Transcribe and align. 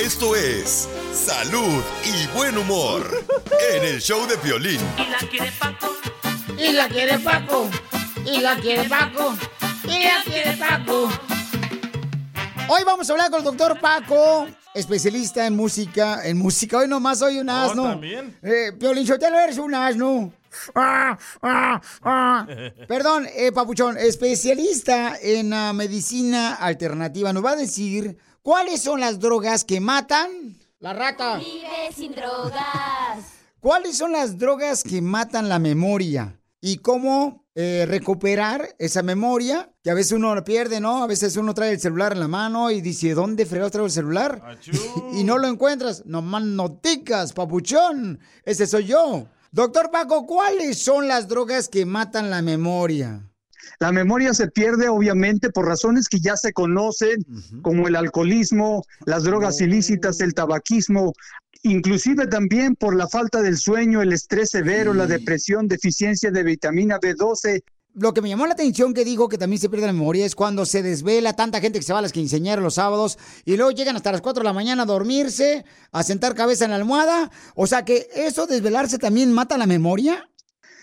Esto 0.00 0.34
es 0.34 0.88
Salud 1.12 1.82
y 2.04 2.26
Buen 2.36 2.58
Humor 2.58 3.24
en 3.72 3.84
el 3.84 4.00
show 4.00 4.26
de 4.26 4.36
violín. 4.36 4.80
Y 4.96 5.08
la 5.08 5.18
quiere 5.18 5.52
Paco. 5.52 5.96
Y 6.58 6.72
la 6.72 6.88
quiere 6.88 7.18
Paco. 7.18 7.70
Y 8.26 8.40
la 8.40 8.56
quiere 8.56 8.88
Paco. 8.88 9.36
Y 9.84 10.02
la 10.02 10.22
quiere 10.24 10.56
Paco. 10.56 11.08
Hoy 12.68 12.82
vamos 12.84 13.08
a 13.08 13.12
hablar 13.12 13.30
con 13.30 13.38
el 13.38 13.44
doctor 13.44 13.78
Paco, 13.80 14.48
especialista 14.74 15.46
en 15.46 15.54
música. 15.54 16.26
En 16.26 16.38
música, 16.38 16.78
hoy 16.78 16.88
nomás 16.88 17.20
soy 17.20 17.38
un 17.38 17.48
asno. 17.48 17.84
¿también? 17.84 18.36
Eh, 18.42 18.72
Piolín 18.78 19.06
Sotelo, 19.06 19.38
eres 19.38 19.58
un 19.58 19.74
asno. 19.74 20.32
Ah, 20.74 21.16
ah, 21.42 21.80
ah. 22.02 22.46
Perdón, 22.88 23.26
eh, 23.34 23.52
Papuchón, 23.52 23.96
especialista 23.96 25.16
en 25.22 25.52
ah, 25.52 25.72
medicina 25.72 26.54
alternativa. 26.54 27.32
Nos 27.32 27.44
va 27.44 27.52
a 27.52 27.56
decir 27.56 28.16
cuáles 28.48 28.80
son 28.80 29.00
las 29.00 29.20
drogas 29.20 29.62
que 29.62 29.78
matan. 29.78 30.56
La 30.80 30.94
rata. 30.94 31.36
Vive 31.36 31.92
sin 31.94 32.12
drogas. 32.12 33.26
¿Cuáles 33.60 33.98
son 33.98 34.12
las 34.12 34.38
drogas 34.38 34.82
que 34.82 35.02
matan 35.02 35.50
la 35.50 35.58
memoria? 35.58 36.40
Y 36.58 36.78
cómo 36.78 37.44
eh, 37.54 37.84
recuperar 37.86 38.74
esa 38.78 39.02
memoria, 39.02 39.70
que 39.82 39.90
a 39.90 39.94
veces 39.94 40.12
uno 40.12 40.34
la 40.34 40.44
pierde, 40.44 40.80
¿no? 40.80 41.02
A 41.02 41.06
veces 41.06 41.36
uno 41.36 41.52
trae 41.52 41.72
el 41.72 41.78
celular 41.78 42.14
en 42.14 42.20
la 42.20 42.28
mano 42.28 42.70
y 42.70 42.80
dice, 42.80 43.12
¿dónde 43.12 43.44
fregados 43.44 43.72
traigo 43.72 43.86
el 43.86 43.92
celular? 43.92 44.42
y 45.12 45.24
no 45.24 45.36
lo 45.36 45.46
encuentras. 45.46 46.06
No 46.06 46.22
noticas, 46.22 47.34
papuchón. 47.34 48.18
Ese 48.44 48.66
soy 48.66 48.86
yo. 48.86 49.26
Doctor 49.52 49.90
Paco, 49.90 50.24
¿cuáles 50.24 50.82
son 50.82 51.06
las 51.06 51.28
drogas 51.28 51.68
que 51.68 51.84
matan 51.84 52.30
la 52.30 52.40
memoria? 52.40 53.27
La 53.80 53.92
memoria 53.92 54.34
se 54.34 54.48
pierde 54.48 54.88
obviamente 54.88 55.50
por 55.50 55.66
razones 55.66 56.08
que 56.08 56.20
ya 56.20 56.36
se 56.36 56.52
conocen, 56.52 57.24
como 57.62 57.88
el 57.88 57.96
alcoholismo, 57.96 58.82
las 59.06 59.24
drogas 59.24 59.60
ilícitas, 59.60 60.20
el 60.20 60.34
tabaquismo, 60.34 61.12
inclusive 61.62 62.26
también 62.26 62.76
por 62.76 62.94
la 62.96 63.08
falta 63.08 63.42
del 63.42 63.56
sueño, 63.56 64.02
el 64.02 64.12
estrés 64.12 64.50
severo, 64.50 64.94
la 64.94 65.06
depresión, 65.06 65.68
deficiencia 65.68 66.30
de 66.30 66.42
vitamina 66.42 66.98
B12. 66.98 67.62
Lo 67.94 68.14
que 68.14 68.20
me 68.20 68.28
llamó 68.28 68.46
la 68.46 68.52
atención 68.52 68.94
que 68.94 69.04
dijo 69.04 69.28
que 69.28 69.38
también 69.38 69.60
se 69.60 69.68
pierde 69.68 69.86
la 69.86 69.92
memoria 69.92 70.24
es 70.24 70.36
cuando 70.36 70.64
se 70.66 70.82
desvela 70.82 71.32
tanta 71.32 71.60
gente 71.60 71.80
que 71.80 71.84
se 71.84 71.92
va 71.92 71.98
a 71.98 72.02
las 72.02 72.12
quinceañeras 72.12 72.62
los 72.62 72.74
sábados 72.74 73.18
y 73.44 73.56
luego 73.56 73.72
llegan 73.72 73.96
hasta 73.96 74.12
las 74.12 74.20
4 74.20 74.42
de 74.42 74.44
la 74.44 74.52
mañana 74.52 74.84
a 74.84 74.86
dormirse, 74.86 75.64
a 75.90 76.02
sentar 76.04 76.34
cabeza 76.34 76.64
en 76.64 76.70
la 76.70 76.76
almohada. 76.76 77.30
O 77.56 77.66
sea 77.66 77.84
que 77.84 78.08
eso, 78.14 78.46
desvelarse, 78.46 78.98
también 78.98 79.32
mata 79.32 79.58
la 79.58 79.66
memoria. 79.66 80.28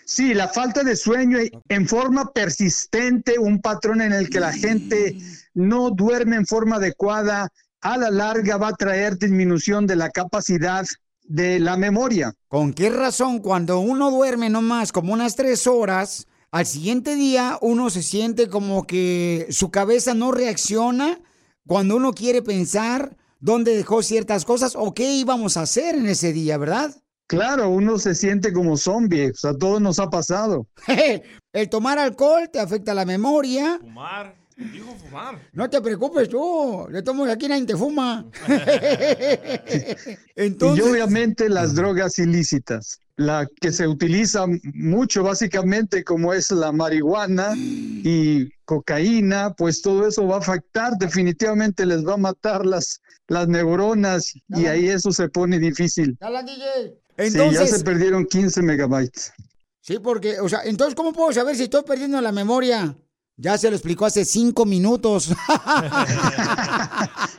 Sí, 0.05 0.35
la 0.35 0.47
falta 0.47 0.83
de 0.83 0.95
sueño 0.95 1.39
en 1.67 1.87
forma 1.87 2.31
persistente, 2.31 3.39
un 3.39 3.59
patrón 3.59 4.01
en 4.01 4.13
el 4.13 4.29
que 4.29 4.39
la 4.39 4.53
gente 4.53 5.17
no 5.55 5.89
duerme 5.89 6.35
en 6.35 6.45
forma 6.45 6.75
adecuada, 6.75 7.49
a 7.81 7.97
la 7.97 8.11
larga 8.11 8.57
va 8.57 8.69
a 8.69 8.75
traer 8.75 9.17
disminución 9.17 9.87
de 9.87 9.95
la 9.95 10.11
capacidad 10.11 10.85
de 11.23 11.59
la 11.59 11.75
memoria. 11.75 12.33
¿Con 12.47 12.73
qué 12.73 12.91
razón 12.91 13.39
cuando 13.39 13.79
uno 13.79 14.11
duerme 14.11 14.49
nomás 14.49 14.91
como 14.91 15.11
unas 15.11 15.35
tres 15.35 15.65
horas, 15.65 16.27
al 16.51 16.67
siguiente 16.67 17.15
día 17.15 17.57
uno 17.61 17.89
se 17.89 18.03
siente 18.03 18.47
como 18.47 18.85
que 18.85 19.47
su 19.49 19.71
cabeza 19.71 20.13
no 20.13 20.31
reacciona 20.31 21.19
cuando 21.65 21.95
uno 21.95 22.13
quiere 22.13 22.43
pensar 22.43 23.17
dónde 23.39 23.75
dejó 23.75 24.03
ciertas 24.03 24.45
cosas 24.45 24.73
o 24.75 24.93
qué 24.93 25.13
íbamos 25.15 25.57
a 25.57 25.61
hacer 25.61 25.95
en 25.95 26.05
ese 26.05 26.31
día, 26.31 26.57
¿verdad? 26.57 26.95
Claro, 27.27 27.69
uno 27.69 27.97
se 27.97 28.13
siente 28.13 28.53
como 28.53 28.77
zombie, 28.77 29.31
o 29.31 29.33
sea, 29.33 29.53
todo 29.53 29.79
nos 29.79 29.99
ha 29.99 30.09
pasado. 30.09 30.67
El 31.53 31.69
tomar 31.69 31.97
alcohol 31.97 32.49
te 32.51 32.59
afecta 32.59 32.93
la 32.93 33.05
memoria. 33.05 33.79
Fumar. 33.79 34.35
Dijo 34.57 34.95
fumar. 34.95 35.37
No 35.51 35.69
te 35.69 35.81
preocupes 35.81 36.29
tú, 36.29 36.87
le 36.89 37.01
tomo 37.01 37.25
aquí 37.25 37.47
nadie 37.47 37.65
te 37.65 37.75
fuma. 37.75 38.25
Y 40.37 40.81
obviamente 40.81 41.49
las 41.49 41.75
drogas 41.75 42.19
ilícitas, 42.19 42.99
la 43.15 43.47
que 43.61 43.71
se 43.71 43.87
utiliza 43.87 44.45
mucho 44.73 45.23
básicamente 45.23 46.03
como 46.03 46.33
es 46.33 46.51
la 46.51 46.71
marihuana 46.71 47.53
y 47.55 48.49
cocaína, 48.65 49.53
pues 49.53 49.81
todo 49.81 50.07
eso 50.07 50.27
va 50.27 50.35
a 50.35 50.39
afectar, 50.39 50.93
definitivamente 50.97 51.85
les 51.85 52.05
va 52.05 52.15
a 52.15 52.17
matar 52.17 52.65
las, 52.65 53.01
las 53.27 53.47
neuronas 53.47 54.33
y 54.49 54.65
ahí 54.65 54.89
eso 54.89 55.11
se 55.11 55.29
pone 55.29 55.59
difícil. 55.59 56.17
Dale, 56.19 56.43
DJ. 56.43 57.04
Sí, 57.17 57.37
ya 57.51 57.67
se 57.67 57.83
perdieron 57.83 58.25
15 58.25 58.61
megabytes. 58.61 59.33
Sí, 59.81 59.99
porque, 59.99 60.39
o 60.39 60.49
sea, 60.49 60.61
entonces, 60.63 60.95
¿cómo 60.95 61.13
puedo 61.13 61.31
saber 61.31 61.55
si 61.55 61.63
estoy 61.63 61.83
perdiendo 61.83 62.19
la 62.19 62.31
memoria? 62.31 62.95
Ya 63.37 63.57
se 63.57 63.69
lo 63.69 63.75
explicó 63.75 64.05
hace 64.05 64.25
cinco 64.25 64.65
minutos. 64.65 65.33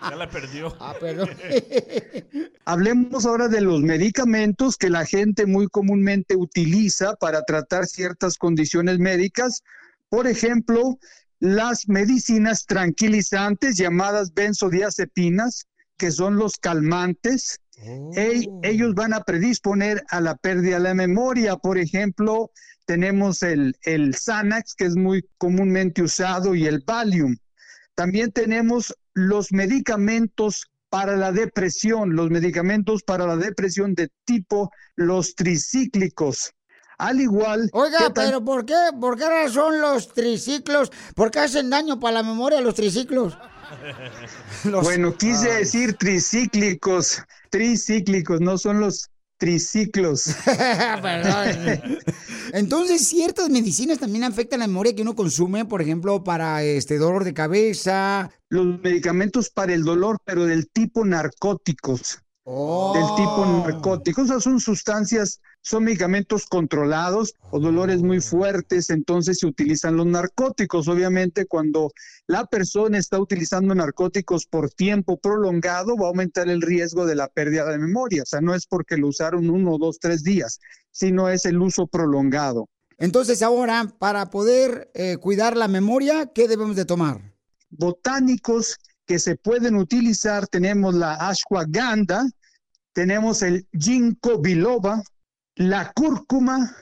Ya 0.09 0.15
la 0.15 0.31
perdió. 0.31 0.77
Ah, 0.79 0.95
perdón. 1.01 1.31
Hablemos 2.65 3.27
ahora 3.27 3.49
de 3.49 3.61
los 3.61 3.81
medicamentos 3.81 4.77
que 4.77 4.89
la 4.89 5.05
gente 5.05 5.47
muy 5.47 5.67
comúnmente 5.67 6.37
utiliza 6.37 7.17
para 7.17 7.43
tratar 7.43 7.87
ciertas 7.87 8.39
condiciones 8.39 9.01
médicas. 9.01 9.65
Por 10.09 10.29
ejemplo, 10.29 10.99
las 11.41 11.89
medicinas 11.89 12.67
tranquilizantes 12.67 13.77
llamadas 13.77 14.33
benzodiazepinas, 14.33 15.67
que 15.99 16.13
son 16.13 16.37
los 16.37 16.57
calmantes. 16.59 17.61
Ellos 17.77 18.95
van 18.95 19.13
a 19.13 19.23
predisponer 19.23 20.05
a 20.09 20.21
la 20.21 20.37
pérdida 20.37 20.77
de 20.77 20.83
la 20.83 20.95
memoria. 20.95 21.57
Por 21.57 21.79
ejemplo, 21.79 22.51
tenemos 22.87 23.43
el, 23.43 23.77
el 23.83 24.15
Xanax, 24.15 24.75
que 24.75 24.87
es 24.87 24.97
muy 24.97 25.29
comúnmente 25.39 26.03
usado, 26.03 26.55
y 26.55 26.67
el 26.67 26.83
Valium. 26.87 27.37
También 27.95 28.33
tenemos 28.33 28.95
los 29.15 29.53
medicamentos 29.53 30.67
para 30.89 31.17
la 31.17 31.33
depresión, 31.33 32.15
los 32.15 32.31
medicamentos 32.31 33.03
para 33.03 33.27
la 33.27 33.37
depresión 33.37 33.95
de 33.95 34.11
tipo 34.25 34.71
los 34.95 35.35
tricíclicos. 35.35 36.53
Al 36.99 37.21
igual 37.21 37.69
Oiga, 37.73 38.11
pero 38.15 38.43
¿por 38.43 38.65
qué? 38.65 38.75
¿Por 38.99 39.19
qué 39.19 39.29
razón 39.29 39.83
los 39.83 40.15
triciclos? 40.15 40.91
¿Por 41.15 41.31
qué 41.31 41.41
hacen 41.41 41.69
daño 41.69 42.01
para 42.01 42.15
la 42.15 42.23
memoria 42.23 42.63
los 42.63 42.75
triciclos? 42.75 43.37
Bueno, 44.83 45.17
quise 45.17 45.53
decir 45.53 45.95
tricíclicos, 45.95 47.23
tricíclicos, 47.51 48.41
no 48.41 48.59
son 48.59 48.81
los 48.81 49.11
triciclos. 49.39 50.35
Entonces, 52.53 53.07
ciertas 53.07 53.51
medicinas 53.51 53.99
también 53.99 54.25
afectan 54.25 54.61
la 54.61 54.67
memoria 54.67 54.95
que 54.95 55.03
uno 55.03 55.15
consume, 55.15 55.65
por 55.65 55.83
ejemplo, 55.83 56.25
para 56.25 56.63
este 56.63 56.99
dolor 56.99 57.25
de 57.25 57.35
cabeza. 57.35 58.31
Los 58.49 58.81
medicamentos 58.81 59.51
para 59.51 59.75
el 59.75 59.85
dolor, 59.85 60.19
pero 60.25 60.47
del 60.47 60.69
tipo 60.71 61.05
narcóticos. 61.05 62.21
Del 62.45 63.07
tipo 63.17 63.63
narcóticos. 63.65 64.25
O 64.25 64.29
sea, 64.29 64.41
son 64.41 64.61
sustancias, 64.61 65.41
son 65.67 65.85
medicamentos 65.85 66.47
controlados 66.47 67.35
o 67.51 67.59
dolores 67.59 68.03
muy 68.03 68.21
fuertes, 68.21 68.91
entonces 68.91 69.39
se 69.41 69.47
utilizan 69.47 69.97
los 69.97 70.07
narcóticos. 70.07 70.87
Obviamente, 70.87 71.47
cuando 71.47 71.93
la 72.29 72.47
persona 72.47 72.99
está 72.99 73.19
utilizando 73.19 73.75
narcóticos 73.75 74.47
por 74.47 74.71
tiempo 74.71 75.17
prolongado, 75.19 75.97
va 75.97 76.07
a 76.07 76.09
aumentar 76.11 76.49
el 76.49 76.63
riesgo 76.63 77.05
de 77.05 77.17
la 77.17 77.27
pérdida 77.27 77.65
de 77.71 77.79
memoria. 77.79 78.23
O 78.23 78.27
sea, 78.27 78.41
no 78.41 78.55
es 78.55 78.67
porque 78.67 78.97
lo 78.97 79.09
usaron 79.09 79.51
uno, 79.51 79.77
dos, 79.79 79.99
tres 79.99 80.23
días, 80.23 80.61
sino 80.93 81.29
es 81.29 81.45
el 81.47 81.61
uso 81.61 81.89
prolongado. 81.89 82.69
Entonces, 82.99 83.43
ahora, 83.43 83.93
para 83.99 84.31
poder 84.31 84.91
eh, 84.95 85.17
cuidar 85.17 85.57
la 85.57 85.67
memoria, 85.67 86.27
¿qué 86.33 86.47
debemos 86.47 86.77
de 86.77 86.85
tomar? 86.85 87.37
botánicos 87.71 88.79
que 89.07 89.19
se 89.19 89.37
pueden 89.37 89.77
utilizar. 89.77 90.47
Tenemos 90.47 90.95
la 90.95 91.15
ashwagandha, 91.15 92.29
tenemos 92.93 93.43
el 93.43 93.67
ginkgo 93.73 94.39
biloba, 94.39 95.03
la 95.57 95.93
cúrcuma 95.93 96.75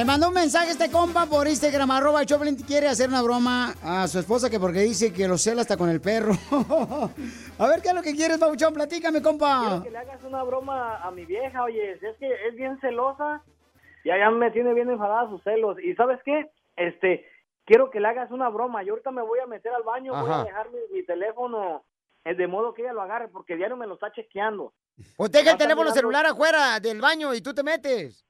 Me 0.00 0.06
mandó 0.06 0.28
un 0.28 0.34
mensaje 0.34 0.70
este 0.70 0.90
compa 0.90 1.26
por 1.26 1.46
Instagram, 1.46 1.90
arroba 1.90 2.24
Choplin, 2.24 2.56
quiere 2.56 2.88
hacer 2.88 3.10
una 3.10 3.20
broma 3.20 3.74
a 3.84 4.08
su 4.08 4.18
esposa 4.18 4.48
que 4.48 4.58
porque 4.58 4.78
dice 4.80 5.12
que 5.12 5.28
lo 5.28 5.36
cela 5.36 5.60
hasta 5.60 5.76
con 5.76 5.90
el 5.90 6.00
perro. 6.00 6.32
a 7.58 7.68
ver, 7.68 7.82
¿qué 7.82 7.88
es 7.88 7.94
lo 7.94 8.00
que 8.00 8.14
quieres, 8.14 8.38
Pabuchón? 8.38 8.72
Platícame, 8.72 9.20
compa. 9.20 9.60
Quiero 9.60 9.82
que 9.82 9.90
le 9.90 9.98
hagas 9.98 10.24
una 10.24 10.42
broma 10.42 11.02
a 11.02 11.10
mi 11.10 11.26
vieja, 11.26 11.64
oye, 11.64 11.92
es 12.00 12.16
que 12.18 12.32
es 12.48 12.54
bien 12.56 12.80
celosa 12.80 13.42
y 14.02 14.08
allá 14.08 14.30
me 14.30 14.50
tiene 14.52 14.72
bien 14.72 14.88
enfadada 14.88 15.28
sus 15.28 15.42
celos. 15.42 15.76
¿Y 15.84 15.94
sabes 15.96 16.18
qué? 16.24 16.50
Este, 16.76 17.26
quiero 17.66 17.90
que 17.90 18.00
le 18.00 18.08
hagas 18.08 18.30
una 18.30 18.48
broma. 18.48 18.82
Yo 18.82 18.94
ahorita 18.94 19.10
me 19.10 19.20
voy 19.20 19.40
a 19.40 19.46
meter 19.46 19.70
al 19.74 19.82
baño, 19.82 20.18
voy 20.18 20.32
a 20.32 20.44
dejar 20.44 20.70
mi, 20.70 20.78
mi 20.96 21.04
teléfono 21.04 21.84
eh, 22.24 22.34
de 22.34 22.46
modo 22.46 22.72
que 22.72 22.80
ella 22.80 22.94
lo 22.94 23.02
agarre 23.02 23.28
porque 23.28 23.54
diario 23.54 23.76
me 23.76 23.86
lo 23.86 23.96
está 23.96 24.10
chequeando. 24.12 24.72
Pues 25.18 25.30
deja 25.30 25.50
el 25.50 25.58
teléfono 25.58 25.90
mirando- 25.90 25.94
celular 25.94 26.24
afuera 26.24 26.80
del 26.80 27.02
baño 27.02 27.34
y 27.34 27.42
tú 27.42 27.52
te 27.52 27.62
metes. 27.62 28.24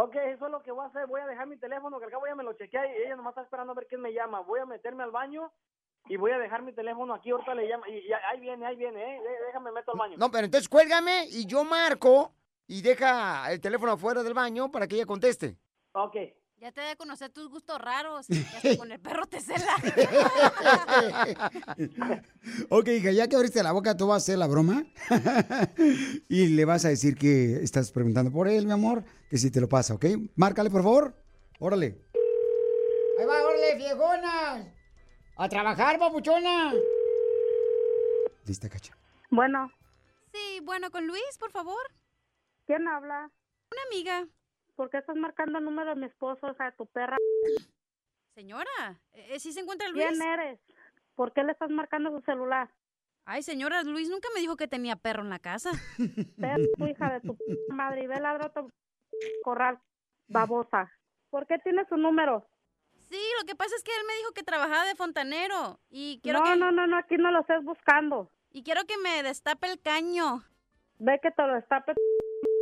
Ok, 0.00 0.14
eso 0.14 0.46
es 0.46 0.52
lo 0.52 0.62
que 0.62 0.70
voy 0.70 0.84
a 0.84 0.88
hacer. 0.88 1.06
Voy 1.08 1.20
a 1.20 1.26
dejar 1.26 1.46
mi 1.48 1.56
teléfono, 1.56 1.98
que 1.98 2.04
al 2.04 2.10
cabo 2.12 2.26
ya 2.28 2.36
me 2.36 2.44
lo 2.44 2.52
chequea 2.52 2.86
y 2.86 3.02
ella 3.02 3.16
nomás 3.16 3.32
está 3.32 3.42
esperando 3.42 3.72
a 3.72 3.74
ver 3.74 3.86
quién 3.88 4.00
me 4.00 4.12
llama. 4.12 4.40
Voy 4.40 4.60
a 4.60 4.64
meterme 4.66 5.02
al 5.02 5.10
baño 5.10 5.50
y 6.08 6.16
voy 6.16 6.30
a 6.30 6.38
dejar 6.38 6.62
mi 6.62 6.72
teléfono 6.72 7.14
aquí. 7.14 7.30
Ahorita 7.30 7.52
le 7.56 7.66
llama. 7.66 7.88
Y, 7.88 7.94
y 7.98 8.12
ahí 8.12 8.38
viene, 8.38 8.64
ahí 8.64 8.76
viene, 8.76 9.16
¿eh? 9.16 9.20
Dé- 9.20 9.46
Déjame 9.46 9.72
meto 9.72 9.90
al 9.92 9.98
baño. 9.98 10.16
No, 10.16 10.30
pero 10.30 10.44
entonces 10.44 10.68
cuélgame 10.68 11.24
y 11.28 11.46
yo 11.46 11.64
marco 11.64 12.32
y 12.68 12.80
deja 12.80 13.50
el 13.50 13.60
teléfono 13.60 13.92
afuera 13.92 14.22
del 14.22 14.34
baño 14.34 14.70
para 14.70 14.86
que 14.86 14.94
ella 14.94 15.06
conteste. 15.06 15.56
Ok. 15.92 16.14
Ya 16.60 16.72
te 16.72 16.80
de 16.80 16.96
conocer 16.96 17.30
tus 17.30 17.48
gustos 17.48 17.80
raros. 17.80 18.26
Ya 18.28 18.76
con 18.76 18.90
el 18.90 18.98
perro 18.98 19.26
te 19.26 19.40
cela. 19.40 19.76
ok, 22.68 22.88
hija, 22.88 23.12
ya 23.12 23.28
que 23.28 23.36
abriste 23.36 23.62
la 23.62 23.70
boca, 23.72 23.96
tú 23.96 24.08
vas 24.08 24.14
a 24.14 24.24
hacer 24.24 24.38
la 24.38 24.48
broma. 24.48 24.84
y 26.28 26.48
le 26.48 26.64
vas 26.64 26.84
a 26.84 26.88
decir 26.88 27.16
que 27.16 27.62
estás 27.62 27.92
preguntando 27.92 28.32
por 28.32 28.48
él, 28.48 28.66
mi 28.66 28.72
amor, 28.72 29.04
que 29.30 29.38
si 29.38 29.52
te 29.52 29.60
lo 29.60 29.68
pasa, 29.68 29.94
¿ok? 29.94 30.04
Márcale, 30.34 30.70
por 30.70 30.82
favor. 30.82 31.14
Órale. 31.60 32.04
Ahí 33.20 33.24
va, 33.24 33.46
órale, 33.46 33.76
viejona. 33.76 34.74
A 35.36 35.48
trabajar, 35.48 35.98
papuchona. 35.98 36.74
Lista, 38.44 38.68
cacha. 38.68 38.96
Bueno, 39.30 39.70
Sí, 40.32 40.60
bueno, 40.62 40.90
con 40.90 41.06
Luis, 41.06 41.38
por 41.38 41.50
favor. 41.50 41.80
¿quién 42.66 42.86
habla? 42.86 43.30
Una 43.70 43.82
amiga. 43.90 44.28
¿Por 44.78 44.90
qué 44.90 44.98
estás 44.98 45.16
marcando 45.16 45.58
el 45.58 45.64
número 45.64 45.90
de 45.90 45.96
mi 45.96 46.06
esposo, 46.06 46.46
o 46.46 46.54
sea, 46.54 46.70
tu 46.70 46.86
perra? 46.86 47.16
Señora, 48.36 49.02
eh, 49.12 49.40
¿sí 49.40 49.52
se 49.52 49.58
encuentra 49.58 49.88
Luis? 49.88 50.06
¿Quién 50.06 50.22
eres? 50.22 50.60
¿Por 51.16 51.32
qué 51.32 51.42
le 51.42 51.50
estás 51.50 51.68
marcando 51.68 52.12
su 52.12 52.20
celular? 52.20 52.70
Ay, 53.24 53.42
señora, 53.42 53.82
Luis 53.82 54.08
nunca 54.08 54.28
me 54.32 54.40
dijo 54.40 54.56
que 54.56 54.68
tenía 54.68 54.94
perro 54.94 55.22
en 55.22 55.30
la 55.30 55.40
casa. 55.40 55.70
A 55.72 56.56
tu 56.76 56.86
hija 56.86 57.12
de 57.12 57.20
tu 57.22 57.36
madre 57.70 58.04
y 58.04 58.06
ve 58.06 58.20
ladra 58.20 58.46
otro 58.46 58.70
corral, 59.42 59.80
babosa. 60.28 60.92
¿Por 61.28 61.48
qué 61.48 61.58
tienes 61.58 61.88
su 61.88 61.96
número? 61.96 62.46
Sí, 62.92 63.20
lo 63.40 63.46
que 63.46 63.56
pasa 63.56 63.74
es 63.74 63.82
que 63.82 63.90
él 63.90 64.06
me 64.06 64.14
dijo 64.18 64.30
que 64.32 64.44
trabajaba 64.44 64.84
de 64.84 64.94
fontanero 64.94 65.80
y 65.90 66.20
quiero 66.22 66.38
no, 66.38 66.44
que... 66.44 66.56
no, 66.56 66.70
no, 66.70 66.86
no, 66.86 66.96
aquí 66.98 67.16
no 67.16 67.32
lo 67.32 67.40
estés 67.40 67.64
buscando. 67.64 68.30
Y 68.52 68.62
quiero 68.62 68.84
que 68.84 68.96
me 68.98 69.24
destape 69.24 69.72
el 69.72 69.80
caño. 69.82 70.44
Ve 71.00 71.18
que 71.20 71.32
te 71.32 71.42
lo 71.42 71.54
destape, 71.54 71.94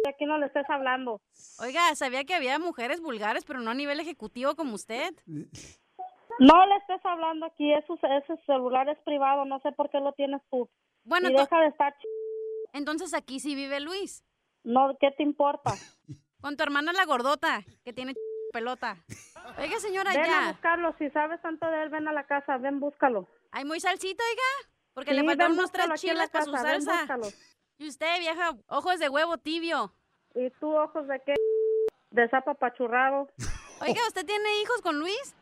aquí 0.09 0.25
no 0.27 0.39
le 0.39 0.47
estés 0.47 0.69
hablando. 0.69 1.21
Oiga, 1.61 1.95
sabía 1.95 2.25
que 2.25 2.35
había 2.35 2.59
mujeres 2.59 3.01
vulgares, 3.01 3.45
pero 3.45 3.61
no 3.61 3.71
a 3.71 3.75
nivel 3.75 4.01
ejecutivo 4.01 4.55
como 4.57 4.75
usted. 4.75 5.15
No 5.27 6.67
le 6.67 6.77
estés 6.77 7.05
hablando 7.05 7.47
aquí, 7.47 7.73
ese, 7.73 7.93
ese 7.93 8.37
celular 8.45 8.89
es 8.89 8.99
privado, 9.05 9.45
no 9.45 9.59
sé 9.61 9.73
por 9.73 9.91
qué 9.91 10.01
lo 10.01 10.13
tienes 10.13 10.43
tú. 10.51 10.69
Bueno, 11.05 11.31
y 11.31 11.33
deja 11.33 11.61
de 11.61 11.69
estar... 11.69 11.93
ch- 11.95 12.69
Entonces 12.73 13.15
aquí 13.15 13.41
sí 13.41 13.55
vive 13.55 13.81
Luis. 13.81 14.23
No, 14.65 14.97
¿qué 15.01 15.11
te 15.13 15.23
importa? 15.23 15.73
Con 16.43 16.57
tu 16.57 16.63
hermana 16.63 16.93
la 16.93 17.07
gordota, 17.07 17.63
que 17.85 17.93
tiene 17.93 18.15
pelota. 18.53 18.99
Oiga, 19.59 19.79
señora, 19.81 20.13
ven 20.13 20.31
a 20.31 20.51
buscarlo, 20.53 20.95
si 20.99 21.09
sabes 21.11 21.41
tanto 21.41 21.67
de 21.71 21.83
él, 21.85 21.89
ven 21.89 22.07
a 22.09 22.13
la 22.13 22.27
casa, 22.27 22.59
ven, 22.59 22.81
búscalo. 22.81 23.27
Hay 23.53 23.65
muy 23.65 23.81
salsita, 23.81 24.23
oiga. 24.31 24.71
Porque 24.93 25.11
Sí, 25.13 25.17
le 25.17 25.25
faltan 25.25 25.51
ven, 25.53 25.59
unos 25.59 25.73
tres 25.73 25.89
chiles 26.01 26.29
para 26.31 26.45
su 26.45 26.53
ven, 26.53 26.61
salsa. 26.83 26.99
búscalo. 27.01 27.27
Y 27.79 27.89
usted, 27.89 28.19
vieja, 28.19 28.57
ojos 28.69 28.99
de 28.99 29.09
huevo 29.09 29.37
tibio. 29.39 29.93
¿Y 30.35 30.51
tú 30.61 30.75
ojos 30.75 31.07
de 31.09 31.21
qué? 31.25 31.35
De 32.11 32.29
sapo 32.29 32.51
apachurrado. 32.51 33.29
Oiga, 33.81 34.01
¿usted 34.09 34.25
tiene 34.25 34.63
hijos 34.63 34.81
con 34.83 34.99
Luis? 34.99 35.35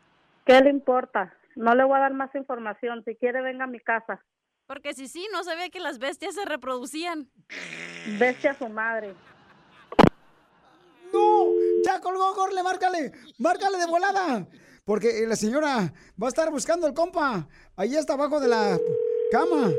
¿Qué 0.45 0.59
le 0.59 0.69
importa? 0.69 1.33
No 1.55 1.73
le 1.73 1.85
voy 1.85 1.95
a 1.95 2.01
dar 2.01 2.13
más 2.13 2.33
información. 2.35 3.03
Si 3.05 3.15
quiere, 3.15 3.41
venga 3.41 3.63
a 3.63 3.67
mi 3.67 3.79
casa. 3.79 4.21
Porque 4.67 4.93
si 4.93 5.07
sí, 5.07 5.27
no 5.31 5.43
sabía 5.43 5.69
que 5.69 5.79
las 5.79 5.99
bestias 5.99 6.35
se 6.35 6.43
reproducían. 6.43 7.29
Bestia 8.19 8.51
a 8.51 8.55
su 8.55 8.67
madre. 8.67 9.13
¡No! 11.13 11.53
¡Ya 11.85 12.01
colgó, 12.01 12.33
Gorle! 12.33 12.61
¡Márcale! 12.63 13.13
¡Márcale 13.39 13.77
de 13.77 13.85
volada! 13.85 14.47
Porque 14.83 15.23
eh, 15.23 15.27
la 15.27 15.35
señora 15.35 15.93
va 16.21 16.27
a 16.27 16.29
estar 16.29 16.51
buscando 16.51 16.87
el 16.87 16.93
compa. 16.93 17.47
Ahí 17.77 17.95
está 17.95 18.13
abajo 18.13 18.39
de 18.39 18.49
la 18.49 18.77
cama. 19.31 19.71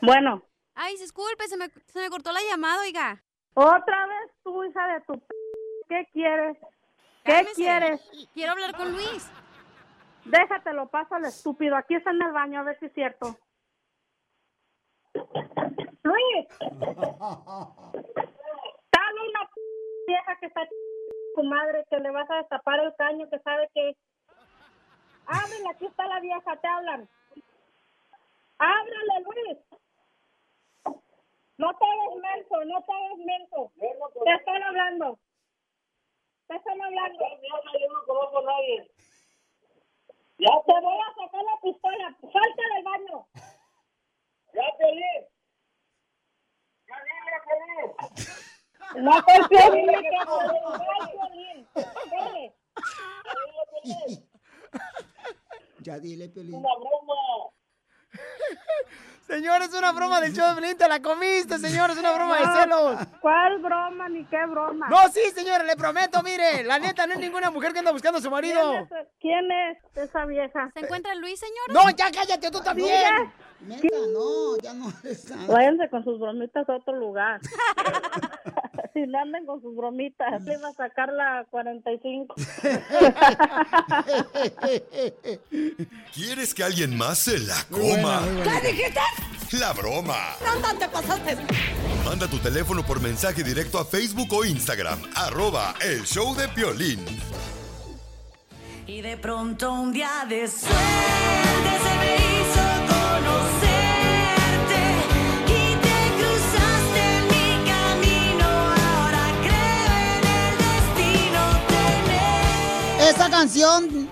Bueno. 0.00 0.42
Ay, 0.74 0.96
disculpe, 0.96 1.46
se 1.48 1.56
me, 1.56 1.68
se 1.68 2.00
me 2.00 2.10
cortó 2.10 2.32
la 2.32 2.40
llamada, 2.48 2.80
oiga. 2.82 3.22
Otra 3.54 4.06
vez 4.06 4.30
tú, 4.42 4.64
hija 4.64 4.86
de 4.94 5.00
tu... 5.02 5.12
p- 5.20 5.34
¿Qué 5.88 6.08
quieres? 6.12 6.56
¿Qué 7.24 7.32
Cálmese. 7.32 7.54
quieres? 7.54 8.28
Quiero 8.32 8.52
hablar 8.52 8.74
con 8.74 8.90
Luis. 8.92 9.30
Déjatelo, 10.24 10.88
pásale, 10.88 11.28
estúpido. 11.28 11.76
Aquí 11.76 11.94
está 11.94 12.10
en 12.10 12.22
el 12.22 12.32
baño, 12.32 12.60
a 12.60 12.64
ver 12.64 12.78
si 12.78 12.86
es 12.86 12.92
cierto. 12.94 13.36
Luis. 16.02 16.48
Dale 16.58 16.80
una 19.28 19.40
p- 19.54 19.60
vieja 20.06 20.36
que 20.40 20.46
está 20.46 20.66
tu 21.34 21.42
madre 21.44 21.84
que 21.90 21.98
le 21.98 22.10
vas 22.10 22.30
a 22.30 22.36
destapar 22.36 22.80
el 22.80 22.94
caño 22.96 23.28
que 23.28 23.38
sabe 23.40 23.68
que... 23.74 23.94
Ábrele, 25.26 25.68
aquí 25.74 25.84
está 25.86 26.06
la 26.06 26.20
vieja, 26.20 26.56
te 26.56 26.68
hablan. 26.68 27.08
Ábrele, 28.58 29.24
Luis. 29.24 29.58
No 31.62 31.70
te 31.78 31.84
hagas 31.86 32.14
menso, 32.16 32.64
no 32.64 32.82
te 32.82 32.92
hagas 32.92 33.18
menso. 33.18 33.72
Te 34.24 34.34
están 34.34 34.62
hablando. 34.64 35.20
Te 36.48 36.56
están 36.56 36.82
hablando. 36.82 37.18
Yo 37.20 37.88
no 37.88 38.04
conozco 38.04 38.38
a 38.38 38.42
nadie. 38.42 38.90
Ya 40.38 40.60
te 40.66 40.72
voy 40.80 40.98
a 40.98 41.14
sacar 41.14 41.44
la 41.44 41.60
pistola. 41.62 42.18
Salte 42.20 42.62
del 42.74 42.82
baño. 42.82 43.28
Ya 44.54 44.76
te 44.76 44.86
Ya 46.88 46.96
dile, 48.90 49.04
No 49.04 49.22
te 49.22 49.34
Piolín, 49.48 49.86
que 49.86 50.08
es 50.08 50.26
Piolín. 51.12 51.58
Dile. 52.10 52.44
Ya 55.78 55.98
dile, 56.00 56.28
Piolín. 56.28 56.56
Una 56.56 56.74
broma. 56.74 57.52
Señor, 59.32 59.62
es 59.62 59.72
una 59.72 59.92
broma 59.92 60.20
del 60.20 60.34
show 60.34 60.46
de 60.46 60.60
Piolín, 60.60 60.76
te 60.76 60.86
la 60.86 61.00
comiste, 61.00 61.58
señor, 61.58 61.90
es 61.90 61.96
una 61.96 62.12
broma 62.12 62.36
de 62.36 62.60
celos. 62.60 62.98
¿Cuál 63.22 63.62
broma 63.62 64.06
ni 64.10 64.26
qué 64.26 64.44
broma? 64.44 64.90
No, 64.90 65.08
sí, 65.08 65.22
señora, 65.34 65.64
le 65.64 65.74
prometo, 65.74 66.22
mire, 66.22 66.62
la 66.64 66.78
neta, 66.78 67.06
no 67.06 67.14
es 67.14 67.18
ninguna 67.18 67.50
mujer 67.50 67.72
que 67.72 67.78
anda 67.78 67.92
buscando 67.92 68.18
a 68.18 68.20
su 68.20 68.30
marido. 68.30 68.60
¿Quién 68.60 68.82
es, 68.82 69.08
quién 69.20 69.52
es 69.52 69.78
esa 70.10 70.26
vieja? 70.26 70.70
¿Se 70.74 70.80
encuentra 70.80 71.14
Luis, 71.14 71.40
señor? 71.40 71.72
No, 71.72 71.88
ya 71.96 72.10
cállate 72.10 72.50
tú 72.50 72.60
también. 72.60 73.32
Neta, 73.60 73.96
no, 74.12 74.58
ya 74.58 74.74
no 74.74 74.92
está. 75.02 75.34
Váyanse 75.48 75.88
con 75.88 76.04
sus 76.04 76.20
bromitas 76.20 76.68
a 76.68 76.76
otro 76.76 76.94
lugar. 76.94 77.40
si 78.92 79.00
no 79.06 79.18
anden 79.18 79.46
con 79.46 79.60
sus 79.60 79.74
bromitas, 79.76 80.42
le 80.42 80.56
va 80.58 80.68
a 80.68 80.72
sacar 80.72 81.12
la 81.12 81.46
45. 81.50 82.34
¿Quieres 86.12 86.54
que 86.54 86.64
alguien 86.64 86.96
más 86.96 87.18
se 87.18 87.38
la 87.40 87.56
coma? 87.70 88.22
¿Qué 88.42 88.72
dijiste? 88.72 89.00
La 89.58 89.72
broma. 89.72 90.36
¿Dónde 90.42 90.78
te 90.78 90.88
pasaste? 90.88 91.36
Manda 92.04 92.26
tu 92.26 92.38
teléfono 92.38 92.82
por 92.82 93.00
mensaje 93.00 93.42
directo 93.42 93.78
a 93.78 93.84
Facebook 93.84 94.32
o 94.32 94.44
Instagram. 94.44 94.98
Arroba 95.14 95.74
el 95.82 96.04
show 96.04 96.34
de 96.34 96.48
Piolín. 96.48 97.04
Y 98.86 99.00
de 99.00 99.16
pronto 99.16 99.72
un 99.72 99.92
día 99.92 100.24
de 100.28 100.48
suerte 100.48 100.74
se 101.82 101.98
me 101.98 102.16
hizo 102.16 102.62
conocerte 102.88 103.71
Esta 113.12 113.28
canción 113.28 114.08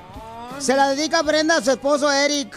se 0.59 0.77
la 0.77 0.91
dedica 0.91 1.23
Brenda 1.23 1.57
a 1.57 1.63
su 1.63 1.71
esposo 1.71 2.13
Eric. 2.13 2.55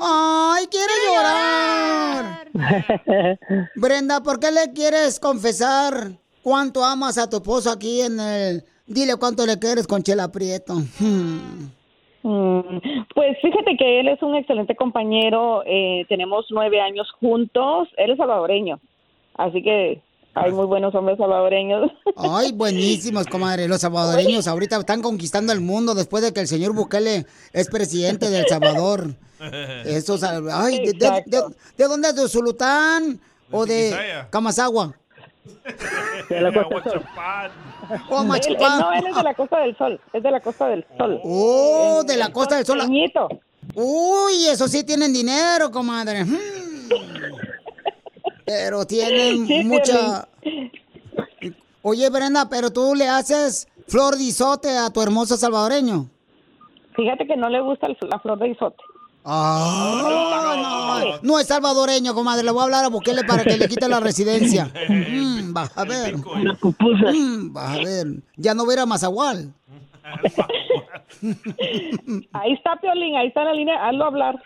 Ay, 0.00 0.64
quiere 0.70 0.92
llorar. 1.12 2.46
Brenda, 3.74 4.22
¿por 4.22 4.38
qué 4.38 4.52
le 4.52 4.72
quieres 4.72 5.18
confesar 5.18 6.12
cuánto 6.44 6.84
amas 6.84 7.18
a 7.18 7.28
tu 7.28 7.38
esposo 7.38 7.72
aquí 7.72 8.00
en 8.00 8.20
el... 8.20 8.62
Dile 8.86 9.16
cuánto 9.16 9.44
le 9.44 9.58
quieres 9.58 9.88
con 9.88 10.04
Chela 10.04 10.30
Prieto. 10.30 10.74
Hmm. 11.00 11.72
Mm, 12.22 12.80
Pues 13.12 13.36
fíjate 13.42 13.76
que 13.76 13.98
él 13.98 14.06
es 14.06 14.22
un 14.22 14.36
excelente 14.36 14.76
compañero, 14.76 15.64
eh, 15.66 16.06
tenemos 16.08 16.46
nueve 16.50 16.80
años 16.80 17.10
juntos, 17.18 17.88
él 17.96 18.12
es 18.12 18.18
salvadoreño, 18.18 18.78
así 19.34 19.64
que 19.64 20.00
hay 20.36 20.52
muy 20.52 20.66
buenos 20.66 20.94
hombres 20.94 21.18
salvadoreños. 21.18 21.90
Ay, 22.16 22.52
buenísimos, 22.54 23.26
comadre. 23.26 23.66
Los 23.68 23.80
salvadoreños 23.80 24.46
ahorita 24.46 24.76
están 24.78 25.02
conquistando 25.02 25.52
el 25.52 25.60
mundo 25.60 25.94
después 25.94 26.22
de 26.22 26.32
que 26.32 26.40
el 26.40 26.46
señor 26.48 26.72
Bukele 26.74 27.26
es 27.52 27.68
presidente 27.68 28.30
de 28.30 28.40
El 28.40 28.46
Salvador. 28.46 29.14
Ay, 29.40 30.78
de, 30.86 30.92
de- 30.92 31.22
de- 31.26 31.42
¿de 31.76 31.84
dónde 31.84 32.08
es? 32.08 32.16
¿De 32.16 32.28
Zulután 32.28 33.20
o 33.50 33.66
de. 33.66 34.24
Camasagua? 34.30 34.94
De 36.28 36.40
la 36.40 36.52
Costa 36.52 36.90
del 36.90 37.00
Sol. 37.02 37.04
Oh, 38.10 38.22
Él- 38.34 38.56
no, 38.58 38.92
él 38.94 39.04
es 39.10 39.16
de 39.16 39.22
la 39.22 39.34
Costa 39.34 39.60
del 39.60 39.76
Sol, 39.78 40.00
es 40.12 40.20
de 40.22 40.30
la 40.32 40.40
Costa 40.40 40.66
del 40.68 40.84
Sol. 40.98 41.20
Oh, 41.22 42.02
de 42.04 42.16
la 42.16 42.32
Costa 42.32 42.56
del 42.56 42.66
Sol. 42.66 42.78
Pequeñito. 42.80 43.28
Uy, 43.74 44.46
eso 44.48 44.66
sí 44.66 44.82
tienen 44.82 45.12
dinero, 45.12 45.70
comadre. 45.70 46.24
Hmm. 46.24 46.36
Pero 48.46 48.86
tienen 48.86 49.46
Sí, 49.46 49.64
mucha... 49.64 50.26
Oye, 51.82 52.08
Brenda, 52.10 52.48
pero 52.48 52.70
tú 52.72 52.94
le 52.94 53.06
haces 53.08 53.68
flor 53.86 54.16
de 54.16 54.24
isote 54.24 54.76
a 54.76 54.90
tu 54.90 55.02
hermoso 55.02 55.36
salvadoreño. 55.36 56.08
Fíjate 56.96 57.26
que 57.26 57.36
no 57.36 57.48
le 57.48 57.60
gusta 57.60 57.86
el- 57.86 57.96
la 58.08 58.18
flor 58.18 58.38
de 58.38 58.48
isote. 58.48 58.76
Ah, 59.28 61.18
no, 61.22 61.28
no 61.34 61.38
es 61.40 61.46
salvadoreño, 61.48 62.14
comadre. 62.14 62.42
Le 62.44 62.50
voy 62.52 62.60
a 62.60 62.64
hablar 62.64 62.84
a 62.84 62.88
Bukele 62.88 63.24
para 63.24 63.44
que 63.44 63.56
le 63.56 63.68
quite 63.68 63.88
la 63.88 64.00
residencia. 64.00 64.70
Mm, 64.88 65.52
vas 65.52 65.76
a 65.76 65.84
ver. 65.84 66.16
Mm, 66.16 67.52
vas 67.52 67.78
a 67.78 67.82
ver. 67.82 68.06
Ya 68.36 68.54
no 68.54 68.64
voy 68.64 68.72
a 68.72 68.74
ir 68.74 68.80
a 68.80 68.86
Mazahual. 68.86 69.52
Ahí 72.32 72.52
está 72.52 72.76
Piolín, 72.80 73.16
ahí 73.16 73.28
está 73.28 73.40
en 73.42 73.46
la 73.48 73.54
línea, 73.54 73.86
hazlo 73.88 74.04
hablar. 74.04 74.40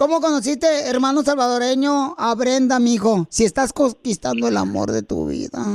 ¿Cómo 0.00 0.22
conociste, 0.22 0.66
hermano 0.88 1.20
salvadoreño, 1.20 2.14
a 2.16 2.34
Brenda, 2.34 2.80
mijo? 2.80 3.26
Si 3.28 3.44
estás 3.44 3.74
conquistando 3.74 4.48
el 4.48 4.56
amor 4.56 4.92
de 4.92 5.02
tu 5.02 5.28
vida. 5.28 5.58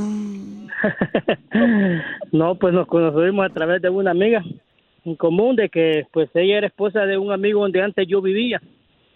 No, 2.32 2.56
pues 2.56 2.74
nos 2.74 2.88
conocimos 2.88 3.46
a 3.46 3.54
través 3.54 3.80
de 3.80 3.88
una 3.88 4.10
amiga 4.10 4.44
en 5.04 5.14
común 5.14 5.56
de 5.56 5.68
que 5.68 6.06
pues 6.12 6.28
ella 6.34 6.58
era 6.58 6.66
esposa 6.66 7.06
de 7.06 7.16
un 7.16 7.32
amigo 7.32 7.62
donde 7.62 7.80
antes 7.80 8.06
yo 8.08 8.20
vivía 8.20 8.60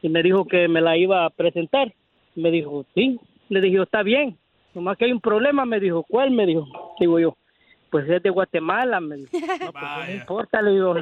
y 0.01 0.09
me 0.09 0.23
dijo 0.23 0.47
que 0.47 0.69
me 0.69 0.81
la 0.81 0.97
iba 0.97 1.27
a 1.27 1.31
presentar. 1.31 1.93
Me 2.37 2.51
dijo, 2.51 2.87
sí, 2.95 3.19
le 3.49 3.61
dije, 3.61 3.83
está 3.83 4.03
bien, 4.03 4.39
nomás 4.75 4.97
que 4.97 5.07
hay 5.07 5.13
un 5.13 5.21
problema, 5.21 5.65
me 5.65 5.81
dijo, 5.81 6.05
¿cuál? 6.05 6.31
Me 6.31 6.47
dijo, 6.47 6.67
digo 7.01 7.19
yo, 7.19 7.37
pues 7.91 8.09
es 8.09 8.23
de 8.23 8.31
Guatemala, 8.31 9.01
me 9.01 9.17
dijo, 9.17 9.31
no, 9.33 9.73
pues 9.73 10.09
no 10.09 10.15
importa, 10.15 10.63
le 10.63 10.71
digo, 10.71 10.95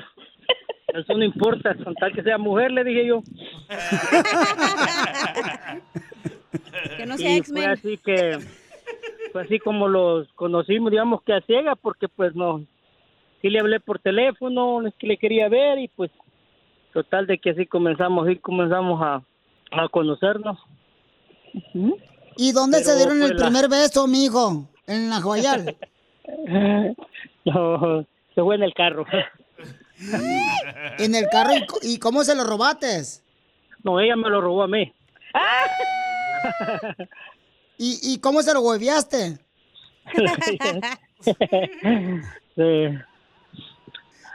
eso 0.95 1.15
no 1.15 1.25
importa, 1.25 1.75
con 1.85 1.95
tal 1.95 2.13
que 2.13 2.23
sea 2.23 2.39
mujer, 2.39 2.71
le 2.71 2.85
dije 2.85 3.07
yo. 3.07 3.23
Que 6.97 7.07
no 7.07 7.17
sea 7.17 7.31
y 7.37 7.43
fue 7.43 7.65
X-Men. 7.65 7.71
así 7.71 7.99
que 7.99 8.39
fue 9.33 9.43
así 9.43 9.59
como 9.59 9.89
los 9.89 10.27
conocimos 10.35 10.91
digamos 10.91 11.23
que 11.23 11.35
a 11.35 11.41
ciegas 11.43 11.77
porque 11.83 12.09
pues 12.09 12.35
no 12.35 12.65
sí 13.43 13.51
le 13.51 13.61
hablé 13.61 13.81
por 13.81 13.99
teléfono 13.99 14.87
es 14.87 14.95
que 14.95 15.07
le 15.07 15.19
quería 15.19 15.49
ver 15.49 15.79
y 15.79 15.89
pues 15.89 16.11
total 16.95 17.27
de 17.27 17.39
que 17.39 17.51
así 17.51 17.67
comenzamos 17.67 18.29
y 18.31 18.37
comenzamos 18.37 19.01
a, 19.03 19.23
a 19.73 19.89
conocernos 19.91 20.59
¿Y 22.37 22.53
dónde 22.53 22.79
Pero 22.79 22.91
se 22.91 22.97
dieron 22.97 23.21
el 23.23 23.29
fue 23.31 23.37
la- 23.39 23.45
primer 23.47 23.69
beso, 23.69 24.07
mijo? 24.07 24.69
En 24.87 25.11
la 25.11 25.21
Joyal. 25.21 25.77
no 27.45 28.05
se 28.35 28.43
fue 28.43 28.55
en 28.55 28.63
el 28.63 28.73
carro 28.75 29.05
En 30.99 31.15
el 31.15 31.29
carro. 31.31 31.53
¿Y, 31.83 31.99
cómo 31.99 32.25
se 32.25 32.35
lo 32.35 32.45
robates? 32.45 33.23
no 33.85 34.01
ella 34.01 34.17
me 34.17 34.29
lo 34.29 34.41
robó 34.41 34.65
a 34.65 34.67
mí 34.67 34.93
¿Y, 37.79 38.15
y 38.15 38.19
cómo 38.19 38.43
se 38.43 38.53
lo 38.53 38.61
hueveaste? 38.61 39.39
Sí. 42.55 42.89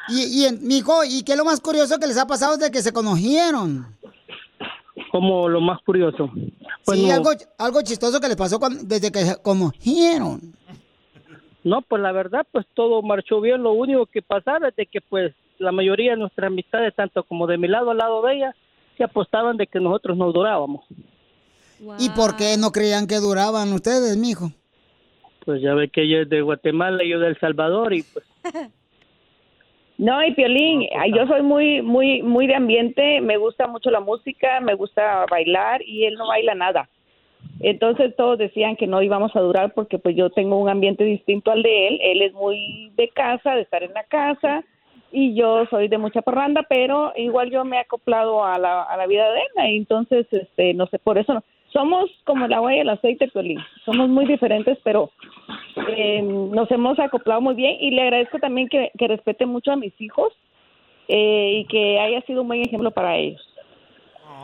Y, 0.10 0.46
y 0.46 0.52
mijo, 0.62 1.04
¿y 1.04 1.24
qué 1.24 1.34
es 1.34 1.38
lo 1.38 1.46
más 1.46 1.60
curioso 1.60 1.98
que 2.00 2.08
les 2.08 2.18
ha 2.18 2.28
pasado 2.28 2.58
desde 2.58 2.72
que 2.72 2.82
se 2.82 2.94
conocieron? 2.94 3.88
como 5.12 5.48
lo 5.48 5.62
más 5.62 5.80
curioso 5.84 6.32
sí, 6.88 7.10
algo, 7.12 7.30
algo 7.58 7.82
chistoso 7.84 8.20
que 8.20 8.28
les 8.28 8.36
pasó 8.36 8.60
cuando- 8.60 8.84
desde 8.84 9.12
que 9.12 9.20
se 9.20 9.42
conocieron. 9.42 10.56
No, 11.64 11.82
pues 11.82 12.02
la 12.02 12.12
verdad, 12.12 12.46
pues 12.52 12.66
todo 12.74 13.02
marchó 13.02 13.40
bien. 13.40 13.64
Lo 13.64 13.72
único 13.74 14.06
que 14.06 14.22
pasaba 14.22 14.68
es 14.68 14.76
de 14.76 14.86
que, 14.86 15.00
pues, 15.02 15.34
la 15.58 15.72
mayoría 15.72 16.12
de 16.12 16.18
nuestras 16.18 16.48
amistades, 16.48 16.94
tanto 16.96 17.24
como 17.24 17.48
de 17.48 17.58
mi 17.58 17.68
lado 17.68 17.92
al 17.92 17.98
lado 17.98 18.22
de 18.24 18.36
ella, 18.36 18.56
se 18.98 19.04
apostaban 19.04 19.58
de 19.58 19.68
que 19.68 19.80
nosotros 19.80 20.18
nos 20.18 20.34
durábamos. 20.34 20.86
¿Y 22.00 22.10
por 22.10 22.36
qué 22.36 22.56
no 22.58 22.72
creían 22.72 23.08
que 23.08 23.18
duraban 23.18 23.74
ustedes, 23.74 24.16
mijo? 24.18 24.52
Pues 25.46 25.62
ya 25.62 25.74
ve 25.74 25.90
que 25.90 26.04
ella 26.04 26.22
es 26.22 26.30
de 26.30 26.42
Guatemala 26.42 27.04
y 27.04 27.10
yo 27.10 27.20
de 27.20 27.28
El 27.28 27.40
Salvador 27.40 27.94
y 27.94 28.04
pues 28.04 28.26
No, 29.98 30.24
y 30.26 30.34
Piolín, 30.34 30.88
ay, 30.98 31.14
yo 31.14 31.28
soy 31.28 31.44
muy, 31.44 31.82
muy, 31.82 32.24
muy 32.24 32.48
de 32.48 32.56
ambiente, 32.56 33.22
me 33.22 33.38
gusta 33.38 33.68
mucho 33.68 33.92
la 33.92 34.00
música, 34.00 34.60
me 34.60 34.74
gusta 34.74 35.26
bailar 35.30 35.82
y 35.84 36.06
él 36.06 36.16
no 36.16 36.28
baila 36.28 36.56
nada. 36.56 36.90
Entonces 37.60 38.16
todos 38.16 38.40
decían 38.40 38.76
que 38.76 38.88
no 38.88 39.02
íbamos 39.04 39.36
a 39.36 39.40
durar 39.40 39.74
porque 39.74 40.00
pues 40.00 40.16
yo 40.16 40.32
tengo 40.32 40.58
un 40.58 40.68
ambiente 40.68 41.04
distinto 41.04 41.52
al 41.52 41.62
de 41.62 41.88
él. 41.88 42.00
Él 42.02 42.22
es 42.24 42.34
muy 42.34 42.92
de 42.96 43.10
casa, 43.10 43.54
de 43.54 43.62
estar 43.62 43.84
en 43.84 43.94
la 43.94 44.04
casa 44.06 44.64
y 45.14 45.36
yo 45.36 45.66
soy 45.70 45.88
de 45.88 46.00
mucha 46.00 46.24
parranda, 46.24 46.66
pero 46.68 47.14
igual 47.16 47.52
yo 47.52 47.64
me 47.64 47.78
he 47.78 47.80
acoplado 47.80 48.44
a 48.44 48.58
la, 48.58 48.82
a 48.82 48.98
la 48.98 49.06
vida 49.06 49.32
de 49.32 49.40
él. 49.40 49.72
y 49.72 49.78
Entonces, 49.78 50.26
este, 50.32 50.74
no 50.74 50.88
sé, 50.88 50.98
por 50.98 51.20
eso 51.20 51.44
somos 51.72 52.10
como 52.26 52.46
el 52.46 52.54
agua 52.54 52.76
y 52.76 52.80
el 52.80 52.90
aceite, 52.90 53.28
Piolín. 53.28 53.60
Somos 53.86 54.10
muy 54.10 54.26
diferentes, 54.26 54.78
pero 54.84 55.12
eh, 55.96 56.22
nos 56.24 56.70
hemos 56.72 56.98
acoplado 57.00 57.42
muy 57.42 57.54
bien 57.54 57.78
y 57.80 57.92
le 57.92 58.02
agradezco 58.02 58.40
también 58.40 58.68
que, 58.70 58.92
que 58.98 59.08
respete 59.08 59.46
mucho 59.46 59.72
a 59.72 59.76
mis 59.76 59.94
hijos 60.02 60.34
eh, 61.08 61.60
y 61.60 61.66
que 61.68 62.00
haya 62.00 62.22
sido 62.26 62.42
un 62.42 62.48
buen 62.48 62.62
ejemplo 62.62 62.90
para 62.90 63.16
ellos. 63.16 63.42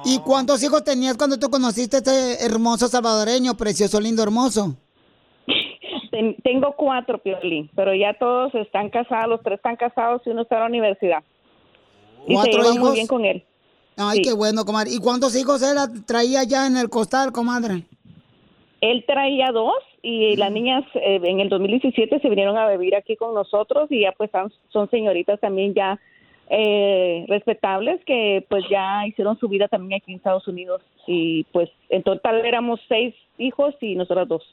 ¿Y 0.06 0.20
cuántos 0.20 0.64
hijos 0.64 0.84
tenías 0.84 1.18
cuando 1.18 1.40
tú 1.40 1.50
conociste 1.50 1.98
a 1.98 2.00
este 2.00 2.46
hermoso 2.46 2.88
salvadoreño, 2.88 3.58
precioso, 3.58 4.00
lindo, 4.00 4.22
hermoso? 4.22 4.78
Ten- 6.20 6.36
tengo 6.44 6.74
cuatro, 6.76 7.18
Piolín, 7.20 7.70
pero 7.76 7.96
ya 7.96 8.14
todos 8.14 8.54
están 8.56 8.90
casados, 8.90 9.30
los 9.30 9.42
tres 9.42 9.56
están 9.58 9.78
casados 9.78 10.22
y 10.26 10.32
uno 10.32 10.42
está 10.42 10.56
en 10.56 10.62
la 10.62 10.68
universidad. 10.68 11.24
Y 12.28 12.36
se 12.36 12.80
muy 12.80 12.94
bien 12.94 13.08
con 13.08 13.24
él. 13.24 13.42
Ay, 13.96 14.18
Sí. 14.18 14.22
qué 14.24 14.34
bueno, 14.34 14.66
comadre. 14.66 14.90
¿Y 14.92 15.00
cuántos 15.00 15.34
hijos 15.38 15.62
él 15.62 15.78
traía 16.06 16.44
ya 16.44 16.68
en 16.68 16.76
el 16.76 16.90
costal, 16.90 17.32
comadre? 17.32 17.84
Él 18.82 19.06
traía 19.08 19.52
dos 19.54 19.76
y 20.02 20.36
las 20.36 20.52
niñas 20.52 20.84
eh, 20.96 21.22
en 21.24 21.40
el 21.40 21.48
2017 21.48 22.20
se 22.20 22.30
vinieron 22.30 22.58
a 22.58 22.70
vivir 22.70 22.96
aquí 22.96 23.16
con 23.16 23.34
nosotros 23.34 23.90
y 23.90 24.02
ya 24.02 24.12
pues 24.18 24.30
son, 24.32 24.52
son 24.74 24.90
señoritas 24.90 25.40
también 25.40 25.74
ya 25.74 26.00
eh, 26.50 27.26
respetables 27.30 28.04
que 28.06 28.46
pues 28.50 28.64
ya 28.70 29.06
hicieron 29.08 29.38
su 29.40 29.48
vida 29.48 29.70
también 29.70 30.02
aquí 30.02 30.12
en 30.12 30.18
Estados 30.18 30.48
Unidos 30.50 30.82
y 31.08 31.44
pues 31.54 31.70
en 31.90 32.04
total 32.04 32.46
éramos 32.46 32.82
seis 32.90 33.16
hijos 33.38 33.74
y 33.80 33.96
nosotras 33.96 34.28
dos. 34.28 34.44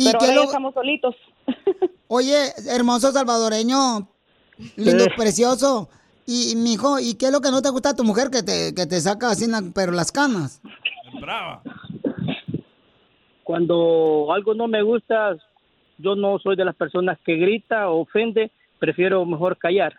¿Y 0.00 0.04
Pero 0.06 0.18
qué 0.20 0.24
ahora 0.26 0.34
lo- 0.36 0.42
ya 0.42 0.46
estamos 0.46 0.74
solitos. 0.74 1.16
Oye, 2.08 2.36
hermoso 2.68 3.10
salvadoreño, 3.10 4.08
lindo, 4.76 5.04
Sí. 5.04 5.10
precioso. 5.16 5.88
Y, 6.24 6.54
mijo, 6.56 6.98
¿y 7.00 7.14
qué 7.14 7.26
es 7.26 7.32
lo 7.32 7.40
que 7.40 7.50
no 7.50 7.62
te 7.62 7.70
gusta 7.70 7.90
a 7.90 7.96
tu 7.96 8.04
mujer 8.04 8.30
que 8.30 8.42
te, 8.42 8.74
que 8.74 8.86
te 8.86 9.00
saca 9.00 9.30
así, 9.30 9.46
pero 9.74 9.90
las 9.92 10.12
canas? 10.12 10.60
Brava. 11.20 11.62
Cuando 13.44 14.28
algo 14.32 14.54
no 14.54 14.68
me 14.68 14.82
gusta, 14.82 15.36
yo 15.98 16.14
no 16.14 16.38
soy 16.38 16.54
de 16.56 16.64
las 16.64 16.76
personas 16.76 17.18
que 17.24 17.36
grita 17.36 17.88
o 17.88 18.02
ofende, 18.02 18.50
prefiero 18.78 19.24
mejor 19.24 19.56
callar. 19.58 19.98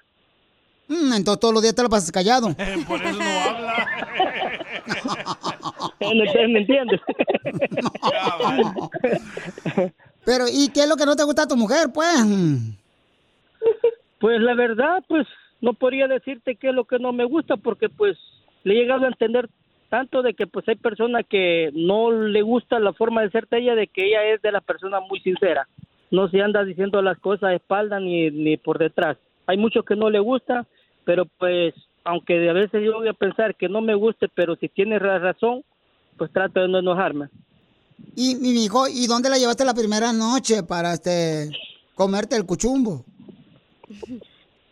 Mm, 0.89 1.13
entonces 1.13 1.39
todos 1.39 1.53
los 1.53 1.61
días 1.61 1.75
te 1.75 1.83
lo 1.83 1.89
pasas 1.89 2.11
callado. 2.11 2.47
Por 2.87 3.01
eso 3.01 3.19
no 3.19 3.23
habla. 3.23 3.87
¿me 6.49 6.59
entiendes? 6.59 6.99
Pero, 10.25 10.45
¿y 10.51 10.69
qué 10.69 10.81
es 10.81 10.89
lo 10.89 10.95
que 10.95 11.05
no 11.05 11.15
te 11.15 11.23
gusta 11.23 11.43
a 11.43 11.47
tu 11.47 11.55
mujer, 11.55 11.89
pues? 11.93 12.09
Pues 14.19 14.41
la 14.41 14.55
verdad, 14.55 15.03
pues 15.07 15.27
no 15.61 15.73
podría 15.73 16.07
decirte 16.07 16.55
qué 16.55 16.69
es 16.69 16.75
lo 16.75 16.85
que 16.85 16.99
no 16.99 17.13
me 17.13 17.23
gusta 17.23 17.57
porque 17.57 17.89
pues 17.89 18.17
le 18.63 18.73
he 18.73 18.77
llegado 18.77 19.05
a 19.05 19.09
entender 19.09 19.49
tanto 19.89 20.21
de 20.21 20.33
que 20.33 20.47
pues 20.47 20.67
hay 20.67 20.75
personas 20.75 21.25
que 21.27 21.71
no 21.73 22.11
le 22.11 22.41
gusta 22.41 22.79
la 22.79 22.93
forma 22.93 23.21
de 23.21 23.31
ser 23.31 23.47
de 23.47 23.59
ella, 23.59 23.75
de 23.75 23.87
que 23.87 24.07
ella 24.07 24.23
es 24.25 24.41
de 24.41 24.51
la 24.51 24.61
persona 24.61 24.99
muy 24.99 25.19
sincera. 25.21 25.67
No 26.11 26.27
se 26.29 26.41
anda 26.41 26.63
diciendo 26.63 27.01
las 27.01 27.17
cosas 27.19 27.49
a 27.49 27.55
espalda 27.55 27.99
ni, 27.99 28.29
ni 28.31 28.57
por 28.57 28.77
detrás. 28.77 29.17
Hay 29.47 29.57
muchos 29.57 29.85
que 29.85 29.95
no 29.95 30.09
le 30.09 30.19
gusta, 30.19 30.65
pero 31.09 31.25
pues 31.39 31.73
aunque 32.03 32.47
a 32.47 32.53
veces 32.53 32.83
yo 32.85 32.93
voy 32.99 33.07
a 33.07 33.13
pensar 33.13 33.55
que 33.55 33.67
no 33.67 33.81
me 33.81 33.95
guste, 33.95 34.27
pero 34.35 34.55
si 34.57 34.69
tiene 34.69 34.99
ra- 34.99 35.17
razón, 35.17 35.63
pues 36.19 36.31
trato 36.31 36.59
de 36.59 36.67
no 36.67 36.77
enojarme. 36.77 37.29
Y 38.15 38.35
mi 38.35 38.63
hijo, 38.63 38.87
¿y 38.87 39.07
dónde 39.07 39.27
la 39.27 39.39
llevaste 39.39 39.65
la 39.65 39.73
primera 39.73 40.13
noche 40.13 40.61
para 40.61 40.93
este 40.93 41.49
comerte 41.95 42.35
el 42.35 42.45
cuchumbo? 42.45 43.03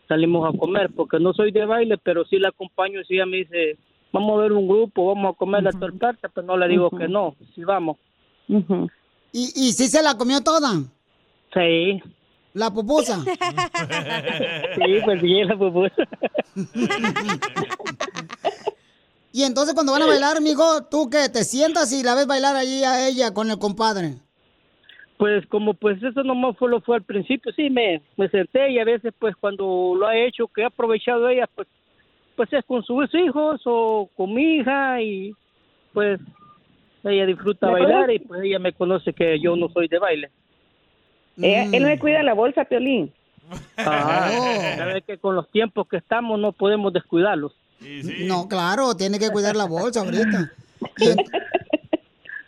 salimos 0.08 0.48
a 0.48 0.56
comer, 0.56 0.92
porque 0.96 1.20
no 1.20 1.34
soy 1.34 1.52
de 1.52 1.66
baile, 1.66 1.98
pero 1.98 2.24
sí 2.26 2.38
la 2.38 2.50
acompaño 2.50 3.04
si 3.04 3.16
ella 3.16 3.26
me 3.26 3.38
dice, 3.38 3.78
vamos 4.14 4.38
a 4.38 4.44
ver 4.44 4.52
un 4.54 4.68
grupo, 4.68 5.08
vamos 5.08 5.34
a 5.34 5.38
comer 5.38 5.64
la 5.64 5.72
torta, 5.72 6.16
pues 6.34 6.46
no 6.46 6.56
le 6.56 6.68
digo 6.68 6.92
que 6.92 7.08
no, 7.08 7.36
sí 7.56 7.64
vamos. 7.64 7.98
¿Y, 8.48 9.42
¿Y 9.56 9.72
sí 9.74 9.88
se 9.88 10.04
la 10.04 10.16
comió 10.16 10.42
toda? 10.42 10.70
Sí. 11.52 12.00
¿La 12.58 12.72
pupusa? 12.72 13.20
Sí, 14.76 15.00
pues 15.06 15.22
sí, 15.22 15.44
la 15.44 15.56
pupusa. 15.58 16.08
Y 19.32 19.44
entonces 19.44 19.76
cuando 19.76 19.92
van 19.92 20.02
a 20.02 20.08
bailar, 20.08 20.42
mijo, 20.42 20.84
¿tú 20.90 21.10
qué? 21.12 21.30
¿Te 21.30 21.44
sientas 21.44 21.94
y 21.94 22.04
la 22.04 22.16
ves 22.16 22.26
bailar 22.26 22.56
allí 22.56 22.84
a 22.84 23.08
ella 23.08 23.34
con 23.34 23.52
el 23.52 23.60
compadre? 23.60 24.16
Pues 25.18 25.46
como 25.48 25.76
pues 25.76 26.02
eso 26.02 26.24
nomás 26.24 26.58
fue 26.58 26.70
lo 26.70 26.82
fue 26.82 26.96
al 26.98 27.04
principio, 27.04 27.52
sí, 27.54 27.70
me, 27.70 28.02
me 28.18 28.30
senté 28.30 28.72
y 28.72 28.80
a 28.80 28.86
veces 28.86 29.14
pues 29.20 29.36
cuando 29.36 29.94
lo 29.96 30.08
ha 30.08 30.16
hecho, 30.16 30.48
que 30.48 30.64
ha 30.64 30.68
aprovechado 30.68 31.30
ella, 31.30 31.48
pues 31.54 31.68
pues 32.36 32.52
es 32.54 32.64
con 32.66 32.84
sus 32.84 33.14
hijos 33.14 33.62
o 33.66 34.10
con 34.16 34.34
mi 34.34 34.58
hija 34.58 35.02
y 35.02 35.34
pues 35.94 36.20
ella 37.04 37.26
disfruta 37.26 37.68
¿Me 37.68 37.74
bailar 37.74 38.12
y 38.12 38.20
pues 38.20 38.42
ella 38.44 38.60
me 38.60 38.74
conoce 38.74 39.14
que 39.14 39.40
yo 39.40 39.56
no 39.56 39.70
soy 39.70 39.88
de 39.88 40.00
baile. 40.00 40.32
Ella- 41.38 41.66
Mm. 41.66 41.74
él 41.76 41.84
me 41.86 42.00
cuida 42.00 42.24
la 42.24 42.34
bolsa, 42.34 42.66
Piolín. 42.66 43.14
Ah, 43.78 44.30
sabes 44.78 45.04
que 45.06 45.18
con 45.18 45.36
los 45.36 45.50
tiempos 45.52 45.88
que 45.88 45.98
estamos 45.98 46.40
no 46.40 46.52
podemos 46.52 46.92
descuidarlos. 46.94 47.54
No, 48.26 48.48
claro, 48.48 48.96
tiene 48.96 49.20
que 49.20 49.30
cuidar 49.30 49.56
la 49.56 49.66
bolsa 49.66 50.00
ahorita. 50.02 50.52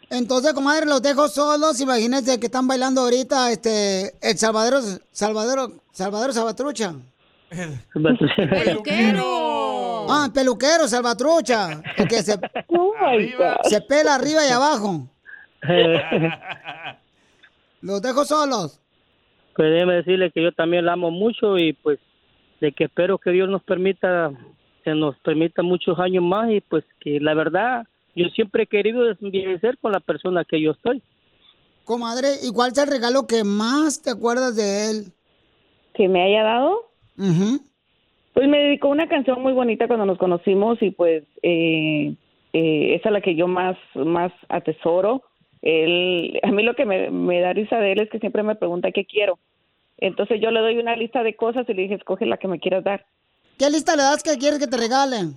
Entonces, 0.10 0.54
comadre, 0.54 0.88
los 0.88 1.02
dejo 1.04 1.28
solos. 1.28 1.80
Imagínense 1.82 2.40
que 2.40 2.48
están 2.48 2.68
bailando 2.68 3.02
ahorita 3.02 3.52
este 3.52 4.16
el 4.22 4.38
Salvador, 4.40 4.82
Salvador, 5.12 5.72
Salvador 5.92 6.34
Salvatrucha. 6.34 6.96
¡Peluquero! 8.34 10.08
Ah, 10.10 10.30
peluquero, 10.34 10.88
Salvatrucha. 10.88 11.82
El 11.98 12.08
que 12.08 12.24
se, 12.24 12.40
se 13.70 13.82
pela 13.82 14.16
arriba 14.16 14.46
y 14.48 14.50
abajo. 14.50 15.08
Los 17.82 18.02
dejo 18.02 18.26
solos. 18.26 18.82
Pues 19.56 19.72
déjeme 19.72 19.96
decirle 19.96 20.32
que 20.32 20.44
yo 20.44 20.52
también 20.52 20.86
la 20.86 20.94
amo 20.94 21.12
mucho 21.12 21.58
y 21.58 21.74
pues 21.74 22.00
de 22.62 22.72
que 22.72 22.86
espero 22.86 23.18
que 23.18 23.32
Dios 23.32 23.50
nos 23.50 23.64
permita, 23.64 24.32
que 24.84 24.94
nos 24.94 25.18
permita 25.20 25.64
muchos 25.64 26.00
años 26.00 26.24
más 26.24 26.52
y 26.52 26.62
pues 26.62 26.84
que 27.00 27.20
la 27.20 27.34
verdad 27.34 27.88
yo 28.16 28.28
siempre 28.30 28.64
he 28.64 28.68
querido 28.68 29.10
envejecer 29.10 29.78
con 29.78 29.92
la 29.92 30.00
persona 30.00 30.44
que 30.44 30.62
yo 30.62 30.72
estoy. 30.72 31.02
Comadre, 31.86 32.28
¿y 32.44 32.52
cuál 32.54 32.72
es 32.72 32.78
el 32.78 32.90
regalo 32.90 33.26
que 33.28 33.44
más 33.44 34.02
te 34.02 34.12
acuerdas 34.12 34.56
de 34.56 34.92
él? 34.92 35.14
¿Que 35.94 36.08
me 36.08 36.22
haya 36.24 36.44
dado? 36.44 36.92
Pues 38.34 38.48
me 38.48 38.60
dedicó 38.60 38.90
una 38.90 39.08
canción 39.08 39.42
muy 39.42 39.54
bonita 39.54 39.88
cuando 39.88 40.06
nos 40.06 40.18
conocimos 40.18 40.82
y 40.82 40.92
pues 40.92 41.24
eh, 41.42 42.14
eh, 42.54 42.96
esa 42.96 43.10
es 43.10 43.14
la 43.14 43.22
que 43.22 43.36
yo 43.36 43.48
más, 43.48 43.78
más 43.96 44.32
atesoro. 44.50 45.24
Él, 45.62 46.40
a 46.44 46.52
mí 46.52 46.64
lo 46.64 46.76
que 46.76 46.86
me, 46.86 47.10
me 47.10 47.42
da 47.42 47.54
risa 47.54 47.80
de 47.80 47.92
él 47.92 48.02
es 48.02 48.10
que 48.10 48.20
siempre 48.20 48.44
me 48.44 48.56
pregunta 48.56 48.92
qué 48.92 49.06
quiero. 49.06 49.40
Entonces 49.98 50.40
yo 50.42 50.52
le 50.52 50.62
doy 50.62 50.78
una 50.78 50.96
lista 50.96 51.24
de 51.24 51.36
cosas 51.36 51.68
y 51.68 51.74
le 51.74 51.84
dije, 51.84 51.96
escoge 51.96 52.26
la 52.26 52.38
que 52.38 52.48
me 52.48 52.60
quieras 52.60 52.84
dar. 52.84 53.06
¿Qué 53.58 53.70
lista 53.70 53.96
le 53.96 54.04
das 54.04 54.24
que 54.24 54.38
quieres 54.38 54.60
que 54.60 54.68
te 54.68 54.78
regalen? 54.78 55.36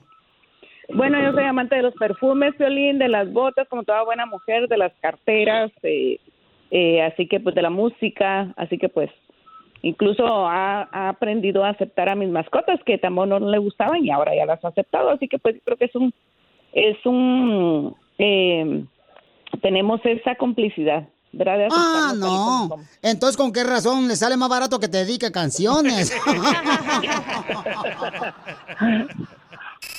Bueno, 0.94 1.20
yo 1.20 1.32
soy 1.32 1.44
amante 1.44 1.76
de 1.76 1.82
los 1.82 1.94
perfumes, 1.94 2.56
violín, 2.58 2.98
de 2.98 3.08
las 3.08 3.32
botas, 3.32 3.66
como 3.68 3.82
toda 3.82 4.04
buena 4.04 4.26
mujer, 4.26 4.68
de 4.68 4.76
las 4.76 4.92
carteras, 5.00 5.72
eh, 5.82 6.18
eh, 6.70 7.02
así 7.02 7.26
que 7.26 7.40
pues 7.40 7.54
de 7.54 7.62
la 7.62 7.70
música, 7.70 8.52
así 8.56 8.78
que 8.78 8.88
pues 8.88 9.10
incluso 9.82 10.24
ha, 10.26 10.88
ha 10.92 11.08
aprendido 11.08 11.64
a 11.64 11.70
aceptar 11.70 12.08
a 12.08 12.14
mis 12.14 12.28
mascotas 12.28 12.78
que 12.84 12.98
tampoco 12.98 13.26
no 13.26 13.40
le 13.40 13.58
gustaban 13.58 14.04
y 14.04 14.10
ahora 14.10 14.36
ya 14.36 14.46
las 14.46 14.64
ha 14.64 14.68
aceptado, 14.68 15.10
así 15.10 15.28
que 15.28 15.38
pues 15.38 15.56
creo 15.64 15.76
que 15.76 15.86
es 15.86 15.94
un, 15.94 16.12
es 16.72 17.04
un, 17.06 17.96
eh, 18.18 18.84
tenemos 19.60 20.00
esa 20.04 20.34
complicidad, 20.36 21.08
¿verdad? 21.32 21.68
Ah, 21.72 22.14
como 22.18 22.26
no. 22.26 22.84
Entonces, 23.02 23.36
¿con 23.36 23.52
qué 23.52 23.64
razón 23.64 24.08
le 24.08 24.16
sale 24.16 24.36
más 24.36 24.48
barato 24.48 24.80
que 24.80 24.88
te 24.88 24.98
dedique 24.98 25.30
canciones? 25.32 26.12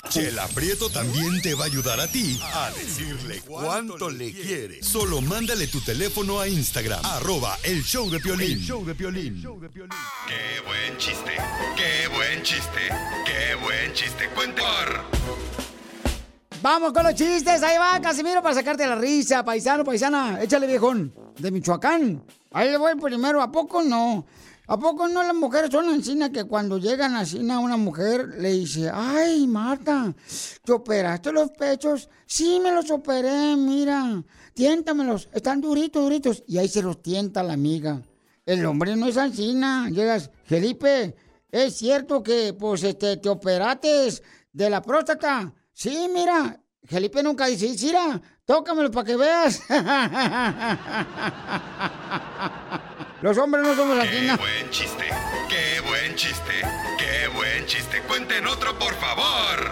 Chela 0.09 0.47
Prieto 0.53 0.89
también 0.89 1.41
te 1.41 1.55
va 1.55 1.63
a 1.63 1.67
ayudar 1.67 1.99
a 1.99 2.07
ti 2.07 2.39
a 2.53 2.69
decirle 2.71 3.41
cuánto 3.47 4.09
le 4.09 4.31
quiere. 4.31 4.83
Solo 4.83 5.21
mándale 5.21 5.67
tu 5.67 5.81
teléfono 5.81 6.39
a 6.39 6.47
Instagram, 6.47 7.03
arroba 7.03 7.57
el 7.63 7.83
show 7.83 8.09
de 8.09 8.19
Piolín. 8.19 8.59
show 8.59 8.85
de 8.85 8.93
Piolín. 8.93 9.41
Qué 9.41 10.61
buen 10.67 10.97
chiste, 10.97 11.31
qué 11.75 12.07
buen 12.15 12.43
chiste, 12.43 12.81
qué 13.25 13.55
buen 13.55 13.93
chiste. 13.93 14.29
Cuente. 14.35 14.61
Vamos 16.63 16.93
con 16.93 17.03
los 17.03 17.13
chistes. 17.15 17.61
Ahí 17.61 17.77
va, 17.77 17.99
Casimiro, 17.99 18.41
para 18.41 18.55
sacarte 18.55 18.87
la 18.87 18.95
risa. 18.95 19.43
Paisano, 19.43 19.83
paisana. 19.83 20.41
Échale, 20.41 20.65
viejón. 20.65 21.13
De 21.37 21.51
Michoacán. 21.51 22.23
Ahí 22.53 22.71
le 22.71 22.77
voy 22.77 22.95
primero. 22.95 23.41
¿A 23.41 23.51
poco 23.51 23.83
no? 23.83 24.25
¿A 24.67 24.79
poco 24.79 25.09
no 25.09 25.23
las 25.23 25.35
mujeres 25.35 25.71
son 25.71 25.93
encina 25.93 26.31
que 26.31 26.45
cuando 26.45 26.77
llegan 26.77 27.17
a 27.17 27.25
cina 27.25 27.59
una 27.59 27.75
mujer 27.75 28.35
le 28.39 28.53
dice, 28.53 28.89
ay, 28.93 29.45
Marta, 29.45 30.15
¿te 30.63 30.71
operaste 30.71 31.33
los 31.33 31.51
pechos? 31.51 32.09
Sí, 32.25 32.61
me 32.63 32.71
los 32.71 32.89
operé, 32.91 33.57
mira. 33.57 34.23
Tiéntamelos. 34.53 35.27
Están 35.33 35.59
duritos, 35.59 36.01
duritos. 36.01 36.43
Y 36.47 36.59
ahí 36.59 36.69
se 36.69 36.81
los 36.81 37.01
tienta 37.01 37.43
la 37.43 37.55
amiga. 37.55 38.01
El 38.45 38.65
hombre 38.65 38.95
no 38.95 39.07
es 39.07 39.17
encina. 39.17 39.89
Llegas, 39.89 40.31
Felipe, 40.45 41.13
¿es 41.51 41.75
cierto 41.75 42.23
que, 42.23 42.53
pues, 42.57 42.83
este, 42.83 43.17
te 43.17 43.27
operates 43.27 44.23
de 44.53 44.69
la 44.69 44.81
próstata? 44.81 45.53
Sí, 45.73 46.07
mira. 46.13 46.59
Felipe 46.85 47.23
nunca 47.23 47.45
dice, 47.47 47.75
sí, 47.77 47.85
mira, 47.87 48.21
Tócamelo 48.45 48.91
para 48.91 49.05
que 49.05 49.15
veas. 49.15 49.61
Los 53.21 53.37
hombres 53.37 53.63
no 53.65 53.73
somos 53.75 53.97
así, 53.99 54.27
¿no? 54.27 54.37
Buen 54.37 54.69
chiste, 54.69 55.05
qué 55.49 55.79
buen 55.87 56.13
chiste, 56.15 56.51
qué 56.99 57.27
buen 57.37 57.65
chiste. 57.65 58.01
Cuenten 58.07 58.45
otro, 58.47 58.77
por 58.77 58.93
favor. 58.95 59.71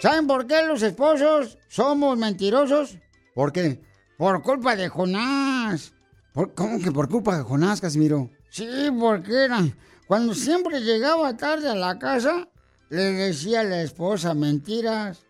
¿Saben 0.00 0.26
por 0.26 0.46
qué 0.46 0.62
los 0.66 0.82
esposos 0.82 1.56
somos 1.68 2.18
mentirosos? 2.18 2.98
¿Por 3.34 3.50
qué? 3.52 3.80
Por 4.18 4.42
culpa 4.42 4.76
de 4.76 4.88
Jonás. 4.90 5.94
¿Por- 6.34 6.54
¿Cómo 6.54 6.78
que 6.80 6.92
por 6.92 7.08
culpa 7.08 7.36
de 7.38 7.44
Jonás, 7.44 7.80
Casimiro? 7.80 8.30
Sí, 8.50 8.68
porque 9.00 9.44
era. 9.44 9.60
Cuando 10.06 10.34
siempre 10.34 10.80
llegaba 10.80 11.34
tarde 11.36 11.70
a 11.70 11.74
la 11.74 11.98
casa, 11.98 12.46
le 12.92 13.12
decía 13.12 13.60
a 13.60 13.64
la 13.64 13.80
esposa 13.80 14.34
mentiras. 14.34 15.24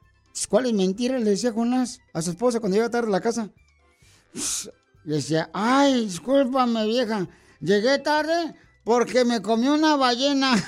¿Cuáles 0.48 0.72
mentiras 0.72 1.22
le 1.22 1.31
decía 1.31 1.53
Jonás 1.53 2.01
a 2.12 2.20
su 2.20 2.31
esposa 2.31 2.59
cuando 2.59 2.75
llegaba 2.75 2.90
tarde 2.90 3.07
a 3.07 3.12
la 3.12 3.20
casa? 3.20 3.51
Le 5.05 5.16
decía, 5.16 5.48
ay, 5.53 6.07
discúlpame, 6.07 6.85
vieja. 6.87 7.29
Llegué 7.61 8.01
tarde 8.01 8.57
porque 8.83 9.25
me 9.25 9.40
comí 9.40 9.68
una 9.68 9.94
ballena. 9.94 10.55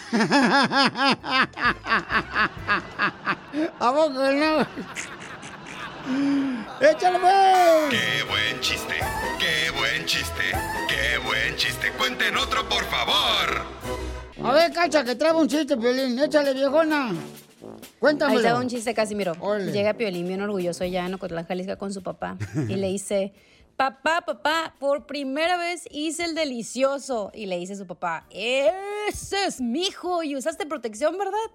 ¿A 3.80 3.92
poco 3.92 4.32
no? 4.32 4.60
¡Échale, 6.80 7.18
pues! 7.18 7.90
Qué 7.90 8.22
buen 8.28 8.60
chiste, 8.60 9.00
qué 9.40 9.70
buen 9.76 10.06
chiste, 10.06 10.52
qué 10.88 11.18
buen 11.26 11.56
chiste. 11.56 11.90
Cuenten 11.98 12.36
otro, 12.36 12.68
por 12.68 12.84
favor. 12.84 13.83
A 14.44 14.52
ver, 14.52 14.72
cacha, 14.72 15.02
que 15.04 15.14
traigo 15.14 15.40
un 15.40 15.48
chiste, 15.48 15.74
Piolín. 15.74 16.18
Échale, 16.18 16.52
viejona. 16.52 17.14
Cuéntamelo. 17.98 18.46
Ahí 18.46 18.52
va 18.52 18.60
un 18.60 18.68
chiste, 18.68 18.92
Casimiro. 18.92 19.32
Órale. 19.40 19.72
Llega 19.72 19.94
Piolín 19.94 20.28
bien 20.28 20.42
orgulloso 20.42 20.84
ya 20.84 21.06
en 21.06 21.14
Ocotlán, 21.14 21.46
Jalisco 21.46 21.78
con 21.78 21.94
su 21.94 22.02
papá 22.02 22.36
y 22.68 22.76
le 22.76 22.88
dice, 22.88 23.32
papá, 23.76 24.20
papá, 24.26 24.74
por 24.78 25.06
primera 25.06 25.56
vez 25.56 25.88
hice 25.90 26.24
el 26.24 26.34
delicioso. 26.34 27.30
Y 27.32 27.46
le 27.46 27.58
dice 27.58 27.74
su 27.74 27.86
papá, 27.86 28.26
ese 28.28 29.46
es 29.46 29.62
mi 29.62 29.86
hijo 29.86 30.22
y 30.22 30.36
usaste 30.36 30.66
protección, 30.66 31.16
¿verdad? 31.16 31.50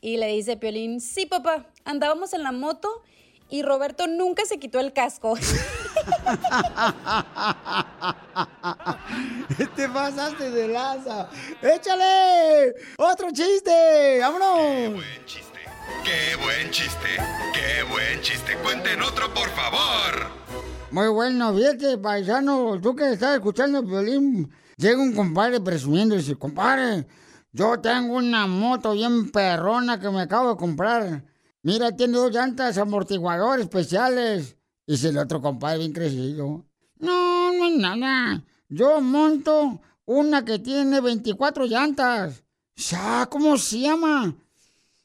Y 0.00 0.16
le 0.16 0.26
dice 0.26 0.56
Piolín, 0.56 1.00
sí, 1.00 1.26
papá, 1.26 1.66
andábamos 1.84 2.32
en 2.32 2.42
la 2.42 2.50
moto 2.50 2.88
y 3.48 3.62
Roberto 3.62 4.06
nunca 4.06 4.44
se 4.44 4.58
quitó 4.58 4.80
el 4.80 4.92
casco. 4.92 5.36
Te 9.76 9.88
pasaste 9.88 10.50
de 10.50 10.68
laza. 10.68 11.28
¡Échale! 11.62 12.74
¡Otro 12.98 13.30
chiste! 13.32 14.18
¡Vámonos! 14.20 15.02
Qué 16.04 16.36
buen 16.42 16.70
chiste, 16.70 17.08
qué 17.52 17.82
buen 17.90 18.20
chiste. 18.20 18.56
Cuenten 18.62 19.02
otro, 19.02 19.32
por 19.34 19.48
favor. 19.50 20.30
Muy 20.90 21.08
bueno, 21.08 21.54
fíjate, 21.54 21.98
paisano, 21.98 22.80
tú 22.80 22.94
que 22.94 23.12
estás 23.12 23.34
escuchando 23.34 23.80
el 23.80 23.86
violín, 23.86 24.50
llega 24.76 25.00
un 25.02 25.14
compadre 25.14 25.60
presumiendo 25.60 26.14
y 26.14 26.18
dice, 26.18 26.36
compadre, 26.36 27.06
yo 27.52 27.80
tengo 27.80 28.14
una 28.16 28.46
moto 28.46 28.92
bien 28.92 29.30
perrona 29.30 29.98
que 29.98 30.10
me 30.10 30.22
acabo 30.22 30.50
de 30.50 30.56
comprar. 30.56 31.24
Mira, 31.66 31.90
tiene 31.90 32.16
dos 32.16 32.30
llantas 32.30 32.78
amortiguador 32.78 33.58
especiales. 33.58 34.56
Y 34.86 34.92
dice 34.92 35.08
el 35.08 35.18
otro 35.18 35.42
compadre 35.42 35.78
bien 35.78 35.92
crecido, 35.92 36.64
no, 37.00 37.52
no 37.52 37.66
es 37.66 37.76
nada. 37.76 38.44
Yo 38.68 39.00
monto 39.00 39.80
una 40.04 40.44
que 40.44 40.60
tiene 40.60 41.00
24 41.00 41.66
llantas. 41.66 42.44
Ya, 42.76 43.26
¿cómo 43.28 43.56
se 43.56 43.80
llama? 43.80 44.32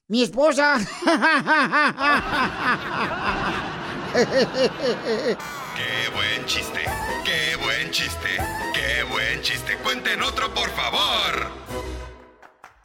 Mi 0.07 0.21
esposa. 0.21 0.77
Qué 4.13 6.09
buen 6.13 6.45
chiste, 6.45 6.81
qué 7.25 7.55
buen 7.63 7.89
chiste, 7.89 8.37
qué 8.75 9.03
buen 9.11 9.41
chiste. 9.41 9.77
Cuenten 9.83 10.21
otro, 10.21 10.53
por 10.53 10.69
favor. 10.69 12.00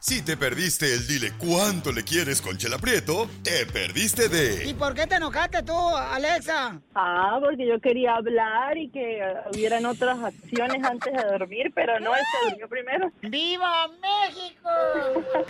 Si 0.07 0.21
te 0.21 0.37
perdiste 0.37 0.93
el 0.93 1.05
dile 1.05 1.33
cuánto 1.37 1.91
le 1.91 2.01
quieres 2.01 2.41
con 2.41 2.57
Chela 2.57 2.77
Prieto, 2.77 3.29
te 3.43 3.65
perdiste 3.65 4.29
de 4.29 4.63
¿Y 4.69 4.73
por 4.73 4.93
qué 4.93 5.05
te 5.05 5.15
enojaste 5.15 5.63
tú, 5.63 5.75
Alexa? 5.75 6.79
Ah, 6.95 7.37
porque 7.41 7.67
yo 7.67 7.81
quería 7.81 8.15
hablar 8.15 8.77
y 8.77 8.89
que 8.89 9.19
eh, 9.19 9.33
hubieran 9.53 9.85
otras 9.85 10.17
acciones 10.23 10.81
antes 10.81 11.11
de 11.11 11.23
dormir, 11.23 11.73
pero 11.75 11.99
no, 11.99 12.15
él 12.15 12.21
se 12.31 12.49
durmió 12.51 12.69
primero. 12.69 13.11
¡Viva 13.21 13.89
México! 14.01 14.69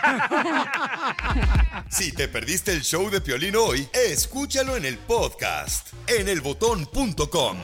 Si 1.90 2.12
te 2.12 2.28
perdiste 2.28 2.74
el 2.74 2.82
show 2.82 3.10
de 3.12 3.22
Piolín 3.22 3.56
hoy, 3.56 3.88
escúchalo 3.94 4.76
en 4.76 4.86
el 4.86 4.98
podcast, 4.98 5.94
en 6.08 6.28
elbotón.com. 6.28 7.58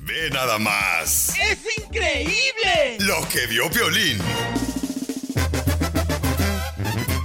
Ve 0.00 0.30
nada 0.30 0.58
más 0.58 1.34
¡Es 1.38 1.78
increíble! 1.78 2.96
lo 3.00 3.26
que 3.28 3.46
vio 3.46 3.70
Piolín. 3.70 4.18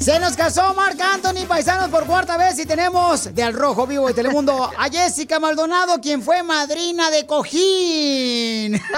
Se 0.02 0.20
nos 0.20 0.36
casó 0.36 0.74
Marc 0.74 1.00
Anthony, 1.00 1.46
paisanos, 1.48 1.90
por 1.90 2.08
cuarta 2.08 2.36
vez 2.36 2.58
y 2.58 2.66
tenemos 2.66 3.36
de 3.36 3.44
Al 3.44 3.54
Rojo 3.54 3.86
Vivo 3.86 4.08
de 4.08 4.16
Telemundo 4.16 4.72
a 4.76 4.90
Jessica 4.90 5.40
Maldonado, 5.40 6.02
quien 6.02 6.24
fue 6.24 6.42
madrina 6.42 7.12
de 7.12 7.28
cojín. 7.28 8.82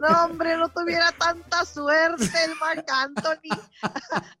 No, 0.00 0.24
hombre, 0.24 0.56
no 0.56 0.68
tuviera 0.68 1.10
tanta 1.12 1.64
suerte 1.64 2.24
el 2.44 2.54
Marc 2.56 2.86
Anthony. 2.90 3.56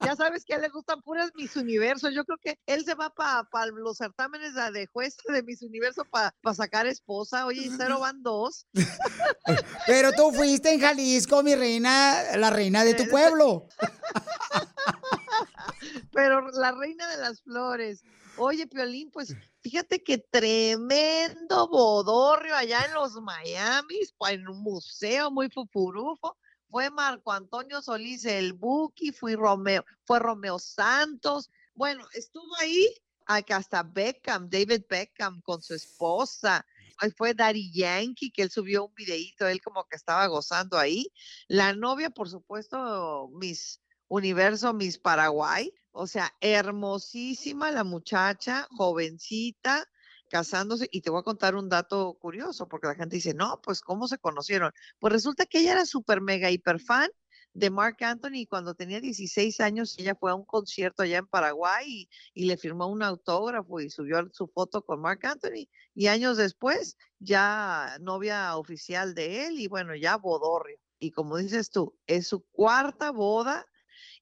ya 0.00 0.14
sabes 0.14 0.44
que 0.44 0.52
a 0.52 0.56
él 0.56 0.62
le 0.62 0.68
gustan 0.68 1.00
puras 1.00 1.30
Miss 1.34 1.56
Universo. 1.56 2.10
Yo 2.10 2.24
creo 2.24 2.38
que 2.42 2.58
él 2.66 2.84
se 2.84 2.94
va 2.94 3.10
para 3.10 3.66
los 3.72 3.96
certámenes 3.96 4.52
de 4.54 4.86
juez 4.88 5.16
de 5.26 5.42
Miss 5.42 5.62
Universo 5.62 6.04
para 6.04 6.32
sacar 6.54 6.86
esposa. 6.86 7.46
Oye, 7.46 7.62
y 7.62 7.70
cero 7.76 8.00
van 8.00 8.22
dos. 8.22 8.66
Pero 9.86 10.12
tú 10.12 10.32
fuiste 10.32 10.72
en 10.72 10.80
Jalisco, 10.80 11.42
mi 11.42 11.54
reina, 11.54 12.36
la 12.36 12.50
reina 12.50 12.84
de 12.84 12.94
tu 12.94 13.08
pueblo. 13.08 13.45
Pero 16.12 16.50
la 16.52 16.72
reina 16.72 17.06
de 17.08 17.18
las 17.18 17.42
flores. 17.42 18.02
Oye, 18.38 18.66
Piolín, 18.66 19.10
pues 19.10 19.34
fíjate 19.62 20.02
que 20.02 20.18
tremendo 20.18 21.68
bodorrio 21.68 22.54
allá 22.54 22.84
en 22.84 22.94
los 22.94 23.14
Miamis, 23.20 24.14
en 24.28 24.48
un 24.48 24.62
museo 24.62 25.30
muy 25.30 25.48
fufurufo. 25.48 26.36
Fue 26.68 26.90
Marco 26.90 27.32
Antonio 27.32 27.80
Solís 27.80 28.24
el 28.24 28.52
Buki, 28.52 29.12
fue 29.12 29.36
Romeo, 29.36 29.84
fue 30.04 30.18
Romeo 30.18 30.58
Santos. 30.58 31.50
Bueno, 31.74 32.06
estuvo 32.12 32.54
ahí 32.60 32.92
hasta 33.26 33.82
Beckham, 33.82 34.50
David 34.50 34.82
Beckham 34.88 35.40
con 35.42 35.62
su 35.62 35.74
esposa. 35.74 36.66
Ahí 36.98 37.10
fue 37.10 37.34
Daddy 37.34 37.72
Yankee, 37.72 38.30
que 38.30 38.42
él 38.42 38.50
subió 38.50 38.86
un 38.86 38.94
videíto, 38.94 39.46
él 39.46 39.60
como 39.60 39.84
que 39.84 39.96
estaba 39.96 40.26
gozando 40.26 40.78
ahí. 40.78 41.12
La 41.48 41.74
novia, 41.74 42.10
por 42.10 42.28
supuesto, 42.28 43.28
Miss 43.34 43.80
Universo, 44.08 44.72
Miss 44.72 44.98
Paraguay. 44.98 45.72
O 45.92 46.06
sea, 46.06 46.32
hermosísima 46.40 47.70
la 47.70 47.84
muchacha, 47.84 48.68
jovencita, 48.70 49.86
casándose. 50.28 50.88
Y 50.90 51.00
te 51.02 51.10
voy 51.10 51.20
a 51.20 51.24
contar 51.24 51.54
un 51.54 51.68
dato 51.68 52.14
curioso, 52.20 52.68
porque 52.68 52.88
la 52.88 52.94
gente 52.94 53.16
dice, 53.16 53.34
no, 53.34 53.60
pues, 53.62 53.80
¿cómo 53.80 54.08
se 54.08 54.18
conocieron? 54.18 54.72
Pues 54.98 55.12
resulta 55.12 55.46
que 55.46 55.60
ella 55.60 55.72
era 55.72 55.86
súper 55.86 56.20
mega 56.20 56.50
hiper 56.50 56.80
fan 56.80 57.10
de 57.56 57.70
Mark 57.70 57.96
Anthony 58.00 58.46
cuando 58.48 58.74
tenía 58.74 59.00
16 59.00 59.60
años 59.60 59.96
ella 59.98 60.14
fue 60.14 60.30
a 60.30 60.34
un 60.34 60.44
concierto 60.44 61.02
allá 61.02 61.18
en 61.18 61.26
Paraguay 61.26 61.86
y, 61.86 62.08
y 62.34 62.44
le 62.44 62.58
firmó 62.58 62.86
un 62.86 63.02
autógrafo 63.02 63.80
y 63.80 63.88
subió 63.88 64.28
su 64.32 64.46
foto 64.46 64.82
con 64.82 65.00
Mark 65.00 65.20
Anthony 65.24 65.66
y 65.94 66.08
años 66.08 66.36
después 66.36 66.98
ya 67.18 67.96
novia 68.00 68.56
oficial 68.56 69.14
de 69.14 69.46
él 69.46 69.58
y 69.58 69.68
bueno, 69.68 69.96
ya 69.96 70.16
bodorrio. 70.16 70.78
Y 70.98 71.10
como 71.10 71.38
dices 71.38 71.70
tú, 71.70 71.96
es 72.06 72.28
su 72.28 72.44
cuarta 72.52 73.10
boda 73.10 73.66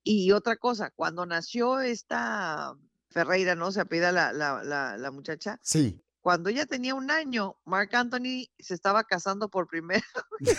y 0.05 0.31
otra 0.31 0.57
cosa, 0.57 0.91
cuando 0.91 1.27
nació 1.27 1.81
esta 1.81 2.75
Ferreira, 3.11 3.57
¿no? 3.57 3.73
Se 3.73 3.81
apellida 3.81 4.13
la, 4.13 4.33
la, 4.33 4.63
la, 4.63 4.97
la 4.97 5.11
muchacha. 5.11 5.59
Sí. 5.63 6.01
Cuando 6.21 6.49
ella 6.49 6.67
tenía 6.67 6.95
un 6.95 7.11
año, 7.11 7.57
Mark 7.65 7.91
Anthony 7.95 8.47
se 8.59 8.75
estaba 8.75 9.05
casando 9.05 9.49
por 9.49 9.67
primera 9.67 10.05
vez. 10.41 10.59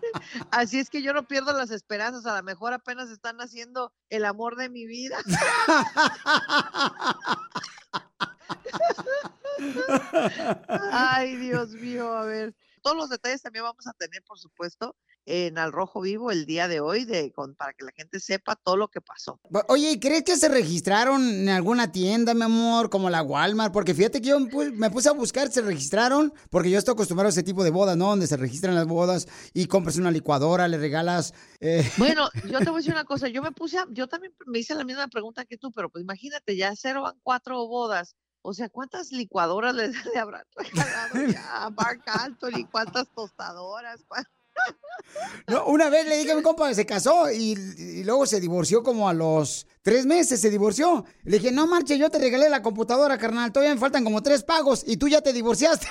Así 0.50 0.78
es 0.78 0.90
que 0.90 1.02
yo 1.02 1.12
no 1.12 1.26
pierdo 1.26 1.52
las 1.52 1.70
esperanzas. 1.70 2.26
A 2.26 2.36
lo 2.36 2.42
mejor 2.42 2.72
apenas 2.72 3.10
están 3.10 3.38
haciendo 3.38 3.92
el 4.08 4.24
amor 4.24 4.56
de 4.56 4.68
mi 4.68 4.86
vida. 4.86 5.18
Ay, 10.92 11.36
Dios 11.36 11.70
mío, 11.70 12.12
a 12.12 12.24
ver. 12.24 12.54
Todos 12.82 12.96
los 12.96 13.08
detalles 13.08 13.42
también 13.42 13.64
vamos 13.64 13.86
a 13.86 13.92
tener, 13.94 14.22
por 14.24 14.38
supuesto, 14.38 14.96
en 15.26 15.58
Al 15.58 15.72
Rojo 15.72 16.00
Vivo 16.00 16.30
el 16.30 16.46
día 16.46 16.68
de 16.68 16.80
hoy 16.80 17.04
de, 17.04 17.32
con- 17.32 17.54
para 17.56 17.72
que 17.74 17.84
la 17.84 17.90
gente 17.92 18.20
sepa 18.20 18.56
todo 18.56 18.76
lo 18.76 18.88
que 18.88 19.00
pasó. 19.00 19.40
Oye, 19.68 19.90
¿y 19.90 20.00
¿crees 20.00 20.22
que 20.22 20.36
se 20.36 20.48
registraron 20.48 21.22
en 21.28 21.48
alguna 21.48 21.90
tienda, 21.92 22.32
mi 22.32 22.42
amor, 22.42 22.88
como 22.90 23.10
la 23.10 23.22
Walmart? 23.22 23.72
Porque 23.72 23.92
fíjate 23.94 24.20
que 24.22 24.28
yo 24.28 24.40
me 24.40 24.48
pu- 24.50 24.72
me 24.72 24.88
puse 24.90 25.08
a 25.08 25.12
buscar, 25.12 25.50
se 25.50 25.60
registraron, 25.62 26.32
porque 26.50 26.70
yo 26.70 26.78
estoy 26.78 26.92
acostumbrado 26.92 27.26
a 27.26 27.30
ese 27.30 27.42
tipo 27.42 27.64
de 27.64 27.70
bodas, 27.70 27.96
¿no? 27.96 28.08
Donde 28.10 28.26
se 28.28 28.36
registran 28.36 28.74
las 28.76 28.86
bodas 28.86 29.26
y 29.52 29.66
compras 29.66 29.96
una 29.96 30.10
licuadora, 30.10 30.68
le 30.68 30.78
regalas... 30.78 31.34
eh, 31.60 31.84
Bueno, 31.98 32.28
yo 32.48 32.58
te 32.60 32.64
voy 32.66 32.74
a 32.74 32.76
decir 32.76 32.92
una 32.92 33.04
cosa, 33.04 33.28
yo 33.28 33.42
me 33.42 33.52
puse, 33.52 33.78
a- 33.78 33.86
yo 33.90 34.06
también 34.06 34.32
me 34.46 34.60
hice 34.60 34.74
la 34.76 34.84
misma 34.84 35.08
pregunta 35.08 35.44
que 35.44 35.58
tú, 35.58 35.72
pero 35.72 35.90
pues 35.90 36.02
imagínate, 36.02 36.56
ya 36.56 36.72
cero 36.76 37.02
van 37.02 37.18
cuatro 37.22 37.66
bodas. 37.66 38.14
O 38.48 38.54
sea, 38.54 38.68
¿cuántas 38.68 39.10
licuadoras 39.10 39.74
le, 39.74 39.88
le 40.14 40.18
habrán 40.20 40.44
regalado 40.56 41.32
ya 41.32 41.64
a 41.64 41.70
Marc 41.70 42.02
Anthony? 42.06 42.64
¿Cuántas 42.70 43.08
tostadoras? 43.12 44.04
¿Cuán- 44.06 44.24
No, 45.48 45.66
una 45.66 45.88
vez 45.88 46.06
le 46.06 46.18
dije 46.18 46.32
a 46.32 46.36
mi 46.36 46.42
compa 46.42 46.72
se 46.74 46.84
casó 46.84 47.30
y, 47.30 47.52
y 47.78 48.04
luego 48.04 48.26
se 48.26 48.40
divorció 48.40 48.82
como 48.82 49.08
a 49.08 49.12
los 49.14 49.66
tres 49.82 50.04
meses, 50.04 50.40
se 50.40 50.50
divorció. 50.50 51.04
Le 51.22 51.38
dije, 51.38 51.52
no 51.52 51.66
marche, 51.68 51.96
yo 51.96 52.10
te 52.10 52.18
regalé 52.18 52.48
la 52.48 52.60
computadora, 52.62 53.16
carnal, 53.18 53.52
todavía 53.52 53.72
me 53.74 53.80
faltan 53.80 54.02
como 54.02 54.20
tres 54.22 54.42
pagos 54.42 54.82
y 54.84 54.96
tú 54.96 55.06
ya 55.08 55.20
te 55.20 55.32
divorciaste. 55.32 55.86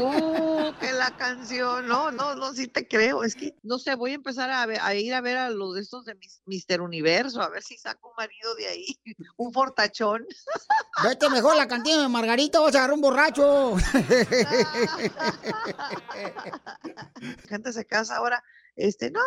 Oh, 0.00 0.70
que 0.80 0.92
la 0.92 1.16
canción, 1.16 1.88
no, 1.88 2.12
no, 2.12 2.36
no, 2.36 2.52
sí 2.54 2.68
te 2.68 2.86
creo. 2.86 3.24
Es 3.24 3.34
que, 3.34 3.54
no 3.64 3.78
sé, 3.80 3.96
voy 3.96 4.12
a 4.12 4.14
empezar 4.14 4.50
a, 4.50 4.64
ver- 4.66 4.80
a 4.80 4.94
ir 4.94 5.12
a 5.14 5.20
ver 5.20 5.36
a 5.36 5.50
los 5.50 5.74
de 5.74 5.80
estos 5.80 6.04
de 6.04 6.14
mis- 6.14 6.40
Mister 6.46 6.80
Universo, 6.80 7.42
a 7.42 7.48
ver 7.48 7.62
si 7.64 7.76
saco 7.76 8.10
un 8.10 8.14
marido 8.16 8.54
de 8.54 8.68
ahí, 8.68 8.86
un 9.36 9.52
fortachón. 9.52 10.24
Vete 11.02 11.28
mejor 11.30 11.54
a 11.54 11.56
la 11.56 11.66
cantina 11.68 12.00
de 12.02 12.08
Margarita, 12.08 12.60
vas 12.60 12.74
a 12.74 12.78
agarrar 12.78 12.94
un 12.94 13.00
borracho. 13.00 13.76
Gente 17.48 17.72
se 17.72 17.84
casa 17.88 18.16
ahora, 18.16 18.42
este, 18.76 19.10
no, 19.10 19.18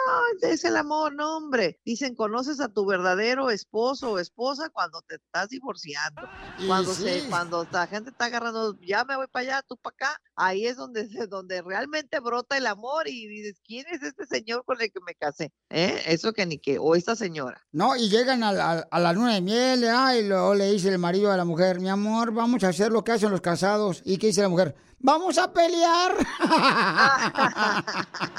es 0.43 0.63
el 0.63 0.77
amor, 0.77 1.13
no, 1.13 1.35
hombre. 1.35 1.81
Dicen, 1.83 2.15
conoces 2.15 2.61
a 2.61 2.69
tu 2.69 2.85
verdadero 2.85 3.49
esposo 3.49 4.11
o 4.11 4.19
esposa 4.19 4.69
cuando 4.69 5.01
te 5.01 5.15
estás 5.15 5.49
divorciando. 5.49 6.21
Cuando 6.67 6.93
se, 6.93 7.23
cuando 7.27 7.67
la 7.69 7.85
gente 7.85 8.11
está 8.11 8.25
agarrando, 8.25 8.79
ya 8.79 9.03
me 9.03 9.17
voy 9.17 9.27
para 9.29 9.43
allá, 9.57 9.65
tú 9.67 9.75
para 9.75 9.93
acá, 9.93 10.21
ahí 10.37 10.65
es 10.67 10.77
donde, 10.77 11.05
donde 11.27 11.61
realmente 11.63 12.21
brota 12.21 12.55
el 12.55 12.65
amor 12.65 13.09
y 13.09 13.27
dices, 13.27 13.59
¿quién 13.65 13.85
es 13.91 14.01
este 14.03 14.25
señor 14.25 14.63
con 14.63 14.79
el 14.81 14.89
que 14.89 15.01
me 15.05 15.15
casé? 15.15 15.51
¿Eh? 15.69 16.01
Eso 16.05 16.31
que 16.31 16.45
ni 16.45 16.57
que, 16.57 16.79
o 16.79 16.95
esta 16.95 17.17
señora. 17.17 17.61
No, 17.73 17.97
y 17.97 18.07
llegan 18.09 18.43
a, 18.43 18.53
la- 18.53 18.87
a 18.89 18.99
la 19.01 19.11
luna 19.11 19.33
de 19.33 19.41
miel, 19.41 19.85
ah, 19.89 20.15
y 20.15 20.25
luego 20.25 20.55
le 20.55 20.71
dice 20.71 20.87
el 20.87 20.97
marido 20.97 21.29
a 21.29 21.35
la 21.35 21.43
mujer, 21.43 21.81
mi 21.81 21.89
amor, 21.89 22.31
vamos 22.31 22.63
a 22.63 22.69
hacer 22.69 22.89
lo 22.93 23.03
que 23.03 23.11
hacen 23.11 23.31
los 23.31 23.41
casados. 23.41 24.01
¿Y 24.05 24.17
qué 24.17 24.27
dice 24.27 24.41
la 24.43 24.47
mujer? 24.49 24.75
Vamos 25.03 25.37
a 25.37 25.51
pelear. 25.51 26.15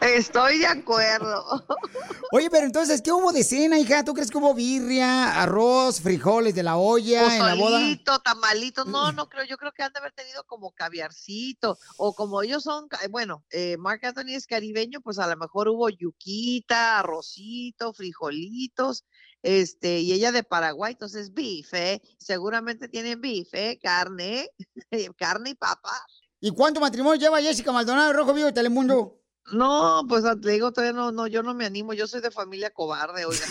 Estoy 0.00 0.58
de 0.58 0.66
acuerdo. 0.66 1.64
Oye, 2.32 2.50
pero 2.50 2.66
entonces, 2.66 3.02
¿qué 3.02 3.12
hubo 3.12 3.32
de 3.32 3.44
cena, 3.44 3.78
hija? 3.78 4.04
¿Tú 4.04 4.14
crees 4.14 4.30
que 4.30 4.38
hubo 4.38 4.54
birria, 4.54 5.42
arroz, 5.42 6.00
frijoles 6.00 6.54
de 6.54 6.62
la 6.62 6.76
olla 6.76 7.36
en 7.36 7.46
la 7.46 7.54
boda? 7.54 7.80
Tamalito, 8.22 8.84
no, 8.84 9.12
no 9.12 9.28
creo, 9.28 9.44
yo 9.44 9.56
creo 9.56 9.72
que 9.72 9.82
han 9.82 9.92
de 9.92 9.98
haber 9.98 10.12
tenido 10.12 10.44
como 10.44 10.72
caviarcito, 10.72 11.78
o 11.96 12.14
como 12.14 12.42
ellos 12.42 12.62
son, 12.62 12.88
bueno, 13.10 13.44
eh, 13.50 13.76
Marc 13.78 14.04
Anthony 14.04 14.34
es 14.34 14.46
caribeño, 14.46 15.00
pues 15.00 15.18
a 15.18 15.26
lo 15.26 15.36
mejor 15.36 15.68
hubo 15.68 15.88
yuquita, 15.88 16.98
arrocito, 16.98 17.92
frijolitos, 17.92 19.04
este, 19.42 20.00
y 20.00 20.12
ella 20.12 20.32
de 20.32 20.42
Paraguay, 20.42 20.92
entonces 20.92 21.32
beef, 21.32 21.72
¿eh? 21.74 22.02
Seguramente 22.18 22.88
tienen 22.88 23.20
beef, 23.20 23.48
¿eh? 23.52 23.78
Carne, 23.82 24.50
carne 25.16 25.50
y 25.50 25.54
papa. 25.54 25.92
¿Y 26.40 26.50
cuánto 26.50 26.80
matrimonio 26.80 27.20
lleva 27.20 27.40
Jessica 27.40 27.72
Maldonado, 27.72 28.12
Rojo 28.12 28.34
Vivo 28.34 28.46
de 28.46 28.52
Telemundo? 28.52 29.20
No, 29.52 30.04
pues 30.08 30.24
ah, 30.24 30.36
te 30.40 30.50
digo, 30.50 30.72
todavía 30.72 30.92
no, 30.92 31.12
no, 31.12 31.26
yo 31.26 31.42
no 31.42 31.54
me 31.54 31.64
animo, 31.64 31.94
yo 31.94 32.06
soy 32.06 32.20
de 32.20 32.30
familia 32.30 32.70
cobarde, 32.70 33.24
oiga. 33.24 33.46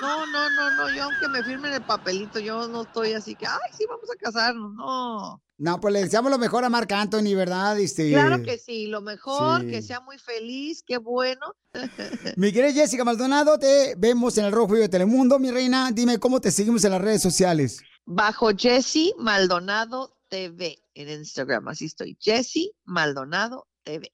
No, 0.00 0.26
no, 0.26 0.50
no, 0.50 0.70
no, 0.76 0.94
yo 0.94 1.04
aunque 1.04 1.28
me 1.28 1.42
firmen 1.44 1.72
el 1.72 1.82
papelito, 1.82 2.40
yo 2.40 2.66
no 2.68 2.82
estoy 2.82 3.12
así 3.12 3.34
que, 3.34 3.46
ay, 3.46 3.70
sí, 3.76 3.84
vamos 3.88 4.08
a 4.10 4.16
casarnos, 4.16 4.74
no. 4.74 5.42
No, 5.58 5.80
pues 5.80 5.94
le 5.94 6.02
deseamos 6.02 6.30
lo 6.30 6.38
mejor 6.38 6.64
a 6.64 6.68
Marc 6.68 6.90
Anthony, 6.90 7.36
¿verdad? 7.36 7.78
Este, 7.78 8.10
Claro 8.10 8.42
que 8.42 8.58
sí, 8.58 8.86
lo 8.86 9.00
mejor, 9.00 9.60
sí. 9.60 9.68
que 9.68 9.82
sea 9.82 10.00
muy 10.00 10.18
feliz, 10.18 10.82
qué 10.84 10.98
bueno. 10.98 11.54
Mi 12.36 12.52
querida 12.52 12.72
Jessica 12.72 13.04
Maldonado, 13.04 13.58
te 13.58 13.94
vemos 13.96 14.36
en 14.38 14.46
el 14.46 14.52
Rojo 14.52 14.68
Vivo 14.72 14.80
de 14.80 14.88
Telemundo, 14.88 15.38
mi 15.38 15.52
reina. 15.52 15.90
Dime 15.92 16.18
cómo 16.18 16.40
te 16.40 16.50
seguimos 16.50 16.82
en 16.84 16.90
las 16.90 17.00
redes 17.00 17.22
sociales. 17.22 17.80
Bajo 18.04 18.50
Jessy 18.56 19.14
Maldonado 19.18 20.16
TV 20.28 20.78
en 20.94 21.08
Instagram, 21.10 21.68
así 21.68 21.84
estoy, 21.84 22.16
Jessy 22.20 22.72
Maldonado 22.84 23.68
TV. 23.84 24.10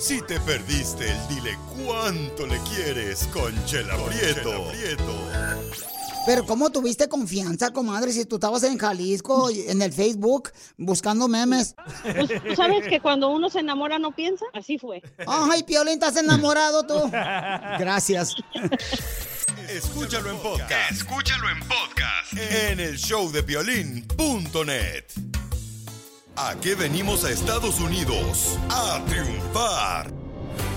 Si 0.00 0.22
te 0.22 0.40
perdiste 0.40 1.10
el 1.10 1.28
dile 1.28 1.58
cuánto 1.84 2.46
le 2.46 2.58
quieres 2.60 3.28
con 3.34 3.52
Chela 3.66 3.94
Prieto. 4.06 4.66
Pero 6.24 6.46
¿cómo 6.46 6.70
tuviste 6.70 7.06
confianza, 7.06 7.70
comadre, 7.70 8.10
si 8.12 8.24
tú 8.24 8.36
estabas 8.36 8.62
en 8.62 8.78
Jalisco, 8.78 9.50
en 9.50 9.82
el 9.82 9.92
Facebook, 9.92 10.52
buscando 10.78 11.28
memes? 11.28 11.74
Pues, 12.02 12.30
¿tú 12.42 12.56
sabes 12.56 12.88
que 12.88 13.00
cuando 13.00 13.28
uno 13.28 13.50
se 13.50 13.60
enamora 13.60 13.98
no 13.98 14.12
piensa? 14.12 14.46
Así 14.54 14.78
fue. 14.78 15.02
Ay, 15.26 15.64
Piolín, 15.64 15.92
¿estás 15.94 16.16
enamorado 16.16 16.86
tú? 16.86 17.10
Gracias. 17.78 18.36
Escúchalo 19.68 20.30
en 20.30 20.38
podcast. 20.38 20.92
Escúchalo 20.92 21.50
en 21.50 21.58
podcast. 21.60 22.32
En 22.32 22.80
el 22.80 22.96
showdepiolín.net. 22.96 25.04
¿A 26.36 26.54
qué 26.60 26.74
venimos 26.74 27.24
a 27.24 27.30
Estados 27.30 27.80
Unidos? 27.80 28.58
A 28.70 29.04
triunfar. 29.06 30.12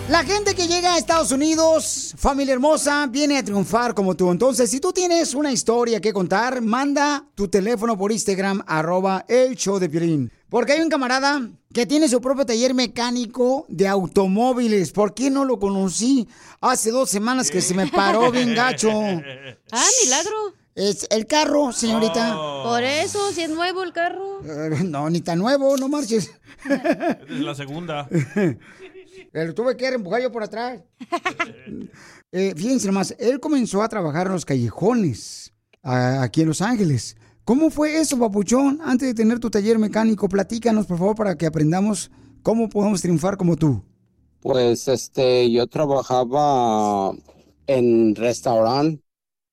La 0.10 0.24
gente 0.26 0.54
que 0.54 0.68
llega 0.68 0.96
a 0.96 0.98
Estados 0.98 1.32
Unidos, 1.32 2.14
familia 2.18 2.54
hermosa, 2.54 3.08
viene 3.08 3.38
a 3.38 3.44
triunfar 3.44 3.94
como 3.94 4.16
tú. 4.16 4.32
Entonces, 4.32 4.70
si 4.70 4.82
tú 4.82 4.92
tienes 4.92 5.34
una 5.34 5.52
historia 5.52 6.02
que 6.02 6.12
contar, 6.12 6.62
manda 6.62 7.26
tu 7.36 7.48
teléfono 7.48 7.98
por 7.98 8.12
Instagram, 8.12 8.62
arroba 8.68 9.24
el 9.30 9.56
show 9.56 9.80
de 9.80 9.88
Piolín. 9.90 10.30
Porque 10.50 10.74
hay 10.74 10.82
un 10.82 10.90
camarada 10.90 11.50
que 11.74 11.86
tiene 11.86 12.10
su 12.10 12.20
propio 12.20 12.46
taller 12.46 12.74
mecánico 12.74 13.66
de 13.70 13.88
automóviles. 13.88 14.92
¿Por 14.92 15.14
qué 15.14 15.30
no 15.30 15.46
lo 15.46 15.58
conocí? 15.58 16.28
Hace 16.60 16.92
dos 16.92 17.10
semanas 17.10 17.50
que 17.50 17.62
se 17.62 17.74
me 17.74 17.88
paró 17.88 18.32
bien 18.32 18.54
gacho. 18.54 18.92
Ah, 19.72 19.88
milagro. 20.04 20.63
Es 20.76 21.06
el 21.12 21.28
carro, 21.28 21.72
señorita. 21.72 22.34
Por 22.64 22.82
eso, 22.84 23.32
si 23.32 23.42
es 23.42 23.50
nuevo 23.50 23.84
el 23.84 23.94
carro. 23.94 24.42
Eh, 24.44 24.84
No, 24.86 25.10
ni 25.10 25.22
tan 25.22 25.38
nuevo, 25.40 25.78
no 25.78 25.88
marches. 25.88 26.32
Es 27.30 27.40
la 27.40 27.54
segunda. 27.56 28.08
Pero 29.32 29.54
tuve 29.54 29.76
que 29.78 29.88
empujar 29.88 30.22
yo 30.22 30.32
por 30.32 30.44
atrás. 30.44 30.82
Eh, 32.36 32.56
fíjense 32.58 32.88
nomás, 32.88 33.14
él 33.20 33.40
comenzó 33.40 33.84
a 33.84 33.88
trabajar 33.90 34.26
en 34.26 34.34
los 34.34 34.44
callejones 34.44 35.54
a- 35.84 36.24
aquí 36.24 36.42
en 36.42 36.48
Los 36.48 36.64
Ángeles. 36.64 37.16
¿Cómo 37.46 37.70
fue 37.70 38.00
eso, 38.00 38.18
papuchón? 38.18 38.80
Antes 38.84 39.10
de 39.10 39.14
tener 39.14 39.38
tu 39.40 39.52
taller 39.52 39.78
mecánico, 39.78 40.28
platícanos, 40.28 40.88
por 40.88 40.98
favor, 40.98 41.16
para 41.16 41.36
que 41.38 41.46
aprendamos 41.46 42.10
cómo 42.42 42.70
podemos 42.70 43.04
triunfar 43.04 43.38
como 43.38 43.56
tú. 43.56 43.84
Pues 44.42 44.88
este, 44.88 45.52
yo 45.52 45.68
trabajaba 45.68 47.12
en 47.68 48.16
restaurante 48.16 49.03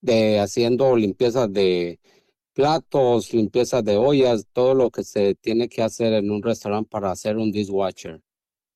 de 0.00 0.40
haciendo 0.40 0.96
limpieza 0.96 1.46
de 1.48 2.00
platos, 2.54 3.32
limpieza 3.32 3.82
de 3.82 3.96
ollas, 3.96 4.46
todo 4.52 4.74
lo 4.74 4.90
que 4.90 5.04
se 5.04 5.34
tiene 5.36 5.68
que 5.68 5.82
hacer 5.82 6.12
en 6.14 6.30
un 6.30 6.42
restaurante 6.42 6.88
para 6.90 7.10
hacer 7.10 7.36
un 7.36 7.52
dishwasher. 7.52 8.20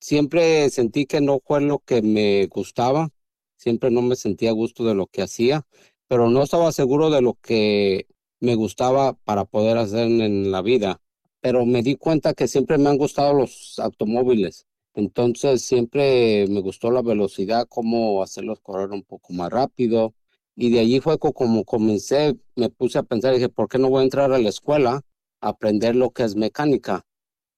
Siempre 0.00 0.70
sentí 0.70 1.06
que 1.06 1.20
no 1.20 1.40
fue 1.44 1.60
lo 1.60 1.78
que 1.80 2.02
me 2.02 2.46
gustaba, 2.46 3.10
siempre 3.56 3.90
no 3.90 4.02
me 4.02 4.16
sentía 4.16 4.50
a 4.50 4.52
gusto 4.52 4.84
de 4.84 4.94
lo 4.94 5.06
que 5.06 5.22
hacía, 5.22 5.66
pero 6.08 6.28
no 6.30 6.42
estaba 6.42 6.72
seguro 6.72 7.10
de 7.10 7.22
lo 7.22 7.34
que 7.34 8.06
me 8.40 8.54
gustaba 8.54 9.14
para 9.14 9.44
poder 9.44 9.78
hacer 9.78 10.06
en 10.06 10.50
la 10.50 10.62
vida. 10.62 11.00
Pero 11.40 11.66
me 11.66 11.82
di 11.82 11.96
cuenta 11.96 12.34
que 12.34 12.48
siempre 12.48 12.78
me 12.78 12.90
han 12.90 12.98
gustado 12.98 13.34
los 13.34 13.78
automóviles. 13.78 14.66
Entonces 14.94 15.62
siempre 15.62 16.46
me 16.48 16.60
gustó 16.60 16.90
la 16.90 17.02
velocidad, 17.02 17.66
cómo 17.68 18.22
hacerlos 18.22 18.60
correr 18.60 18.90
un 18.90 19.02
poco 19.02 19.32
más 19.32 19.50
rápido. 19.50 20.14
Y 20.56 20.70
de 20.70 20.80
allí 20.80 21.00
fue 21.00 21.18
co- 21.18 21.32
como 21.32 21.64
comencé, 21.64 22.36
me 22.56 22.70
puse 22.70 22.98
a 22.98 23.02
pensar, 23.02 23.34
dije, 23.34 23.48
¿por 23.48 23.68
qué 23.68 23.78
no 23.78 23.90
voy 23.90 24.00
a 24.02 24.04
entrar 24.04 24.32
a 24.32 24.38
la 24.38 24.48
escuela 24.48 25.00
a 25.40 25.48
aprender 25.48 25.96
lo 25.96 26.10
que 26.10 26.24
es 26.24 26.36
mecánica? 26.36 27.02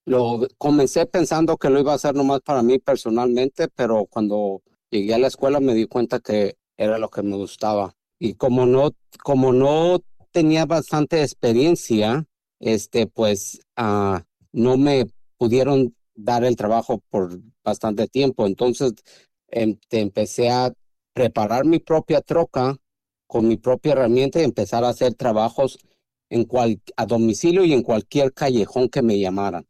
Lo 0.05 0.47
comencé 0.59 1.07
pensando 1.07 1.57
que 1.57 1.71
lo 1.71 1.81
iba 1.81 1.93
a 1.93 1.97
hacer 1.97 2.15
nomás 2.15 2.41
para 2.41 2.63
mí 2.63 2.79
personalmente, 2.79 3.69
pero 3.75 4.07
cuando 4.07 4.63
llegué 4.91 5.15
a 5.15 5.19
la 5.19 5.27
escuela 5.29 5.61
me 5.61 5.75
di 5.75 5.87
cuenta 5.87 6.21
que 6.21 6.57
era 6.77 6.99
lo 6.99 7.11
que 7.11 7.23
me 7.23 7.37
gustaba. 7.37 7.95
Y 8.19 8.35
como 8.35 8.67
no, 8.67 8.93
como 9.25 9.53
no 9.53 10.01
tenía 10.31 10.65
bastante 10.65 11.23
experiencia, 11.23 12.25
este, 12.61 13.07
pues 13.09 13.61
ah, 13.77 14.25
no 14.53 14.77
me 14.77 15.07
pudieron 15.39 15.95
dar 16.15 16.45
el 16.45 16.57
trabajo 16.57 17.03
por 17.11 17.41
bastante 17.65 18.07
tiempo. 18.09 18.47
Entonces 18.47 18.93
em- 19.49 19.79
empecé 19.91 20.51
a 20.51 20.73
preparar 21.13 21.65
mi 21.65 21.79
propia 21.79 22.21
troca 22.21 22.77
con 23.27 23.49
mi 23.49 23.57
propia 23.57 23.93
herramienta 23.93 24.41
y 24.41 24.45
empezar 24.45 24.85
a 24.85 24.91
hacer 24.91 25.15
trabajos 25.15 25.79
en 26.31 26.45
cual, 26.45 26.81
a 26.97 27.07
domicilio 27.07 27.65
y 27.65 27.73
en 27.73 27.83
cualquier 27.83 28.33
callejón 28.33 28.89
que 28.89 29.03
me 29.03 29.19
llamaran. 29.19 29.67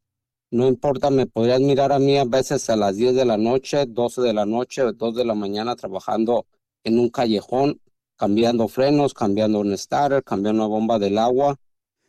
No 0.50 0.68
importa, 0.68 1.10
me 1.10 1.26
podrías 1.26 1.60
mirar 1.60 1.92
a 1.92 1.98
mí 1.98 2.16
a 2.16 2.24
veces 2.24 2.70
a 2.70 2.76
las 2.76 2.96
10 2.96 3.14
de 3.14 3.24
la 3.24 3.36
noche, 3.36 3.84
12 3.86 4.22
de 4.22 4.32
la 4.32 4.46
noche, 4.46 4.82
2 4.94 5.14
de 5.14 5.24
la 5.24 5.34
mañana 5.34 5.74
trabajando 5.76 6.46
en 6.84 6.98
un 6.98 7.08
callejón, 7.08 7.80
cambiando 8.16 8.68
frenos, 8.68 9.12
cambiando 9.12 9.60
un 9.60 9.76
starter, 9.76 10.22
cambiando 10.22 10.64
una 10.64 10.68
bomba 10.68 10.98
del 10.98 11.18
agua. 11.18 11.56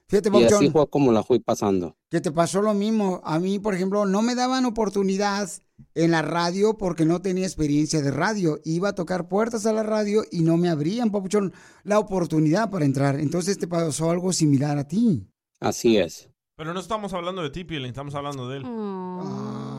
Fíjate, 0.08 0.30
y 0.34 0.44
así 0.44 0.70
fue 0.70 0.88
como 0.88 1.12
la 1.12 1.24
fui 1.24 1.40
pasando. 1.40 1.98
que 2.10 2.22
te 2.22 2.32
pasó 2.32 2.62
lo 2.62 2.74
mismo. 2.74 3.22
A 3.26 3.40
mí, 3.40 3.60
por 3.60 3.74
ejemplo, 3.74 4.06
no 4.06 4.22
me 4.22 4.36
daban 4.36 4.66
oportunidad 4.66 5.50
en 5.96 6.12
la 6.12 6.22
radio 6.22 6.78
porque 6.78 7.06
no 7.06 7.22
tenía 7.22 7.46
experiencia 7.46 8.02
de 8.02 8.12
radio. 8.12 8.60
Iba 8.64 8.90
a 8.90 8.96
tocar 8.96 9.28
puertas 9.28 9.66
a 9.66 9.74
la 9.74 9.84
radio 9.84 10.24
y 10.32 10.42
no 10.42 10.58
me 10.58 10.70
abrían, 10.70 11.12
papuchón, 11.12 11.54
la 11.84 12.00
oportunidad 12.00 12.70
para 12.70 12.86
entrar. 12.86 13.20
Entonces 13.20 13.58
te 13.58 13.68
pasó 13.68 14.10
algo 14.10 14.34
similar 14.34 14.78
a 14.78 14.88
ti. 14.88 15.28
Así 15.60 15.98
es. 15.98 16.30
Pero 16.56 16.74
no 16.74 16.80
estamos 16.80 17.14
hablando 17.14 17.44
de 17.44 17.52
ti, 17.52 17.66
estamos 17.86 18.16
hablando 18.16 18.50
de 18.50 18.58
él. 18.58 19.77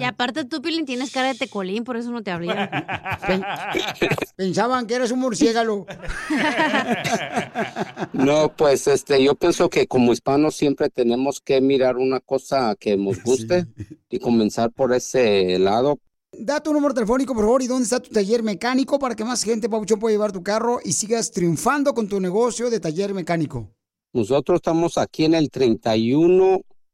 Y 0.00 0.04
aparte 0.04 0.44
tú, 0.44 0.62
Pilín, 0.62 0.84
tienes 0.86 1.10
cara 1.12 1.28
de 1.28 1.34
tecolín, 1.34 1.84
por 1.84 1.96
eso 1.96 2.10
no 2.10 2.22
te 2.22 2.30
abrieron. 2.30 2.68
Pensaban 4.36 4.86
que 4.86 4.94
eras 4.94 5.10
un 5.10 5.20
murciélago. 5.20 5.86
No, 8.12 8.54
pues 8.56 8.86
este, 8.86 9.22
yo 9.22 9.34
pienso 9.34 9.68
que 9.70 9.86
como 9.86 10.12
hispanos 10.12 10.56
siempre 10.56 10.90
tenemos 10.90 11.40
que 11.40 11.60
mirar 11.60 11.96
una 11.96 12.20
cosa 12.20 12.74
que 12.78 12.96
nos 12.96 13.22
guste 13.22 13.66
y 14.10 14.18
comenzar 14.18 14.70
por 14.70 14.92
ese 14.92 15.58
lado. 15.58 15.98
Da 16.32 16.60
tu 16.60 16.72
número 16.72 16.94
telefónico, 16.94 17.34
por 17.34 17.44
favor, 17.44 17.62
y 17.62 17.66
dónde 17.66 17.84
está 17.84 18.00
tu 18.00 18.10
taller 18.10 18.42
mecánico 18.42 18.98
para 18.98 19.14
que 19.14 19.24
más 19.24 19.42
gente, 19.42 19.68
papuchón, 19.68 19.98
pueda 19.98 20.14
llevar 20.14 20.32
tu 20.32 20.42
carro 20.42 20.80
y 20.82 20.92
sigas 20.92 21.30
triunfando 21.30 21.92
con 21.92 22.08
tu 22.08 22.20
negocio 22.20 22.70
de 22.70 22.80
taller 22.80 23.12
mecánico. 23.12 23.68
Nosotros 24.14 24.56
estamos 24.56 24.98
aquí 24.98 25.24
en 25.24 25.34
el 25.34 25.50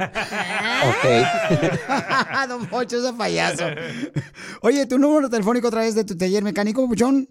Ok. 0.84 1.04
Don 2.48 2.66
Pocho, 2.66 2.98
ese 2.98 3.12
payaso. 3.14 3.64
Oye, 4.62 4.86
tu 4.86 4.98
número 4.98 5.30
telefónico 5.30 5.68
otra 5.68 5.82
vez 5.82 5.94
de 5.94 6.02
tu 6.04 6.16
taller 6.16 6.42
mecánico, 6.42 6.82
papuchón. 6.82 7.28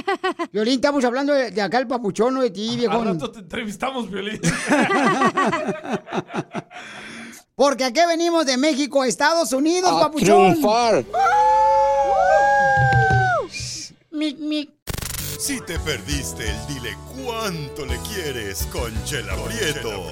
Violín, 0.51 0.73
estamos 0.75 1.05
hablando 1.05 1.31
de, 1.31 1.49
de 1.49 1.61
acá 1.61 1.77
el 1.77 1.87
papuchón, 1.87 2.33
no 2.33 2.41
de 2.41 2.49
ti, 2.51 2.71
Al 2.71 2.75
viejo. 2.75 3.03
rato 3.05 3.31
te 3.31 3.39
entrevistamos, 3.39 4.07
Piolín. 4.07 4.41
Porque 7.55 7.85
aquí 7.85 8.01
venimos 8.05 8.45
de 8.45 8.57
México 8.57 9.03
a 9.03 9.07
Estados 9.07 9.53
Unidos, 9.53 9.89
A 9.89 10.01
papuchón. 10.01 10.51
triunfar. 10.55 11.05
Mic, 14.11 14.37
mic. 14.39 14.71
Si 15.39 15.61
te 15.61 15.79
perdiste 15.79 16.49
el 16.49 16.67
dile 16.67 16.97
cuánto 17.23 17.85
le 17.85 17.97
quieres 18.13 18.67
con 18.73 18.91
Chela 19.05 19.35
Prieto. 19.37 20.11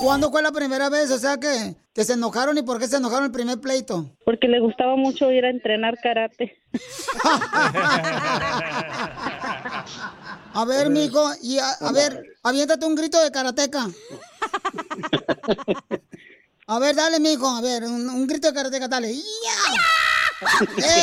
¿Cuándo 0.00 0.30
fue 0.30 0.42
la 0.42 0.52
primera 0.52 0.88
vez? 0.90 1.10
O 1.10 1.18
sea, 1.18 1.38
que, 1.38 1.76
que 1.94 2.04
se 2.04 2.14
enojaron 2.14 2.58
y 2.58 2.62
por 2.62 2.78
qué 2.78 2.88
se 2.88 2.96
enojaron 2.96 3.26
el 3.26 3.30
primer 3.30 3.60
pleito. 3.60 4.10
Porque 4.24 4.48
le 4.48 4.60
gustaba 4.60 4.96
mucho 4.96 5.30
ir 5.30 5.44
a 5.44 5.50
entrenar 5.50 5.98
karate. 6.02 6.56
A 10.56 10.64
ver, 10.64 10.88
mijo, 10.88 11.20
y 11.42 11.58
a, 11.58 11.68
a 11.80 11.90
ver, 11.90 12.22
aviéntate 12.44 12.86
un 12.86 12.94
grito 12.94 13.20
de 13.20 13.32
karateca. 13.32 13.88
A 16.66 16.78
ver, 16.78 16.96
dale, 16.96 17.20
mijo, 17.20 17.46
a 17.46 17.60
ver, 17.60 17.84
un, 17.84 18.08
un 18.08 18.26
grito 18.26 18.48
de 18.48 18.54
karateca, 18.54 18.88
dale. 18.88 19.14
¡Ya! 19.14 19.20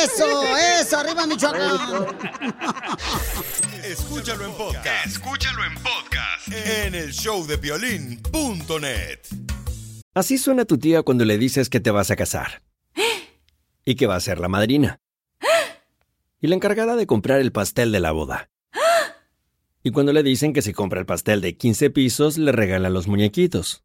Eso, 0.04 0.42
eso, 0.80 0.98
arriba 0.98 1.24
Michoacán. 1.26 1.72
Escúchalo 3.84 4.44
en 4.44 4.52
podcast. 4.54 5.06
Escúchalo 5.06 5.64
en 5.64 5.74
podcast. 5.74 6.48
En 6.48 6.94
el 6.96 7.12
showdepiolín.net. 7.12 9.20
Así 10.14 10.36
suena 10.36 10.64
tu 10.64 10.78
tía 10.78 11.02
cuando 11.02 11.24
le 11.24 11.38
dices 11.38 11.68
que 11.70 11.78
te 11.80 11.90
vas 11.92 12.10
a 12.10 12.16
casar. 12.16 12.62
Y 13.84 13.96
que 13.96 14.06
va 14.06 14.14
a 14.16 14.20
ser 14.20 14.38
la 14.40 14.48
madrina. 14.48 14.98
Y 16.40 16.48
la 16.48 16.56
encargada 16.56 16.96
de 16.96 17.06
comprar 17.06 17.38
el 17.40 17.52
pastel 17.52 17.92
de 17.92 18.00
la 18.00 18.10
boda. 18.10 18.50
Y 19.84 19.92
cuando 19.92 20.12
le 20.12 20.24
dicen 20.24 20.52
que 20.52 20.62
si 20.62 20.72
compra 20.72 20.98
el 20.98 21.06
pastel 21.06 21.40
de 21.40 21.56
15 21.56 21.90
pisos, 21.90 22.36
le 22.36 22.50
regalan 22.50 22.92
los 22.92 23.06
muñequitos. 23.06 23.84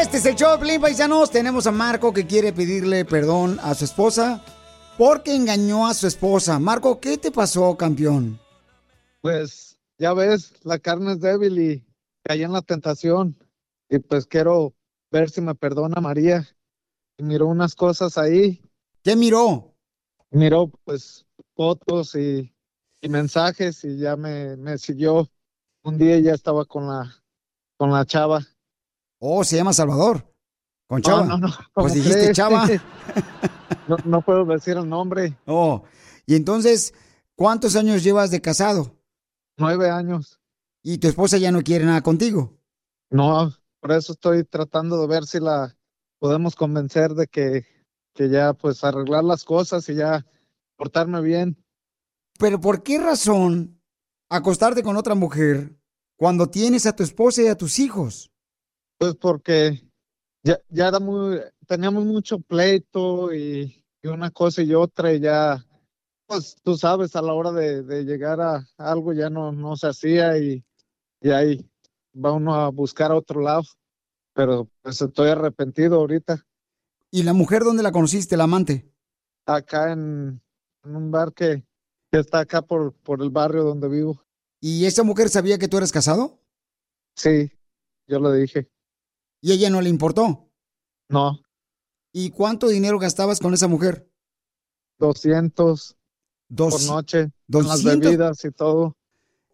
Este 0.00 0.18
es 0.18 0.26
el 0.26 0.36
show 0.36 0.52
de 0.52 0.58
Pelín 0.58 0.80
Paisanos. 0.80 1.30
Tenemos 1.30 1.66
a 1.66 1.70
Marco 1.70 2.12
que 2.12 2.26
quiere 2.26 2.52
pedirle 2.52 3.04
perdón 3.04 3.58
a 3.62 3.74
su 3.74 3.84
esposa 3.84 4.42
porque 4.96 5.34
engañó 5.34 5.86
a 5.86 5.92
su 5.94 6.06
esposa. 6.06 6.58
Marco, 6.58 6.98
¿qué 6.98 7.18
te 7.18 7.30
pasó, 7.30 7.76
campeón? 7.76 8.38
Pues 9.20 9.78
ya 9.98 10.14
ves, 10.14 10.54
la 10.62 10.78
carne 10.78 11.12
es 11.12 11.20
débil 11.20 11.58
y 11.58 11.84
caí 12.22 12.42
en 12.42 12.52
la 12.52 12.62
tentación. 12.62 13.36
Y 13.90 13.98
pues 13.98 14.26
quiero 14.26 14.74
ver 15.10 15.30
si 15.30 15.40
me 15.40 15.54
perdona 15.54 16.00
María. 16.00 16.48
Y 17.16 17.22
miró 17.22 17.46
unas 17.46 17.74
cosas 17.74 18.18
ahí. 18.18 18.62
¿Qué 19.02 19.14
miró? 19.14 19.74
Miró 20.30 20.70
pues 20.84 21.27
fotos 21.58 22.14
y, 22.14 22.54
y 23.02 23.08
mensajes 23.08 23.84
y 23.84 23.98
ya 23.98 24.14
me, 24.16 24.56
me 24.56 24.78
siguió 24.78 25.28
un 25.82 25.98
día 25.98 26.20
ya 26.20 26.34
estaba 26.34 26.64
con 26.64 26.86
la, 26.86 27.12
con 27.76 27.90
la 27.90 28.06
chava. 28.06 28.40
Oh, 29.20 29.42
se 29.42 29.56
llama 29.56 29.72
Salvador. 29.72 30.32
Con 30.86 31.02
No, 31.02 31.02
Chava. 31.02 31.26
no, 31.26 31.38
no, 31.38 31.48
Pues 31.78 31.94
¿cómo 31.94 31.94
dijiste 31.94 32.32
crees? 32.32 32.36
Chava. 32.36 32.66
No, 33.88 33.96
no 34.04 34.22
puedo 34.22 34.44
decir 34.44 34.76
el 34.76 34.88
nombre. 34.88 35.36
Oh, 35.46 35.82
y 36.26 36.36
entonces, 36.36 36.94
¿cuántos 37.34 37.74
años 37.74 38.04
llevas 38.04 38.30
de 38.30 38.40
casado? 38.40 38.94
Nueve 39.56 39.90
años. 39.90 40.40
¿Y 40.82 40.98
tu 40.98 41.08
esposa 41.08 41.38
ya 41.38 41.50
no 41.52 41.62
quiere 41.62 41.84
nada 41.84 42.02
contigo? 42.02 42.58
No, 43.10 43.52
por 43.80 43.92
eso 43.92 44.12
estoy 44.12 44.44
tratando 44.44 45.00
de 45.00 45.06
ver 45.06 45.24
si 45.26 45.40
la 45.40 45.76
podemos 46.18 46.54
convencer 46.54 47.14
de 47.14 47.26
que, 47.26 47.66
que 48.14 48.28
ya 48.28 48.52
pues 48.52 48.84
arreglar 48.84 49.24
las 49.24 49.44
cosas 49.44 49.88
y 49.88 49.94
ya 49.94 50.26
portarme 50.78 51.20
bien. 51.20 51.62
Pero 52.38 52.60
¿por 52.60 52.82
qué 52.82 52.98
razón 52.98 53.82
acostarte 54.30 54.82
con 54.82 54.96
otra 54.96 55.14
mujer 55.14 55.76
cuando 56.16 56.48
tienes 56.48 56.86
a 56.86 56.94
tu 56.96 57.02
esposa 57.02 57.42
y 57.42 57.48
a 57.48 57.56
tus 57.56 57.78
hijos? 57.78 58.30
Pues 58.96 59.16
porque 59.16 59.82
ya, 60.42 60.58
ya 60.70 60.88
era 60.88 61.00
muy, 61.00 61.40
teníamos 61.66 62.04
mucho 62.04 62.38
pleito 62.38 63.34
y, 63.34 63.84
y 64.02 64.08
una 64.08 64.30
cosa 64.30 64.62
y 64.62 64.72
otra 64.74 65.12
y 65.12 65.20
ya, 65.20 65.64
pues 66.26 66.56
tú 66.62 66.76
sabes, 66.76 67.16
a 67.16 67.22
la 67.22 67.34
hora 67.34 67.52
de, 67.52 67.82
de 67.82 68.04
llegar 68.04 68.40
a 68.40 68.66
algo 68.78 69.12
ya 69.12 69.28
no, 69.28 69.52
no 69.52 69.76
se 69.76 69.88
hacía 69.88 70.38
y, 70.38 70.64
y 71.20 71.30
ahí 71.30 71.68
va 72.14 72.32
uno 72.32 72.54
a 72.54 72.68
buscar 72.70 73.10
a 73.10 73.16
otro 73.16 73.40
lado. 73.40 73.64
Pero 74.32 74.68
pues 74.82 75.00
estoy 75.02 75.30
arrepentido 75.30 75.96
ahorita. 75.96 76.46
¿Y 77.10 77.24
la 77.24 77.32
mujer 77.32 77.64
dónde 77.64 77.82
la 77.82 77.90
conociste, 77.90 78.36
la 78.36 78.44
amante? 78.44 78.92
Acá 79.46 79.92
en, 79.92 80.40
en 80.84 80.96
un 80.96 81.10
bar 81.10 81.32
que, 81.32 81.64
que 82.10 82.18
está 82.20 82.40
acá 82.40 82.62
por, 82.62 82.92
por 82.94 83.22
el 83.22 83.30
barrio 83.30 83.64
donde 83.64 83.88
vivo. 83.88 84.22
¿Y 84.60 84.86
esa 84.86 85.02
mujer 85.02 85.28
sabía 85.28 85.58
que 85.58 85.68
tú 85.68 85.76
eras 85.76 85.92
casado? 85.92 86.40
Sí, 87.16 87.50
yo 88.06 88.18
le 88.20 88.36
dije. 88.40 88.70
¿Y 89.40 89.52
ella 89.52 89.70
no 89.70 89.80
le 89.80 89.88
importó? 89.90 90.50
No, 91.08 91.40
¿Y 92.12 92.30
cuánto 92.30 92.68
dinero 92.68 92.98
gastabas 92.98 93.38
con 93.38 93.54
esa 93.54 93.68
mujer? 93.68 94.10
200 94.98 95.96
por 96.48 96.56
Dos- 96.56 96.86
noche, 96.86 97.30
con 97.50 97.66
las 97.66 97.82
200. 97.82 98.00
bebidas 98.10 98.44
y 98.44 98.50
todo. 98.50 98.96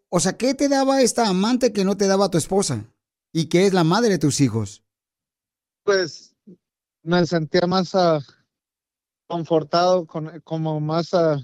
O 0.09 0.21
sea, 0.21 0.37
¿qué 0.37 0.55
te 0.55 0.69
daba 0.69 1.03
esta 1.03 1.29
amante 1.29 1.73
que 1.73 1.85
no 1.85 1.97
te 1.97 2.07
daba 2.07 2.31
tu 2.31 2.39
esposa? 2.39 2.85
Y 3.33 3.47
que 3.49 3.67
es 3.67 3.75
la 3.75 3.83
madre 3.85 4.11
de 4.11 4.19
tus 4.19 4.41
hijos. 4.41 4.85
Pues 5.83 6.37
me 7.03 7.27
sentía 7.27 7.67
más 7.67 7.95
ah, 7.95 8.21
confortado, 9.27 10.07
con, 10.07 10.41
como 10.41 10.81
más, 10.81 11.13
uh, 11.13 11.39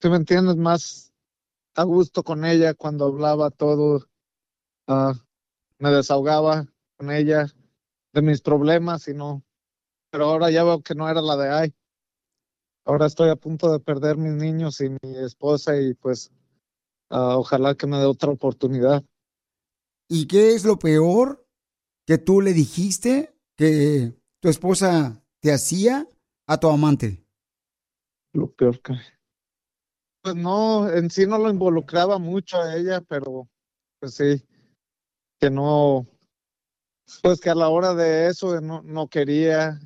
si 0.00 0.08
me 0.08 0.16
entiendes, 0.16 0.56
más 0.56 1.12
a 1.74 1.84
gusto 1.84 2.22
con 2.22 2.44
ella 2.44 2.74
cuando 2.74 3.06
hablaba 3.06 3.50
todo. 3.50 4.06
ah, 4.88 5.14
me 5.78 5.90
desahogaba 5.90 6.66
con 6.96 7.10
ella 7.10 7.46
de 8.12 8.22
mis 8.22 8.40
problemas 8.40 9.08
y 9.08 9.14
no. 9.14 9.44
Pero 10.10 10.26
ahora 10.26 10.50
ya 10.50 10.64
veo 10.64 10.82
que 10.82 10.94
no 10.94 11.08
era 11.08 11.20
la 11.20 11.36
de 11.36 11.48
ay. 11.50 11.74
Ahora 12.86 13.06
estoy 13.06 13.28
a 13.30 13.36
punto 13.36 13.70
de 13.72 13.80
perder 13.80 14.16
mis 14.16 14.32
niños 14.32 14.80
y 14.80 14.88
mi 14.90 15.18
esposa 15.18 15.78
y 15.78 15.94
pues 15.94 16.32
ah, 17.10 17.36
ojalá 17.36 17.74
que 17.74 17.86
me 17.86 17.98
dé 17.98 18.06
otra 18.06 18.30
oportunidad. 18.30 19.04
¿Y 20.08 20.26
qué 20.26 20.54
es 20.54 20.64
lo 20.64 20.78
peor 20.78 21.46
que 22.06 22.16
tú 22.16 22.40
le 22.40 22.52
dijiste 22.52 23.34
que 23.56 24.14
tu 24.40 24.48
esposa 24.48 25.22
te 25.40 25.52
hacía 25.52 26.06
a 26.46 26.58
tu 26.58 26.68
amante? 26.68 27.24
Lo 28.32 28.50
peor 28.52 28.80
que... 28.80 28.94
Pues 30.22 30.34
no, 30.34 30.90
en 30.90 31.10
sí 31.10 31.26
no 31.26 31.38
lo 31.38 31.50
involucraba 31.50 32.18
mucho 32.18 32.58
a 32.58 32.74
ella, 32.76 33.00
pero 33.00 33.48
pues 34.00 34.14
sí, 34.14 34.44
que 35.38 35.50
no, 35.50 36.06
pues 37.22 37.40
que 37.40 37.50
a 37.50 37.54
la 37.54 37.68
hora 37.68 37.94
de 37.94 38.26
eso 38.26 38.60
no, 38.60 38.82
no 38.82 39.08
quería 39.08 39.78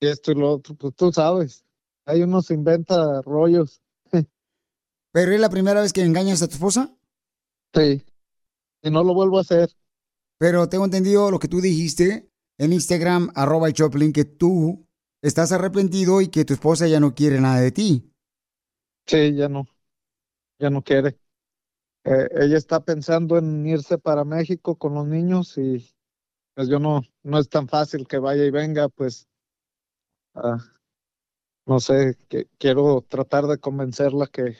y 0.00 0.08
esto 0.08 0.32
y 0.32 0.34
lo 0.34 0.54
otro, 0.54 0.74
pues 0.74 0.94
tú 0.94 1.12
sabes, 1.12 1.64
hay 2.04 2.22
uno 2.22 2.42
se 2.42 2.54
inventa 2.54 3.22
rollos. 3.22 3.80
¿Pero 5.12 5.32
es 5.32 5.40
la 5.40 5.48
primera 5.48 5.80
vez 5.80 5.92
que 5.92 6.02
engañas 6.02 6.42
a 6.42 6.48
tu 6.48 6.54
esposa? 6.54 6.94
Sí, 7.74 8.04
y 8.82 8.90
no 8.90 9.04
lo 9.04 9.14
vuelvo 9.14 9.38
a 9.38 9.42
hacer. 9.42 9.70
Pero 10.38 10.68
tengo 10.68 10.84
entendido 10.84 11.30
lo 11.30 11.38
que 11.38 11.48
tú 11.48 11.60
dijiste 11.60 12.28
en 12.58 12.72
Instagram, 12.72 13.30
arroba 13.34 13.68
el 13.68 13.74
Choplin, 13.74 14.12
que 14.12 14.24
tú 14.24 14.86
estás 15.22 15.52
arrepentido 15.52 16.20
y 16.20 16.28
que 16.28 16.44
tu 16.44 16.54
esposa 16.54 16.86
ya 16.88 17.00
no 17.00 17.14
quiere 17.14 17.40
nada 17.40 17.60
de 17.60 17.72
ti. 17.72 18.12
Sí, 19.06 19.34
ya 19.36 19.48
no, 19.48 19.66
ya 20.58 20.70
no 20.70 20.82
quiere. 20.84 21.18
Eh, 22.04 22.28
ella 22.32 22.58
está 22.58 22.80
pensando 22.84 23.38
en 23.38 23.66
irse 23.66 23.98
para 23.98 24.24
México 24.24 24.76
con 24.76 24.94
los 24.94 25.06
niños 25.06 25.58
y 25.58 25.94
pues 26.54 26.68
yo 26.68 26.80
no, 26.80 27.02
no 27.22 27.38
es 27.40 27.48
tan 27.50 27.68
fácil 27.68 28.08
que 28.08 28.18
vaya 28.18 28.44
y 28.46 28.50
venga, 28.52 28.88
pues 28.90 29.28
ah, 30.34 30.72
no 31.66 31.80
sé, 31.80 32.16
que 32.28 32.46
quiero 32.58 33.02
tratar 33.08 33.46
de 33.46 33.58
convencerla 33.58 34.26
que, 34.26 34.56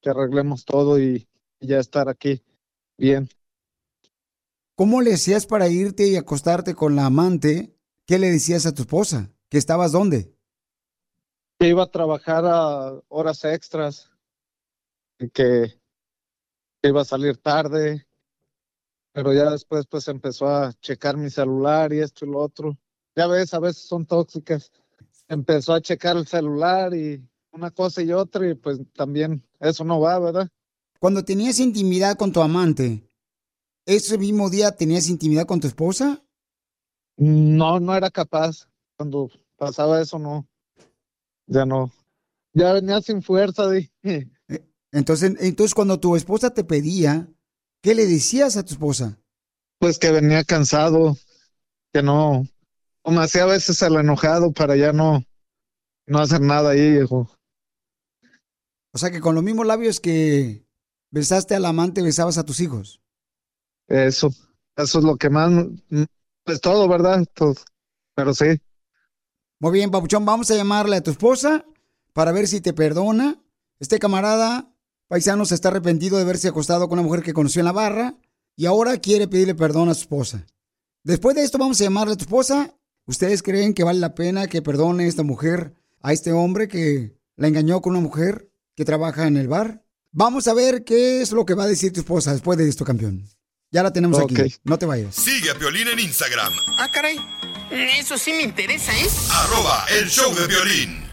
que 0.00 0.10
arreglemos 0.10 0.64
todo 0.64 0.98
y, 1.00 1.28
y 1.60 1.66
ya 1.68 1.78
estar 1.78 2.08
aquí 2.08 2.42
bien. 2.98 3.28
¿Cómo 4.76 5.02
le 5.02 5.14
hacías 5.14 5.46
para 5.46 5.68
irte 5.68 6.06
y 6.06 6.14
acostarte 6.16 6.76
con 6.76 6.94
la 6.94 7.06
amante? 7.06 7.76
¿Qué 8.06 8.20
le 8.20 8.30
decías 8.30 8.66
a 8.66 8.72
tu 8.74 8.82
esposa? 8.82 9.33
¿Que 9.54 9.58
estabas 9.58 9.92
dónde? 9.92 10.36
Que 11.60 11.68
iba 11.68 11.84
a 11.84 11.90
trabajar 11.92 12.44
a 12.44 13.00
horas 13.06 13.44
extras 13.44 14.10
y 15.16 15.30
que, 15.30 15.80
que 16.82 16.88
iba 16.88 17.02
a 17.02 17.04
salir 17.04 17.36
tarde, 17.36 18.04
pero 19.12 19.32
ya 19.32 19.52
después 19.52 19.86
pues 19.86 20.08
empezó 20.08 20.48
a 20.48 20.72
checar 20.80 21.16
mi 21.16 21.30
celular 21.30 21.92
y 21.92 22.00
esto 22.00 22.26
y 22.26 22.30
lo 22.30 22.40
otro. 22.40 22.76
Ya 23.14 23.28
ves, 23.28 23.54
a 23.54 23.60
veces 23.60 23.84
son 23.84 24.04
tóxicas. 24.06 24.72
Empezó 25.28 25.74
a 25.74 25.80
checar 25.80 26.16
el 26.16 26.26
celular 26.26 26.92
y 26.92 27.24
una 27.52 27.70
cosa 27.70 28.02
y 28.02 28.10
otra 28.10 28.50
y 28.50 28.54
pues 28.54 28.80
también 28.92 29.46
eso 29.60 29.84
no 29.84 30.00
va, 30.00 30.18
¿verdad? 30.18 30.48
Cuando 30.98 31.24
tenías 31.24 31.60
intimidad 31.60 32.16
con 32.16 32.32
tu 32.32 32.42
amante, 32.42 33.08
¿ese 33.86 34.18
mismo 34.18 34.50
día 34.50 34.72
tenías 34.72 35.08
intimidad 35.08 35.46
con 35.46 35.60
tu 35.60 35.68
esposa? 35.68 36.24
No, 37.16 37.78
no 37.78 37.94
era 37.94 38.10
capaz. 38.10 38.68
Cuando 38.96 39.28
pasaba 39.64 40.00
eso, 40.00 40.18
no. 40.18 40.46
Ya 41.46 41.64
no. 41.64 41.90
Ya 42.52 42.72
venía 42.74 43.00
sin 43.00 43.22
fuerza. 43.22 43.70
dije. 43.70 44.30
Entonces, 44.92 45.34
entonces 45.40 45.74
cuando 45.74 45.98
tu 45.98 46.16
esposa 46.16 46.50
te 46.50 46.64
pedía, 46.64 47.28
¿qué 47.82 47.94
le 47.94 48.06
decías 48.06 48.56
a 48.56 48.64
tu 48.64 48.74
esposa? 48.74 49.18
Pues 49.78 49.98
que 49.98 50.10
venía 50.12 50.44
cansado, 50.44 51.16
que 51.92 52.02
no. 52.02 52.46
O 53.02 53.10
me 53.10 53.22
hacía 53.22 53.42
a 53.42 53.46
veces 53.46 53.80
el 53.82 53.96
enojado 53.96 54.52
para 54.52 54.76
ya 54.76 54.92
no, 54.92 55.24
no 56.06 56.18
hacer 56.18 56.40
nada 56.40 56.70
ahí, 56.70 56.98
hijo. 57.02 57.28
O 58.92 58.98
sea 58.98 59.10
que 59.10 59.20
con 59.20 59.34
los 59.34 59.42
mismos 59.42 59.66
labios 59.66 59.98
que 59.98 60.64
besaste 61.10 61.54
al 61.54 61.64
amante, 61.64 62.02
besabas 62.02 62.38
a 62.38 62.44
tus 62.44 62.60
hijos. 62.60 63.00
Eso, 63.88 64.30
eso 64.76 64.98
es 64.98 65.04
lo 65.04 65.16
que 65.16 65.28
más, 65.28 65.52
pues 66.44 66.60
todo, 66.60 66.88
¿verdad? 66.88 67.26
Todo. 67.34 67.54
Pero 68.14 68.32
sí. 68.32 68.60
Muy 69.60 69.72
bien, 69.72 69.90
Papuchón, 69.90 70.24
vamos 70.24 70.50
a 70.50 70.54
llamarle 70.56 70.96
a 70.96 71.02
tu 71.02 71.10
esposa 71.10 71.64
para 72.12 72.32
ver 72.32 72.46
si 72.48 72.60
te 72.60 72.72
perdona. 72.72 73.40
Este 73.80 73.98
camarada 73.98 74.70
paisano 75.08 75.44
se 75.44 75.54
está 75.54 75.68
arrepentido 75.68 76.16
de 76.16 76.22
haberse 76.22 76.48
acostado 76.48 76.88
con 76.88 76.98
una 76.98 77.06
mujer 77.06 77.22
que 77.22 77.32
conoció 77.32 77.60
en 77.60 77.66
la 77.66 77.72
barra 77.72 78.16
y 78.56 78.66
ahora 78.66 78.98
quiere 78.98 79.28
pedirle 79.28 79.54
perdón 79.54 79.88
a 79.88 79.94
su 79.94 80.02
esposa. 80.02 80.46
Después 81.02 81.34
de 81.36 81.42
esto 81.44 81.58
vamos 81.58 81.80
a 81.80 81.84
llamarle 81.84 82.14
a 82.14 82.16
tu 82.16 82.24
esposa. 82.24 82.74
¿Ustedes 83.06 83.42
creen 83.42 83.74
que 83.74 83.84
vale 83.84 84.00
la 84.00 84.14
pena 84.14 84.46
que 84.46 84.62
perdone 84.62 85.06
esta 85.06 85.22
mujer 85.22 85.74
a 86.00 86.12
este 86.12 86.32
hombre 86.32 86.68
que 86.68 87.14
la 87.36 87.48
engañó 87.48 87.80
con 87.82 87.92
una 87.92 88.00
mujer 88.00 88.50
que 88.74 88.84
trabaja 88.84 89.26
en 89.26 89.36
el 89.36 89.48
bar? 89.48 89.84
Vamos 90.12 90.46
a 90.48 90.54
ver 90.54 90.84
qué 90.84 91.20
es 91.20 91.32
lo 91.32 91.44
que 91.44 91.54
va 91.54 91.64
a 91.64 91.68
decir 91.68 91.92
tu 91.92 92.00
esposa 92.00 92.32
después 92.32 92.56
de 92.56 92.68
esto, 92.68 92.84
campeón. 92.84 93.24
Ya 93.70 93.82
la 93.82 93.92
tenemos 93.92 94.18
Ok. 94.20 94.32
aquí. 94.38 94.54
No 94.62 94.78
te 94.78 94.86
vayas. 94.86 95.14
Sigue 95.16 95.50
a 95.50 95.58
Piolín 95.58 95.88
en 95.88 95.98
Instagram, 95.98 96.52
Ah, 96.78 96.88
caray. 96.92 97.16
Eso 97.70 98.18
sí 98.18 98.32
me 98.32 98.42
interesa, 98.42 98.92
¿eh? 98.92 99.08
arroba 99.32 99.84
el 99.98 100.08
show 100.08 100.34
de 100.34 100.46
violín. 100.46 101.04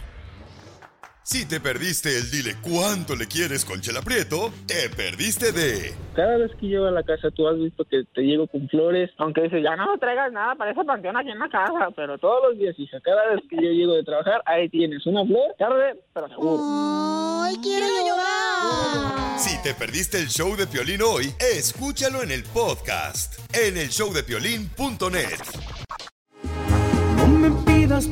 Si 1.24 1.48
te 1.48 1.62
perdiste 1.62 2.18
el 2.18 2.30
dile 2.30 2.58
cuánto 2.62 3.16
le 3.16 3.26
quieres 3.26 3.64
con 3.64 3.80
Chela 3.80 4.02
Prieto, 4.02 4.52
te 4.66 4.90
perdiste 4.90 5.54
de 5.54 5.94
Cada 6.14 6.38
vez 6.38 6.52
que 6.60 6.68
llego 6.68 6.88
a 6.88 6.92
la 6.92 7.04
casa, 7.04 7.32
tú 7.32 7.48
has 7.48 7.58
visto 7.58 7.86
que 7.86 8.04
te 8.14 8.22
llego 8.24 8.48
con 8.48 8.68
flores, 8.68 9.10
aunque 9.18 9.44
dices, 9.44 9.64
ya 9.64 9.78
no 9.78 9.98
traigas 9.98 10.34
nada 10.34 10.56
para 10.56 10.72
ese 10.72 10.84
panteón 10.84 11.16
aquí 11.16 11.30
en 11.30 11.40
la 11.40 11.48
casa, 11.48 11.88
pero 11.96 12.18
todos 12.18 12.50
los 12.50 12.58
días, 12.60 12.76
hija, 12.78 13.00
cada 13.02 13.28
vez 13.28 13.42
que 13.50 13.56
yo 13.56 13.72
llego 13.72 13.94
de 13.94 14.04
trabajar, 14.04 14.42
ahí 14.46 14.68
tienes 14.68 15.06
una 15.06 15.26
flor, 15.26 15.56
tarde, 15.58 16.04
pero 16.14 16.28
seguro. 16.28 17.44
¡Ay, 17.44 17.56
quiero 17.64 17.86
llorar! 17.86 19.40
Si 19.40 19.62
te 19.64 19.74
perdiste 19.74 20.18
el 20.20 20.28
show 20.28 20.56
de 20.58 20.68
Piolín 20.68 21.02
hoy, 21.02 21.34
escúchalo 21.40 22.24
en 22.24 22.32
el 22.32 22.44
podcast 22.44 23.40
en 23.56 23.78
el 23.78 23.88
showdepiolín.net 23.88 25.40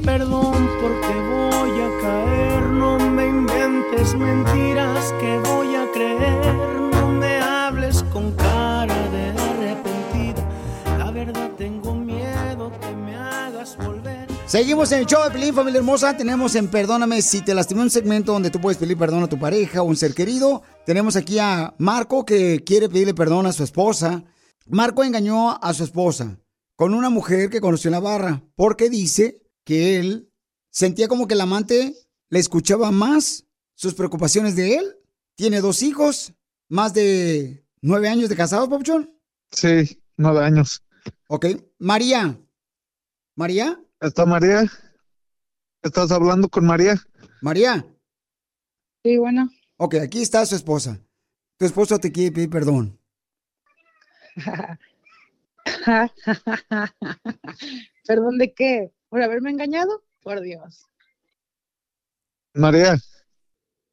perdón 0.03 0.69
porque 0.81 1.13
voy 1.31 1.81
a 1.81 2.01
caer, 2.01 2.63
no 2.63 2.99
me 2.99 3.27
inventes 3.27 4.13
mentiras 4.13 5.13
que 5.21 5.39
voy 5.39 5.75
a 5.75 5.89
creer, 5.93 6.53
no 6.91 7.07
me 7.07 7.37
hables 7.39 8.03
con 8.11 8.31
cara 8.33 9.09
de 9.09 9.29
arrepentido, 9.29 10.43
la 10.97 11.11
verdad 11.11 11.51
tengo 11.57 11.95
miedo 11.95 12.71
que 12.81 12.93
me 12.93 13.15
hagas 13.15 13.77
volver. 13.77 14.27
Seguimos 14.45 14.91
en 14.91 14.99
el 14.99 15.05
show 15.05 15.23
de 15.23 15.31
Pelín, 15.31 15.53
familia 15.53 15.79
hermosa. 15.79 16.17
Tenemos 16.17 16.55
en 16.55 16.67
Perdóname 16.67 17.21
si 17.21 17.41
te 17.41 17.53
lastimé 17.53 17.81
un 17.81 17.89
segmento 17.89 18.33
donde 18.33 18.49
tú 18.49 18.59
puedes 18.59 18.77
pedir 18.77 18.97
perdón 18.97 19.23
a 19.23 19.29
tu 19.29 19.39
pareja 19.39 19.81
o 19.81 19.85
un 19.85 19.95
ser 19.95 20.13
querido. 20.13 20.61
Tenemos 20.85 21.15
aquí 21.15 21.39
a 21.39 21.73
Marco 21.77 22.25
que 22.25 22.63
quiere 22.65 22.89
pedirle 22.89 23.13
perdón 23.13 23.45
a 23.45 23.53
su 23.53 23.63
esposa. 23.63 24.23
Marco 24.65 25.03
engañó 25.03 25.51
a 25.51 25.73
su 25.73 25.83
esposa 25.83 26.37
con 26.75 26.93
una 26.93 27.09
mujer 27.09 27.49
que 27.49 27.61
conoció 27.61 27.89
en 27.89 27.93
la 27.93 27.99
barra 27.99 28.43
porque 28.55 28.89
dice 28.89 29.48
que 29.69 29.99
él 29.99 30.33
sentía 30.71 31.07
como 31.07 31.27
que 31.27 31.35
el 31.35 31.41
amante 31.41 31.93
le 32.29 32.39
escuchaba 32.39 32.89
más 32.89 33.45
sus 33.75 33.93
preocupaciones 33.93 34.55
de 34.55 34.77
él. 34.77 34.97
Tiene 35.35 35.61
dos 35.61 35.83
hijos, 35.83 36.33
más 36.69 36.95
de 36.95 37.63
nueve 37.79 38.09
años 38.09 38.29
de 38.29 38.35
casados, 38.35 38.67
Papuchón. 38.67 39.15
Sí, 39.51 40.01
nueve 40.17 40.43
años. 40.43 40.83
Ok. 41.27 41.45
María. 41.77 42.35
¿María? 43.35 43.79
¿Está 44.01 44.25
María? 44.25 44.63
¿Estás 45.83 46.11
hablando 46.11 46.49
con 46.49 46.65
María? 46.65 46.95
María. 47.39 47.85
Sí, 49.03 49.19
bueno. 49.19 49.51
Ok, 49.77 49.93
aquí 50.01 50.23
está 50.23 50.43
su 50.47 50.55
esposa. 50.55 50.99
Tu 51.57 51.65
esposo 51.65 51.99
te 51.99 52.11
quiere 52.11 52.31
pedir 52.31 52.49
perdón. 52.49 52.99
¿Perdón 58.07 58.39
de 58.39 58.51
qué? 58.55 58.91
¿Por 59.09 59.21
haberme 59.21 59.49
engañado? 59.49 60.03
Por 60.21 60.41
Dios. 60.41 60.85
María, 62.53 62.97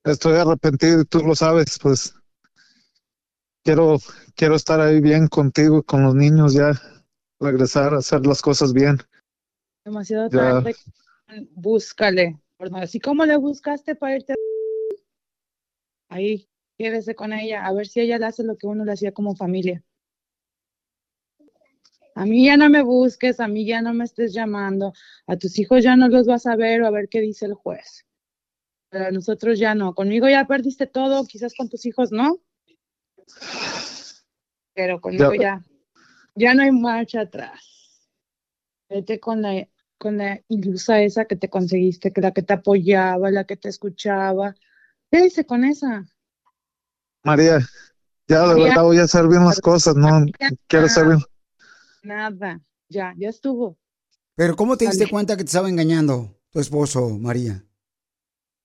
estoy 0.04 0.34
arrepentido 0.34 1.02
y 1.02 1.04
tú 1.04 1.20
lo 1.20 1.34
sabes, 1.34 1.78
pues 1.80 2.14
quiero, 3.64 3.98
quiero 4.34 4.54
estar 4.54 4.80
ahí 4.80 5.00
bien 5.00 5.28
contigo 5.28 5.82
con 5.82 6.02
los 6.02 6.14
niños 6.14 6.54
ya, 6.54 6.72
regresar 7.40 7.94
a 7.94 7.98
hacer 7.98 8.26
las 8.26 8.42
cosas 8.42 8.72
bien. 8.72 8.98
Demasiado 9.84 10.28
Ya. 10.30 10.62
tarde. 10.62 10.74
Búscale. 11.52 12.40
Perdón, 12.58 12.82
Así 12.82 12.98
como 13.00 13.24
le 13.26 13.36
buscaste 13.36 13.94
para 13.94 14.16
irte. 14.16 14.34
Ahí, 16.08 16.48
quédese 16.78 17.14
con 17.14 17.32
ella. 17.32 17.66
A 17.66 17.72
ver 17.72 17.86
si 17.86 18.00
ella 18.00 18.18
le 18.18 18.26
hace 18.26 18.42
lo 18.42 18.56
que 18.56 18.66
uno 18.66 18.84
le 18.84 18.92
hacía 18.92 19.12
como 19.12 19.36
familia. 19.36 19.82
A 22.16 22.24
mí 22.24 22.46
ya 22.46 22.56
no 22.56 22.70
me 22.70 22.82
busques, 22.82 23.40
a 23.40 23.46
mí 23.46 23.66
ya 23.66 23.82
no 23.82 23.92
me 23.92 24.04
estés 24.04 24.32
llamando. 24.32 24.94
A 25.26 25.36
tus 25.36 25.58
hijos 25.58 25.84
ya 25.84 25.96
no 25.96 26.08
los 26.08 26.26
vas 26.26 26.46
a 26.46 26.56
ver 26.56 26.80
o 26.80 26.86
a 26.86 26.90
ver 26.90 27.08
qué 27.10 27.20
dice 27.20 27.44
el 27.44 27.52
juez. 27.52 28.06
Pero 28.88 29.04
a 29.08 29.10
nosotros 29.10 29.58
ya 29.58 29.74
no. 29.74 29.94
Conmigo 29.94 30.26
ya 30.26 30.46
perdiste 30.46 30.86
todo, 30.86 31.26
quizás 31.26 31.52
con 31.54 31.68
tus 31.68 31.84
hijos 31.84 32.12
no. 32.12 32.38
Pero 34.72 34.98
conmigo 34.98 35.34
Ya. 35.34 35.62
ya, 36.34 36.54
no 36.54 36.62
hay 36.62 36.72
marcha 36.72 37.20
atrás. 37.20 38.08
Vete 38.88 39.20
con 39.20 39.42
la, 39.42 39.68
con 39.98 40.16
la 40.16 40.40
ilusa 40.48 41.02
esa 41.02 41.26
que 41.26 41.36
te 41.36 41.50
conseguiste, 41.50 42.14
que 42.14 42.22
la 42.22 42.32
que 42.32 42.42
te 42.42 42.54
apoyaba, 42.54 43.30
la 43.30 43.44
que 43.44 43.58
te 43.58 43.68
escuchaba. 43.68 44.54
Quédese 45.10 45.44
con 45.44 45.64
esa. 45.64 46.06
María, 47.24 47.58
ya 48.26 48.40
de 48.40 48.46
María. 48.46 48.64
verdad 48.68 48.82
voy 48.84 48.98
a 49.00 49.02
hacer 49.02 49.28
bien 49.28 49.44
las 49.44 49.60
cosas, 49.60 49.96
no 49.96 50.24
quiero 50.66 50.86
hacer 50.86 51.08
bien. 51.08 51.18
Nada, 52.06 52.62
ya, 52.88 53.14
ya 53.18 53.28
estuvo. 53.28 53.76
Pero 54.36 54.54
¿cómo 54.56 54.76
te 54.76 54.86
diste 54.86 55.08
cuenta 55.08 55.36
que 55.36 55.44
te 55.44 55.48
estaba 55.48 55.68
engañando 55.68 56.38
tu 56.50 56.60
esposo, 56.60 57.00
María? 57.18 57.64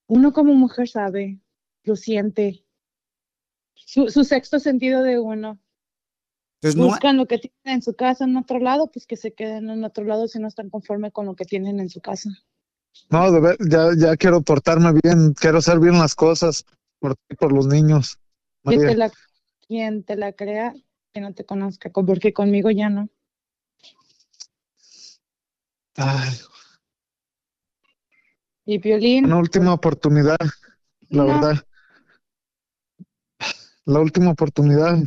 Uno 0.08 0.32
como 0.32 0.54
mujer 0.54 0.88
sabe, 0.88 1.39
lo 1.84 1.96
siente. 1.96 2.64
Su, 3.76 4.08
su 4.10 4.24
sexto 4.24 4.60
sentido 4.60 5.04
de 5.04 5.20
uno. 5.20 5.60
Entonces 6.62 6.78
no, 6.80 6.86
Buscan 6.88 7.18
lo 7.18 7.26
que 7.28 7.38
tienen 7.39 7.78
en 7.78 7.82
su 7.82 7.96
casa 7.96 8.24
en 8.26 8.38
otro 8.38 8.60
lado, 8.60 8.89
pues 8.92 9.06
que 9.08 9.18
se 9.18 9.34
queden 9.34 9.70
en 9.70 9.84
otro 9.84 10.04
lado 10.06 10.28
si 10.28 10.39
no 10.39 10.48
están 10.48 10.70
conformes 10.70 11.12
con 11.12 11.26
lo 11.26 11.36
que 11.36 11.46
tienen 11.46 11.80
en 11.80 11.89
su 11.89 12.02
casa. 12.02 12.30
No, 13.10 13.32
de 13.32 13.39
ver- 13.39 13.58
ya, 13.68 13.89
ya 13.98 14.16
quiero 14.18 14.42
portarme 14.42 14.94
bien, 15.04 15.34
quiero 15.34 15.58
hacer 15.58 15.80
bien 15.80 15.98
las 15.98 16.16
cosas 16.16 16.66
por 17.00 17.16
ti, 17.16 17.36
por 17.36 17.52
los 17.52 17.68
niños. 17.68 18.20
Te 18.64 18.96
la, 18.96 19.12
quien 19.68 20.04
te 20.04 20.16
la 20.16 20.34
crea, 20.34 20.74
que 21.14 21.22
no 21.22 21.34
te 21.34 21.46
conozca, 21.46 21.92
co- 21.92 22.06
porque 22.06 22.34
conmigo 22.34 22.70
ya 22.72 22.89
no. 22.89 23.10
Ay, 25.98 26.32
Y 28.66 28.80
Piolín, 28.80 29.26
una 29.26 29.38
última 29.38 29.74
oportunidad, 29.74 30.38
la 31.10 31.26
No. 31.26 31.34
verdad. 31.34 31.66
La 33.86 34.00
última 34.00 34.32
oportunidad. 34.32 34.98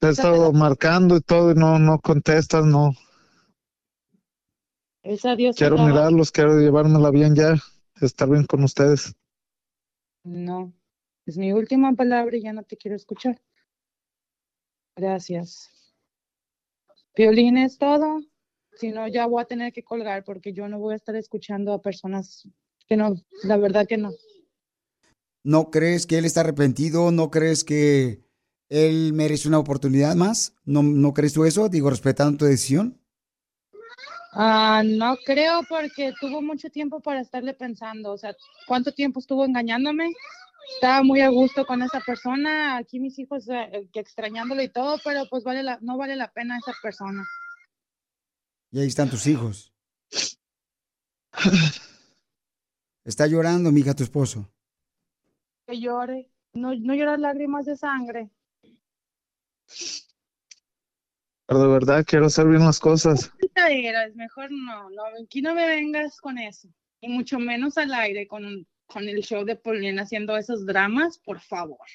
Te 0.00 0.08
he 0.08 0.10
estado 0.10 0.52
marcando 0.52 1.16
y 1.16 1.20
todo 1.20 1.52
y 1.52 1.54
no, 1.54 1.78
no 1.78 1.98
contestas, 2.00 2.64
no. 2.64 2.92
Dios 5.36 5.56
Quiero 5.56 5.76
trabaja. 5.76 5.86
mirarlos, 5.86 6.32
quiero 6.32 6.58
llevármela 6.58 7.10
bien 7.10 7.34
ya, 7.34 7.54
estar 8.00 8.28
bien 8.28 8.44
con 8.46 8.64
ustedes. 8.64 9.14
No, 10.24 10.72
es 11.26 11.36
mi 11.36 11.52
última 11.52 11.92
palabra 11.92 12.36
y 12.36 12.42
ya 12.42 12.52
no 12.54 12.62
te 12.62 12.76
quiero 12.78 12.96
escuchar. 12.96 13.40
Gracias. 14.96 15.68
Piolín 17.14 17.56
es 17.56 17.78
todo. 17.78 18.20
Si 18.80 18.90
no, 18.90 19.06
ya 19.06 19.26
voy 19.26 19.42
a 19.42 19.46
tener 19.46 19.72
que 19.72 19.84
colgar 19.84 20.24
porque 20.24 20.52
yo 20.52 20.66
no 20.68 20.78
voy 20.78 20.94
a 20.94 20.96
estar 20.96 21.14
escuchando 21.14 21.72
a 21.72 21.82
personas 21.82 22.48
que 22.88 22.96
no, 22.96 23.14
la 23.44 23.56
verdad 23.56 23.86
que 23.86 23.98
no. 23.98 24.10
¿no 25.42 25.70
crees 25.70 26.06
que 26.06 26.18
él 26.18 26.24
está 26.24 26.40
arrepentido? 26.40 27.10
¿No 27.10 27.30
crees 27.30 27.64
que 27.64 28.22
él 28.68 29.12
merece 29.12 29.48
una 29.48 29.58
oportunidad 29.58 30.14
más? 30.14 30.54
¿No, 30.64 30.82
no 30.82 31.12
crees 31.14 31.32
tú 31.32 31.44
eso? 31.44 31.68
Digo, 31.68 31.90
respetando 31.90 32.38
tu 32.38 32.44
decisión. 32.44 32.98
Ah, 34.32 34.82
no 34.84 35.16
creo 35.24 35.60
porque 35.68 36.12
tuvo 36.20 36.40
mucho 36.40 36.70
tiempo 36.70 37.00
para 37.00 37.20
estarle 37.20 37.52
pensando, 37.52 38.12
o 38.12 38.18
sea, 38.18 38.36
¿cuánto 38.68 38.92
tiempo 38.92 39.18
estuvo 39.18 39.44
engañándome? 39.44 40.12
Estaba 40.74 41.02
muy 41.02 41.20
a 41.20 41.30
gusto 41.30 41.66
con 41.66 41.82
esa 41.82 42.00
persona, 42.00 42.76
aquí 42.76 43.00
mis 43.00 43.18
hijos 43.18 43.48
eh, 43.48 43.88
extrañándolo 43.92 44.62
y 44.62 44.68
todo, 44.68 44.98
pero 45.02 45.24
pues 45.28 45.42
vale 45.42 45.64
la, 45.64 45.78
no 45.80 45.98
vale 45.98 46.14
la 46.14 46.30
pena 46.30 46.58
esa 46.58 46.72
persona. 46.80 47.26
Y 48.72 48.80
ahí 48.80 48.86
están 48.86 49.10
tus 49.10 49.26
hijos. 49.26 49.72
Está 53.04 53.26
llorando, 53.26 53.72
mija, 53.72 53.94
tu 53.94 54.04
esposo. 54.04 54.48
Que 55.66 55.80
llore, 55.80 56.30
no, 56.52 56.74
no 56.74 56.94
llorar 56.94 57.18
lágrimas 57.18 57.66
de 57.66 57.76
sangre. 57.76 58.30
Pero 61.46 61.62
de 61.62 61.68
verdad 61.68 62.04
quiero 62.06 62.26
hacer 62.26 62.46
bien 62.46 62.60
las 62.60 62.78
cosas. 62.78 63.32
Es 63.70 64.16
mejor 64.16 64.50
no, 64.50 64.88
no, 64.90 65.02
aquí 65.22 65.42
no 65.42 65.54
me 65.54 65.66
vengas 65.66 66.20
con 66.20 66.38
eso, 66.38 66.68
y 67.00 67.08
mucho 67.08 67.38
menos 67.38 67.76
al 67.76 67.92
aire 67.92 68.26
con, 68.26 68.66
con 68.86 69.08
el 69.08 69.22
show 69.22 69.44
de 69.44 69.56
Paulina 69.56 70.02
haciendo 70.02 70.36
esos 70.36 70.64
dramas, 70.64 71.18
por 71.18 71.40
favor. 71.40 71.86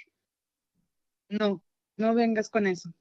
No, 1.30 1.64
no 1.98 2.14
vengas 2.14 2.50
con 2.50 2.68
eso. 2.68 2.92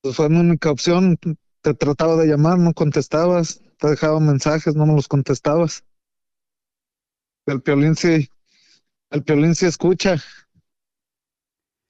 Pues 0.00 0.16
fue 0.16 0.28
mi 0.28 0.38
única 0.38 0.70
opción. 0.70 1.18
Te 1.62 1.72
trataba 1.74 2.16
de 2.16 2.26
llamar, 2.26 2.58
no 2.58 2.74
contestabas. 2.74 3.62
Te 3.78 3.88
dejaba 3.90 4.18
mensajes, 4.18 4.74
no 4.74 4.86
me 4.86 4.94
los 4.94 5.06
contestabas. 5.08 5.84
El 7.46 7.62
piolín 7.62 7.96
sí, 7.96 8.30
el 9.10 9.24
piolín 9.24 9.54
sí 9.54 9.66
escucha. 9.66 10.16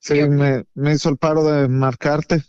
Sí, 0.01 0.14
me, 0.14 0.64
me 0.75 0.95
hizo 0.95 1.09
el 1.09 1.19
paro 1.19 1.45
de 1.45 1.69
marcarte. 1.69 2.43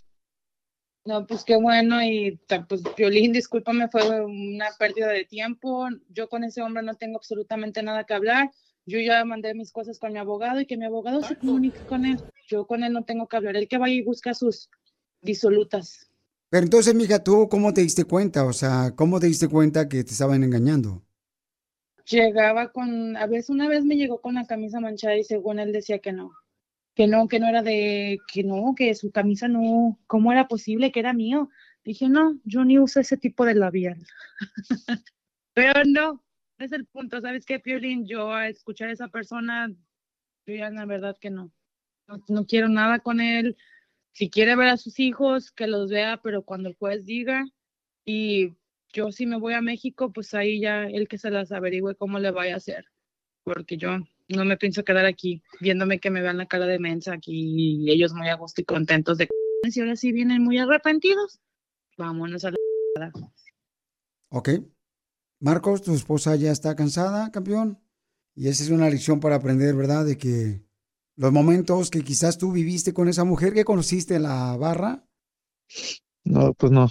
No, 1.06 1.26
pues 1.26 1.44
qué 1.44 1.56
bueno 1.56 2.04
y 2.04 2.40
pues 2.68 2.84
Violín, 2.96 3.32
discúlpame, 3.34 3.88
fue 3.90 4.24
una 4.24 4.68
pérdida 4.78 5.08
de 5.08 5.26
tiempo. 5.26 5.88
Yo 6.10 6.30
con 6.30 6.44
ese 6.44 6.62
hombre 6.62 6.84
no 6.84 6.96
tengo 6.96 7.18
absolutamente 7.18 7.82
nada 7.82 8.04
que 8.04 8.14
hablar. 8.14 8.52
Yo 8.86 9.00
ya 9.00 9.24
mandé 9.26 9.54
mis 9.56 9.72
cosas 9.72 9.98
con 9.98 10.14
mi 10.14 10.20
abogado 10.20 10.60
y 10.62 10.66
que 10.68 10.78
mi 10.78 10.86
abogado 10.86 11.24
se 11.24 11.38
comunique 11.38 11.84
con 11.86 12.06
él. 12.06 12.18
Yo 12.48 12.68
con 12.68 12.84
él 12.84 12.94
no 12.94 13.04
tengo 13.06 13.28
que 13.28 13.38
hablar. 13.38 13.56
Él 13.56 13.68
que 13.68 13.78
vaya 13.78 13.94
y 13.96 14.04
busca 14.04 14.34
sus 14.34 14.70
disolutas. 15.22 16.09
Pero 16.50 16.64
entonces, 16.64 16.96
mija, 16.96 17.24
¿tú 17.24 17.48
cómo 17.50 17.74
te 17.74 17.82
diste 17.82 18.06
cuenta? 18.06 18.46
O 18.46 18.54
sea, 18.54 18.94
¿cómo 18.96 19.20
te 19.20 19.28
diste 19.28 19.48
cuenta 19.48 19.88
que 19.88 20.04
te 20.04 20.12
estaban 20.12 20.44
engañando? 20.44 21.04
Llegaba 22.06 22.72
con, 22.72 23.16
a 23.18 23.28
veces 23.28 23.52
una 23.52 23.70
vez 23.70 23.86
me 23.86 23.96
llegó 23.96 24.20
con 24.20 24.34
la 24.34 24.48
camisa 24.48 24.80
manchada 24.80 25.16
y 25.16 25.24
según 25.24 25.60
él 25.60 25.72
decía 25.72 26.00
que 26.00 26.12
no, 26.12 26.32
que 26.96 27.06
no, 27.06 27.28
que 27.28 27.40
no 27.40 27.48
era 27.48 27.62
de, 27.62 28.18
que 28.34 28.44
no, 28.44 28.74
que 28.76 28.96
su 28.96 29.12
camisa 29.12 29.48
no, 29.48 30.00
¿cómo 30.08 30.32
era 30.32 30.48
posible 30.48 30.92
que 30.92 31.02
era 31.02 31.14
mío? 31.14 31.50
Dije, 31.84 32.10
no, 32.10 32.40
yo 32.44 32.66
ni 32.66 32.80
uso 32.80 33.00
ese 33.00 33.16
tipo 33.16 33.46
de 33.46 33.54
labial. 33.54 34.04
Pero 35.54 35.84
no, 35.86 36.24
es 36.58 36.72
el 36.72 36.88
punto, 36.88 37.22
¿sabes 37.22 37.46
qué, 37.46 37.60
Piolín? 37.60 38.08
Yo 38.08 38.34
a 38.34 38.48
escuchar 38.48 38.90
a 38.90 38.94
esa 38.94 39.08
persona, 39.10 39.70
yo 40.48 40.56
ya 40.56 40.72
la 40.72 40.86
verdad 40.86 41.16
que 41.22 41.30
no, 41.30 41.52
no 42.28 42.46
quiero 42.48 42.70
nada 42.70 43.00
con 43.00 43.22
él. 43.22 43.56
Si 44.12 44.30
quiere 44.30 44.56
ver 44.56 44.70
a 44.70 44.78
sus 44.78 45.00
hijos, 45.00 45.52
que 45.52 45.68
los 45.68 45.90
vea, 45.90 46.20
pero 46.22 46.44
cuando 46.44 46.70
el 46.70 46.76
juez 46.76 47.06
diga, 47.06 47.46
y 48.06 48.56
yo 48.92 49.12
si 49.12 49.26
me 49.26 49.38
voy 49.38 49.54
a 49.54 49.62
México, 49.62 50.12
pues 50.12 50.34
ahí 50.34 50.60
ya 50.60 50.86
él 50.86 51.08
que 51.08 51.18
se 51.18 51.32
las 51.32 51.52
averigüe 51.52 51.96
cómo 51.96 52.20
le 52.20 52.32
vaya 52.32 52.56
a 52.56 52.58
hacer, 52.58 52.86
porque 53.44 53.78
yo 53.78 54.00
no 54.28 54.46
me 54.46 54.58
pienso 54.58 54.84
quedar 54.84 55.06
aquí 55.06 55.42
viéndome 55.60 56.00
que 56.00 56.10
me 56.10 56.22
vean 56.22 56.38
la 56.38 56.48
cara 56.48 56.66
de 56.66 56.80
mensa 56.80 57.14
aquí 57.14 57.86
y 57.86 57.92
ellos 57.92 58.14
muy 58.14 58.30
a 58.30 58.36
gusto 58.36 58.62
y 58.62 58.66
contentos 58.66 59.18
de 59.18 59.28
y 59.62 59.80
ahora 59.82 59.96
sí 59.96 60.12
vienen 60.12 60.44
muy 60.44 60.58
arrepentidos. 60.58 61.40
Vámonos 61.98 62.46
a 62.46 62.52
la 62.52 63.12
¿Ok? 64.30 64.50
Marcos, 65.40 65.82
tu 65.82 65.94
esposa 65.94 66.36
ya 66.36 66.52
está 66.52 66.76
cansada, 66.76 67.32
campeón. 67.32 67.80
Y 68.36 68.48
esa 68.48 68.64
es 68.64 68.70
una 68.70 68.90
lección 68.90 69.20
para 69.20 69.36
aprender, 69.36 69.76
¿verdad? 69.76 70.06
De 70.06 70.18
que 70.18 70.64
los 71.20 71.32
momentos 71.32 71.92
que 71.92 72.04
quizás 72.04 72.40
tú 72.40 72.52
viviste 72.52 72.94
con 72.96 73.08
esa 73.10 73.24
mujer 73.26 73.54
que 73.54 73.64
conociste 73.66 74.16
en 74.16 74.24
la 74.24 74.58
barra, 74.58 75.06
No, 76.24 76.54
pues 76.54 76.72
no. 76.72 76.90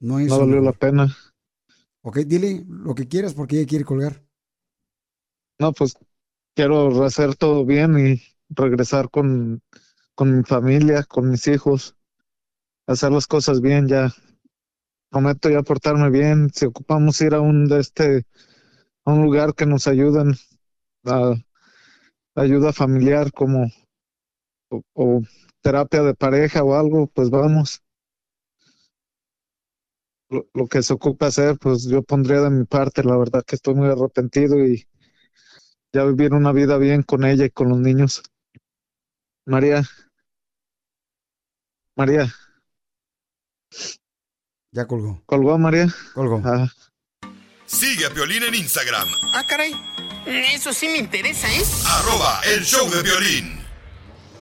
No 0.00 0.18
es 0.18 0.30
No 0.30 0.38
valió 0.40 0.60
un- 0.60 0.62
la 0.62 0.72
pena. 0.72 1.16
ok, 2.02 2.18
dile 2.26 2.64
lo 2.68 2.94
que 2.94 3.08
quieras 3.08 3.34
porque 3.34 3.56
ella 3.58 3.66
quiere 3.68 3.84
colgar. 3.84 4.22
No, 5.58 5.72
pues 5.72 5.94
quiero 6.54 7.04
hacer 7.04 7.36
todo 7.36 7.64
bien 7.66 7.98
y 7.98 8.22
regresar 8.50 9.10
con, 9.10 9.62
con 10.14 10.36
mi 10.38 10.44
familia, 10.44 11.04
con 11.04 11.30
mis 11.30 11.46
hijos, 11.48 11.96
hacer 12.86 13.12
las 13.12 13.26
cosas 13.26 13.60
bien 13.60 13.88
ya. 13.88 14.12
Prometo 15.10 15.50
ya 15.50 15.62
portarme 15.62 16.10
bien. 16.10 16.50
Si 16.54 16.66
ocupamos 16.66 17.20
ir 17.20 17.34
a 17.34 17.40
un 17.40 17.66
de 17.68 17.80
este, 17.80 18.26
a 19.04 19.12
un 19.12 19.22
lugar 19.24 19.54
que 19.54 19.66
nos 19.66 19.86
ayuden 19.88 20.34
a 21.06 21.34
ayuda 22.40 22.72
familiar 22.72 23.32
como 23.32 23.70
o, 24.70 24.82
o 24.94 25.22
terapia 25.62 26.02
de 26.02 26.14
pareja 26.14 26.62
o 26.64 26.74
algo, 26.74 27.06
pues 27.08 27.30
vamos. 27.30 27.82
Lo, 30.30 30.46
lo 30.54 30.66
que 30.66 30.82
se 30.82 30.92
ocupe 30.92 31.26
hacer, 31.26 31.58
pues 31.58 31.88
yo 31.88 32.02
pondría 32.02 32.40
de 32.40 32.50
mi 32.50 32.64
parte. 32.64 33.02
La 33.02 33.16
verdad 33.16 33.42
que 33.44 33.56
estoy 33.56 33.74
muy 33.74 33.88
arrepentido 33.88 34.64
y 34.64 34.86
ya 35.92 36.04
vivir 36.04 36.32
una 36.34 36.52
vida 36.52 36.78
bien 36.78 37.02
con 37.02 37.24
ella 37.24 37.44
y 37.44 37.50
con 37.50 37.68
los 37.68 37.78
niños. 37.78 38.22
María. 39.46 39.82
María. 41.96 42.32
Ya 44.72 44.86
colgó. 44.86 45.20
¿Colgó 45.26 45.58
María? 45.58 45.88
Colgó. 46.14 46.40
Ah, 46.44 46.68
Sigue 47.66 48.06
a 48.06 48.10
Piolín 48.10 48.42
en 48.44 48.54
Instagram, 48.54 49.08
Ah, 49.34 49.44
caray. 49.48 49.72
Eso 50.26 50.72
sí 50.72 50.88
me 50.88 50.98
interesa, 50.98 51.52
¿eh? 51.52 51.62
arroba 51.86 52.40
el 52.44 52.64
show 52.64 52.88
de 52.90 53.02
violín. 53.02 53.59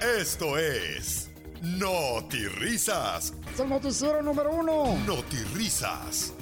Esto 0.00 0.58
es 0.58 1.30
No 1.62 2.20
Risas. 2.58 3.32
Es 3.52 3.60
el 3.60 3.68
noticiero 3.68 4.22
número 4.22 4.50
uno. 4.52 4.94
No 5.06 5.14
Risas. 5.54 6.34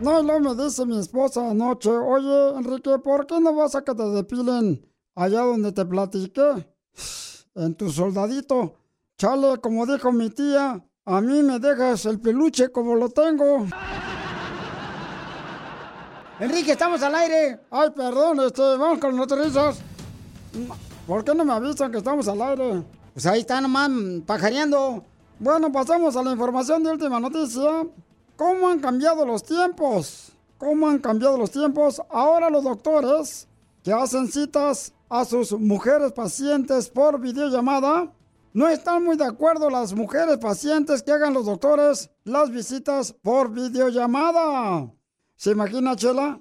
No, 0.00 0.20
y 0.20 0.24
luego 0.24 0.54
me 0.54 0.62
dice 0.62 0.84
mi 0.84 0.98
esposa 0.98 1.50
anoche, 1.50 1.88
oye, 1.88 2.58
Enrique, 2.58 2.98
¿por 2.98 3.26
qué 3.26 3.40
no 3.40 3.54
vas 3.54 3.74
a 3.74 3.82
que 3.82 3.94
te 3.94 4.02
depilen 4.02 4.84
allá 5.14 5.40
donde 5.40 5.72
te 5.72 5.84
platiqué? 5.84 6.68
En 7.54 7.74
tu 7.74 7.90
soldadito. 7.90 8.76
Chale, 9.18 9.58
como 9.58 9.84
dijo 9.84 10.10
mi 10.10 10.30
tía, 10.30 10.82
a 11.04 11.20
mí 11.20 11.42
me 11.42 11.58
dejas 11.58 12.06
el 12.06 12.18
peluche 12.18 12.70
como 12.72 12.94
lo 12.94 13.10
tengo. 13.10 13.66
Enrique, 16.40 16.72
estamos 16.72 17.02
al 17.02 17.14
aire. 17.14 17.60
Ay, 17.70 17.90
perdón, 17.94 18.40
este, 18.40 18.62
vamos 18.62 18.98
con 18.98 19.14
noticias. 19.14 19.80
¿Por 21.06 21.24
qué 21.24 21.34
no 21.34 21.44
me 21.44 21.52
avisan 21.52 21.90
que 21.90 21.98
estamos 21.98 22.28
al 22.28 22.40
aire? 22.40 22.84
Pues 23.12 23.26
ahí 23.26 23.40
está 23.40 23.60
nomás 23.60 23.90
pajareando. 24.24 25.04
Bueno, 25.40 25.72
pasamos 25.72 26.14
a 26.16 26.22
la 26.22 26.30
información 26.30 26.84
de 26.84 26.92
última 26.92 27.18
noticia. 27.18 27.86
¿Cómo 28.36 28.68
han 28.68 28.78
cambiado 28.78 29.26
los 29.26 29.42
tiempos? 29.42 30.32
¿Cómo 30.58 30.88
han 30.88 31.00
cambiado 31.00 31.36
los 31.36 31.50
tiempos? 31.50 32.00
Ahora 32.08 32.48
los 32.48 32.62
doctores 32.62 33.48
que 33.82 33.92
hacen 33.92 34.28
citas 34.28 34.92
a 35.08 35.24
sus 35.24 35.52
mujeres 35.52 36.12
pacientes 36.12 36.88
por 36.88 37.20
videollamada, 37.20 38.12
no 38.54 38.68
están 38.68 39.04
muy 39.04 39.16
de 39.16 39.24
acuerdo 39.24 39.68
las 39.70 39.92
mujeres 39.92 40.38
pacientes 40.38 41.02
que 41.02 41.10
hagan 41.10 41.34
los 41.34 41.46
doctores 41.46 42.10
las 42.22 42.50
visitas 42.50 43.12
por 43.12 43.50
videollamada. 43.50 44.88
¿Se 45.34 45.50
imagina, 45.50 45.96
Chela? 45.96 46.40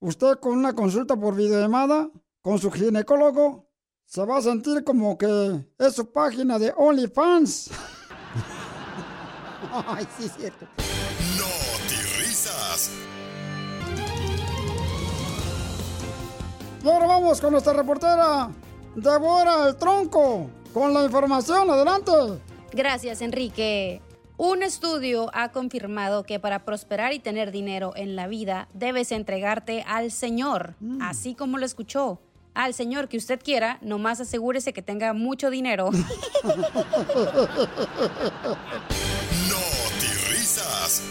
Usted 0.00 0.38
con 0.40 0.56
una 0.56 0.72
consulta 0.72 1.14
por 1.16 1.36
videollamada 1.36 2.08
con 2.42 2.58
su 2.58 2.70
ginecólogo 2.70 3.68
se 4.04 4.24
va 4.26 4.38
a 4.38 4.42
sentir 4.42 4.84
como 4.84 5.16
que 5.16 5.64
es 5.78 5.94
su 5.94 6.12
página 6.12 6.58
de 6.58 6.74
OnlyFans. 6.76 7.70
Ay, 9.86 10.06
sí, 10.18 10.26
es 10.26 10.34
cierto. 10.34 10.66
No 11.38 11.46
Risas. 12.18 12.90
Y 16.84 16.88
ahora 16.88 17.06
vamos 17.06 17.40
con 17.40 17.52
nuestra 17.52 17.72
reportera, 17.72 18.50
Devora 18.96 19.68
el 19.68 19.76
Tronco, 19.76 20.50
con 20.74 20.92
la 20.92 21.04
información. 21.04 21.70
Adelante. 21.70 22.12
Gracias, 22.72 23.22
Enrique. 23.22 24.02
Un 24.36 24.64
estudio 24.64 25.30
ha 25.32 25.52
confirmado 25.52 26.24
que 26.24 26.40
para 26.40 26.64
prosperar 26.64 27.12
y 27.12 27.20
tener 27.20 27.52
dinero 27.52 27.92
en 27.94 28.16
la 28.16 28.26
vida 28.26 28.68
debes 28.74 29.12
entregarte 29.12 29.84
al 29.86 30.10
Señor, 30.10 30.74
así 31.00 31.36
como 31.36 31.58
lo 31.58 31.64
escuchó. 31.64 32.18
Al 32.54 32.74
Señor 32.74 33.08
que 33.08 33.16
usted 33.16 33.40
quiera, 33.42 33.78
nomás 33.80 34.20
asegúrese 34.20 34.72
que 34.72 34.82
tenga 34.82 35.12
mucho 35.12 35.50
dinero. 35.50 35.90
No 39.48 39.58
Risas. 40.30 41.02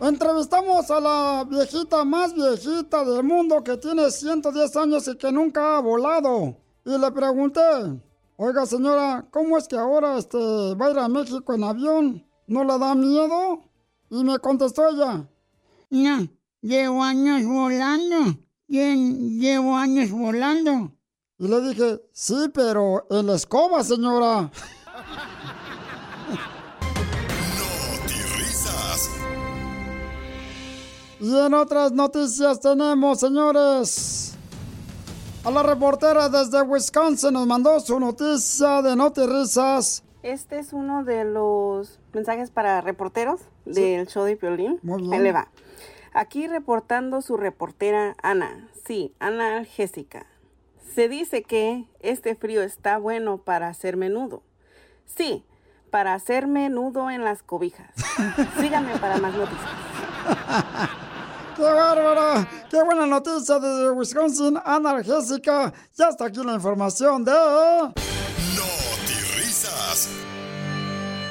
Entrevistamos 0.00 0.90
a 0.90 1.00
la 1.00 1.44
viejita 1.48 2.04
más 2.04 2.34
viejita 2.34 3.04
del 3.04 3.22
mundo 3.22 3.62
que 3.62 3.76
tiene 3.76 4.10
110 4.10 4.76
años 4.76 5.08
y 5.08 5.16
que 5.16 5.30
nunca 5.30 5.76
ha 5.76 5.80
volado. 5.80 6.56
Y 6.84 6.98
le 6.98 7.10
pregunté, 7.12 7.60
oiga 8.36 8.64
señora, 8.66 9.26
¿cómo 9.30 9.58
es 9.58 9.68
que 9.68 9.76
ahora 9.76 10.16
este, 10.18 10.38
va 10.38 10.86
a 10.86 10.90
ir 10.90 10.98
a 10.98 11.08
México 11.08 11.54
en 11.54 11.64
avión? 11.64 12.26
¿No 12.46 12.64
le 12.64 12.78
da 12.78 12.94
miedo? 12.94 13.64
Y 14.10 14.24
me 14.24 14.38
contestó 14.38 14.88
ella, 14.88 15.28
no, 15.90 16.28
llevo 16.62 17.02
años 17.02 17.44
volando. 17.44 18.38
Llevo 18.70 19.76
años 19.76 20.12
volando. 20.12 20.92
Y 21.38 21.48
le 21.48 21.60
dije, 21.60 22.00
sí, 22.12 22.50
pero 22.54 23.04
en 23.10 23.26
la 23.26 23.34
escoba, 23.34 23.82
señora. 23.82 24.48
Risas. 28.36 29.10
Y 31.18 31.36
en 31.36 31.52
otras 31.52 31.90
noticias 31.90 32.60
tenemos, 32.60 33.18
señores, 33.18 34.34
a 35.42 35.50
la 35.50 35.64
reportera 35.64 36.28
desde 36.28 36.62
Wisconsin 36.62 37.32
nos 37.32 37.48
mandó 37.48 37.80
su 37.80 37.98
noticia 37.98 38.82
de 38.82 38.94
Notirrisas. 38.94 40.04
Este 40.22 40.60
es 40.60 40.72
uno 40.72 41.02
de 41.02 41.24
los 41.24 41.98
mensajes 42.12 42.52
para 42.52 42.80
reporteros 42.82 43.40
del 43.64 44.06
show 44.06 44.22
de 44.22 44.36
Piolín. 44.36 44.78
Muy 44.82 45.02
bien. 45.02 45.14
Ahí 45.14 45.20
le 45.20 45.32
va. 45.32 45.48
Aquí 46.12 46.48
reportando 46.48 47.22
su 47.22 47.36
reportera 47.36 48.16
Ana. 48.22 48.68
Sí, 48.84 49.14
Ana 49.20 49.64
Jessica. 49.64 50.26
Se 50.94 51.08
dice 51.08 51.42
que 51.42 51.86
este 52.00 52.34
frío 52.34 52.62
está 52.62 52.98
bueno 52.98 53.38
para 53.38 53.68
hacer 53.68 53.96
menudo. 53.96 54.42
Sí, 55.06 55.44
para 55.90 56.14
hacer 56.14 56.48
menudo 56.48 57.10
en 57.10 57.24
las 57.24 57.42
cobijas. 57.42 57.90
Síganme 58.60 58.98
para 58.98 59.18
más 59.18 59.34
noticias. 59.34 59.70
¡Qué 61.56 61.62
bárbara! 61.62 62.48
¡Qué 62.70 62.82
buena 62.82 63.06
noticia 63.06 63.58
desde 63.58 63.90
Wisconsin, 63.90 64.58
Ana 64.64 65.04
Jessica! 65.04 65.72
Ya 65.94 66.08
está 66.08 66.26
aquí 66.26 66.42
la 66.42 66.54
información 66.54 67.24
de... 67.24 67.32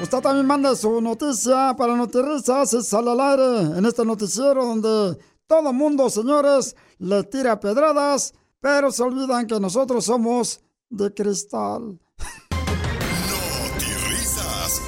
Usted 0.02 0.20
también 0.20 0.46
manda 0.46 0.74
su 0.74 0.98
noticia 1.02 1.74
para 1.76 1.94
Notirisas 1.94 2.72
y 2.72 2.82
sale 2.82 3.10
al 3.10 3.20
aire 3.20 3.78
en 3.78 3.84
este 3.84 4.02
noticiero 4.02 4.64
donde 4.64 5.18
todo 5.46 5.74
mundo, 5.74 6.08
señores, 6.08 6.74
le 6.98 7.22
tira 7.24 7.60
pedradas, 7.60 8.32
pero 8.60 8.90
se 8.90 9.02
olvidan 9.02 9.46
que 9.46 9.60
nosotros 9.60 10.06
somos 10.06 10.60
de 10.88 11.12
cristal. 11.12 12.00
risas. 14.08 14.80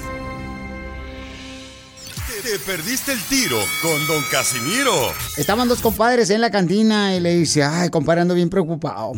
Te, 2.27 2.49
te 2.49 2.59
perdiste 2.61 3.13
el 3.13 3.23
tiro 3.25 3.59
con 3.83 4.07
Don 4.07 4.23
Casimiro. 4.31 4.95
Estaban 5.37 5.69
dos 5.69 5.83
compadres 5.83 6.31
en 6.31 6.41
la 6.41 6.51
cantina 6.51 7.15
y 7.15 7.21
le 7.21 7.35
dice, 7.35 7.63
ay, 7.63 7.91
compadre, 7.91 8.23
ando 8.23 8.35
bien 8.35 8.49
preocupado. 8.49 9.13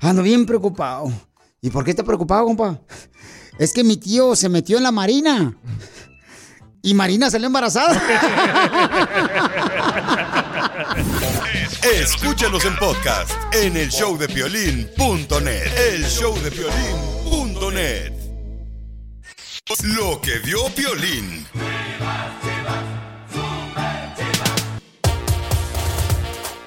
Ando 0.00 0.22
bien 0.22 0.46
preocupado. 0.46 1.12
¿Y 1.60 1.70
por 1.70 1.82
qué 1.82 1.90
está 1.90 2.04
preocupado, 2.04 2.44
compa? 2.44 2.80
Es 3.58 3.72
que 3.72 3.84
mi 3.84 3.96
tío 3.96 4.34
se 4.34 4.48
metió 4.48 4.78
en 4.78 4.82
la 4.82 4.92
marina. 4.92 5.56
Y 6.82 6.94
Marina 6.94 7.30
salió 7.30 7.46
embarazada. 7.46 8.00
Escúchanos 11.82 12.64
en 12.64 12.76
podcast 12.76 13.30
en 13.52 13.76
el 13.76 13.88
showdepiolín.net. 13.88 15.92
El 15.92 16.04
showdepiolín.net. 16.04 18.12
Lo 19.82 20.20
que 20.20 20.38
vio 20.40 20.66
Piolín. 20.74 21.46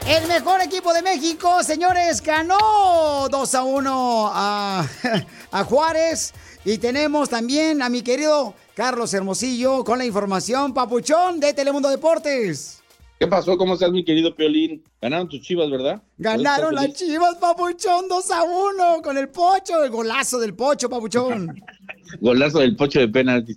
El 0.08 0.28
mejor 0.28 0.62
equipo 0.62 0.94
de 0.94 1.02
México, 1.02 1.62
señores, 1.64 2.22
ganó 2.22 3.28
2 3.30 3.56
a 3.56 3.64
1 3.64 4.32
a, 4.34 4.88
a 5.52 5.64
Juárez. 5.66 6.34
Y 6.66 6.78
tenemos 6.78 7.30
también 7.30 7.82
a 7.82 7.90
mi 7.90 8.02
querido 8.02 8.54
Carlos 8.76 9.14
Hermosillo 9.14 9.84
con 9.84 10.00
la 10.00 10.06
información 10.06 10.74
papuchón 10.74 11.40
de 11.40 11.54
Telemundo 11.54 11.90
Deportes. 11.90 12.82
¿Qué 13.20 13.26
pasó? 13.26 13.58
¿Cómo 13.58 13.74
estás, 13.74 13.92
mi 13.92 14.06
querido 14.06 14.36
Piolín? 14.36 14.84
Ganaron 15.02 15.28
tus 15.28 15.42
chivas, 15.42 15.72
¿verdad? 15.72 16.04
Ganaron 16.20 16.76
las 16.76 16.94
chivas, 16.94 17.36
papuchón, 17.38 18.08
2 18.08 18.32
a 18.32 18.44
1 18.44 19.02
con 19.02 19.18
el 19.18 19.30
pocho, 19.30 19.84
el 19.84 19.90
golazo 19.90 20.40
del 20.40 20.54
pocho, 20.54 20.88
papuchón. 20.88 21.56
Golazo 22.22 22.60
del 22.60 22.76
pocho 22.76 23.00
de 23.00 23.08
penalti. 23.08 23.56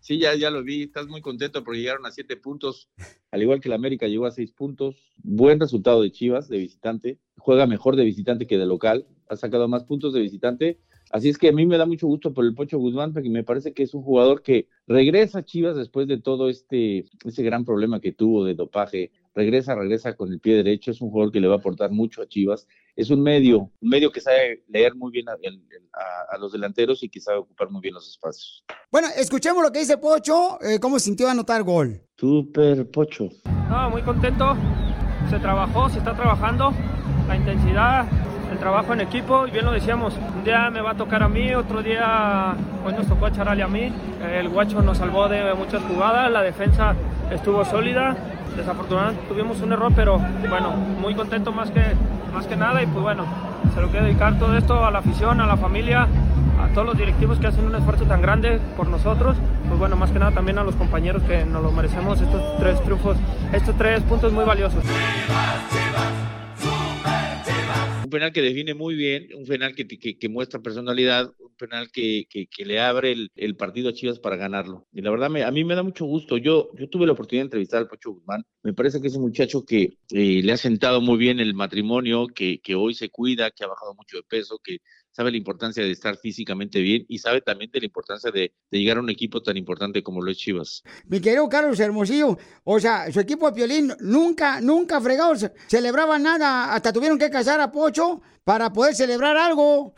Sí, 0.00 0.18
ya, 0.18 0.34
ya 0.34 0.50
lo 0.50 0.62
vi. 0.62 0.84
Estás 0.84 1.06
muy 1.06 1.20
contento 1.20 1.64
porque 1.64 1.80
llegaron 1.80 2.06
a 2.06 2.10
siete 2.10 2.36
puntos. 2.36 2.88
Al 3.30 3.42
igual 3.42 3.60
que 3.60 3.68
el 3.68 3.72
América 3.72 4.06
llegó 4.06 4.26
a 4.26 4.30
seis 4.30 4.52
puntos. 4.52 4.96
Buen 5.16 5.58
resultado 5.58 6.02
de 6.02 6.12
Chivas, 6.12 6.48
de 6.48 6.58
visitante. 6.58 7.18
Juega 7.38 7.66
mejor 7.66 7.96
de 7.96 8.04
visitante 8.04 8.46
que 8.46 8.58
de 8.58 8.66
local. 8.66 9.06
Ha 9.28 9.36
sacado 9.36 9.68
más 9.68 9.84
puntos 9.84 10.12
de 10.12 10.20
visitante. 10.20 10.78
Así 11.10 11.28
es 11.28 11.38
que 11.38 11.48
a 11.48 11.52
mí 11.52 11.66
me 11.66 11.78
da 11.78 11.86
mucho 11.86 12.06
gusto 12.06 12.32
por 12.32 12.44
el 12.44 12.54
Pocho 12.54 12.78
Guzmán, 12.78 13.12
porque 13.12 13.30
me 13.30 13.44
parece 13.44 13.72
que 13.72 13.82
es 13.82 13.94
un 13.94 14.02
jugador 14.02 14.42
que 14.42 14.68
regresa 14.86 15.38
a 15.38 15.44
Chivas 15.44 15.76
después 15.76 16.06
de 16.06 16.18
todo 16.18 16.48
este, 16.48 17.06
este 17.24 17.42
gran 17.42 17.64
problema 17.64 18.00
que 18.00 18.12
tuvo 18.12 18.44
de 18.44 18.54
dopaje. 18.54 19.10
Regresa, 19.34 19.74
regresa 19.74 20.16
con 20.16 20.32
el 20.32 20.40
pie 20.40 20.56
derecho. 20.56 20.90
Es 20.90 21.00
un 21.00 21.10
jugador 21.10 21.32
que 21.32 21.40
le 21.40 21.48
va 21.48 21.54
a 21.54 21.58
aportar 21.58 21.90
mucho 21.90 22.22
a 22.22 22.26
Chivas. 22.26 22.66
Es 22.96 23.10
un 23.10 23.22
medio, 23.22 23.70
un 23.80 23.88
medio 23.88 24.10
que 24.10 24.20
sabe 24.20 24.64
leer 24.68 24.94
muy 24.94 25.12
bien 25.12 25.26
a 25.28 26.38
los 26.38 26.52
delanteros 26.52 27.02
y 27.02 27.08
que 27.08 27.20
sabe 27.20 27.38
ocupar 27.38 27.70
muy 27.70 27.80
bien 27.80 27.94
los 27.94 28.08
espacios. 28.08 28.64
Bueno, 28.90 29.08
escuchemos 29.16 29.62
lo 29.62 29.70
que 29.70 29.80
dice 29.80 29.98
Pocho, 29.98 30.58
eh, 30.62 30.78
cómo 30.80 30.98
sintió 30.98 31.28
anotar 31.28 31.62
gol. 31.62 32.02
Super 32.16 32.90
Pocho. 32.90 33.28
No, 33.68 33.90
muy 33.90 34.02
contento. 34.02 34.56
Se 35.30 35.38
trabajó, 35.38 35.88
se 35.90 35.98
está 35.98 36.14
trabajando. 36.14 36.72
La 37.28 37.36
intensidad, 37.36 38.06
el 38.50 38.58
trabajo 38.58 38.92
en 38.92 39.00
equipo. 39.00 39.46
Y 39.46 39.50
bien 39.50 39.64
lo 39.64 39.72
decíamos, 39.72 40.14
un 40.36 40.44
día 40.44 40.70
me 40.70 40.80
va 40.80 40.92
a 40.92 40.94
tocar 40.94 41.22
a 41.22 41.28
mí, 41.28 41.54
otro 41.54 41.82
día 41.82 42.54
hoy 42.84 42.92
nos 42.92 43.06
tocó 43.06 43.26
a 43.26 43.32
Charali 43.32 43.62
a 43.62 43.68
mí. 43.68 43.92
El 44.32 44.48
guacho 44.48 44.82
nos 44.82 44.98
salvó 44.98 45.28
de 45.28 45.54
muchas 45.54 45.82
jugadas, 45.82 46.30
la 46.30 46.42
defensa 46.42 46.94
estuvo 47.30 47.64
sólida. 47.64 48.16
Desafortunadamente 48.56 49.22
tuvimos 49.28 49.60
un 49.60 49.72
error, 49.72 49.92
pero 49.94 50.18
bueno, 50.48 50.70
muy 51.00 51.14
contento 51.14 51.52
más 51.52 51.70
que, 51.70 51.82
más 52.34 52.46
que 52.46 52.56
nada. 52.56 52.82
Y 52.82 52.86
pues 52.86 53.02
bueno, 53.02 53.24
se 53.74 53.80
lo 53.80 53.88
quiero 53.88 54.06
dedicar 54.06 54.38
todo 54.38 54.56
esto 54.56 54.84
a 54.84 54.90
la 54.90 54.98
afición, 54.98 55.40
a 55.40 55.46
la 55.46 55.56
familia, 55.56 56.08
a 56.60 56.68
todos 56.74 56.86
los 56.88 56.98
directivos 56.98 57.38
que 57.38 57.46
hacen 57.46 57.64
un 57.64 57.74
esfuerzo 57.74 58.04
tan 58.04 58.20
grande 58.20 58.58
por 58.76 58.88
nosotros, 58.88 59.36
pues 59.68 59.78
bueno, 59.78 59.96
más 59.96 60.10
que 60.10 60.18
nada 60.18 60.32
también 60.32 60.58
a 60.58 60.64
los 60.64 60.74
compañeros 60.74 61.22
que 61.22 61.44
nos 61.44 61.62
lo 61.62 61.70
merecemos 61.70 62.20
estos 62.20 62.58
tres 62.58 62.82
triunfos, 62.82 63.16
estos 63.52 63.76
tres 63.76 64.02
puntos 64.02 64.32
muy 64.32 64.44
valiosos. 64.44 64.82
Un 68.08 68.10
penal 68.10 68.32
que 68.32 68.40
define 68.40 68.72
muy 68.74 68.94
bien, 68.94 69.28
un 69.34 69.44
penal 69.44 69.74
que, 69.74 69.86
que- 69.86 70.28
muestra 70.30 70.60
personalidad, 70.62 71.30
un 71.40 71.54
penal 71.56 71.90
que, 71.92 72.24
que- 72.30 72.46
que 72.46 72.64
le 72.64 72.80
abre 72.80 73.12
el, 73.12 73.30
el 73.36 73.54
partido 73.54 73.90
a 73.90 73.92
Chivas 73.92 74.18
para 74.18 74.36
ganarlo. 74.36 74.86
Y 74.92 75.02
la 75.02 75.10
verdad, 75.10 75.28
me- 75.28 75.44
a 75.44 75.50
mí 75.50 75.62
me 75.64 75.74
da 75.74 75.82
mucho 75.82 76.06
gusto. 76.06 76.38
Yo, 76.38 76.70
yo 76.78 76.88
tuve 76.88 77.04
la 77.06 77.12
oportunidad 77.12 77.42
de 77.42 77.46
entrevistar 77.48 77.80
al 77.80 77.88
Pocho 77.88 78.12
Guzmán. 78.12 78.44
Me 78.62 78.72
parece 78.72 79.00
que 79.02 79.08
es 79.08 79.14
un 79.16 79.22
muchacho 79.24 79.62
que 79.64 79.98
eh, 80.10 80.40
le 80.42 80.52
ha 80.52 80.56
sentado 80.56 81.02
muy 81.02 81.18
bien 81.18 81.38
el 81.38 81.52
matrimonio, 81.54 82.28
que, 82.28 82.60
que 82.62 82.74
hoy 82.76 82.94
se 82.94 83.10
cuida, 83.10 83.50
que 83.50 83.64
ha 83.64 83.66
bajado 83.68 83.94
mucho 83.94 84.16
de 84.16 84.22
peso, 84.22 84.58
que 84.64 84.78
sabe 85.18 85.32
la 85.32 85.36
importancia 85.36 85.82
de 85.82 85.90
estar 85.90 86.16
físicamente 86.16 86.80
bien 86.80 87.04
y 87.08 87.18
sabe 87.18 87.40
también 87.40 87.72
de 87.72 87.80
la 87.80 87.86
importancia 87.86 88.30
de, 88.30 88.52
de 88.70 88.78
llegar 88.78 88.98
a 88.98 89.00
un 89.00 89.10
equipo 89.10 89.42
tan 89.42 89.56
importante 89.56 90.00
como 90.00 90.22
lo 90.22 90.30
es 90.30 90.38
Chivas. 90.38 90.84
Mi 91.08 91.20
querido 91.20 91.48
Carlos 91.48 91.80
Hermosillo, 91.80 92.38
o 92.62 92.78
sea, 92.78 93.10
su 93.10 93.18
equipo 93.18 93.50
de 93.50 93.56
Piolín 93.56 93.92
nunca, 93.98 94.60
nunca 94.60 95.00
fregado, 95.00 95.34
ce- 95.34 95.50
celebraba 95.66 96.20
nada, 96.20 96.72
hasta 96.72 96.92
tuvieron 96.92 97.18
que 97.18 97.30
casar 97.30 97.58
a 97.60 97.72
Pocho 97.72 98.22
para 98.44 98.72
poder 98.72 98.94
celebrar 98.94 99.36
algo. 99.36 99.92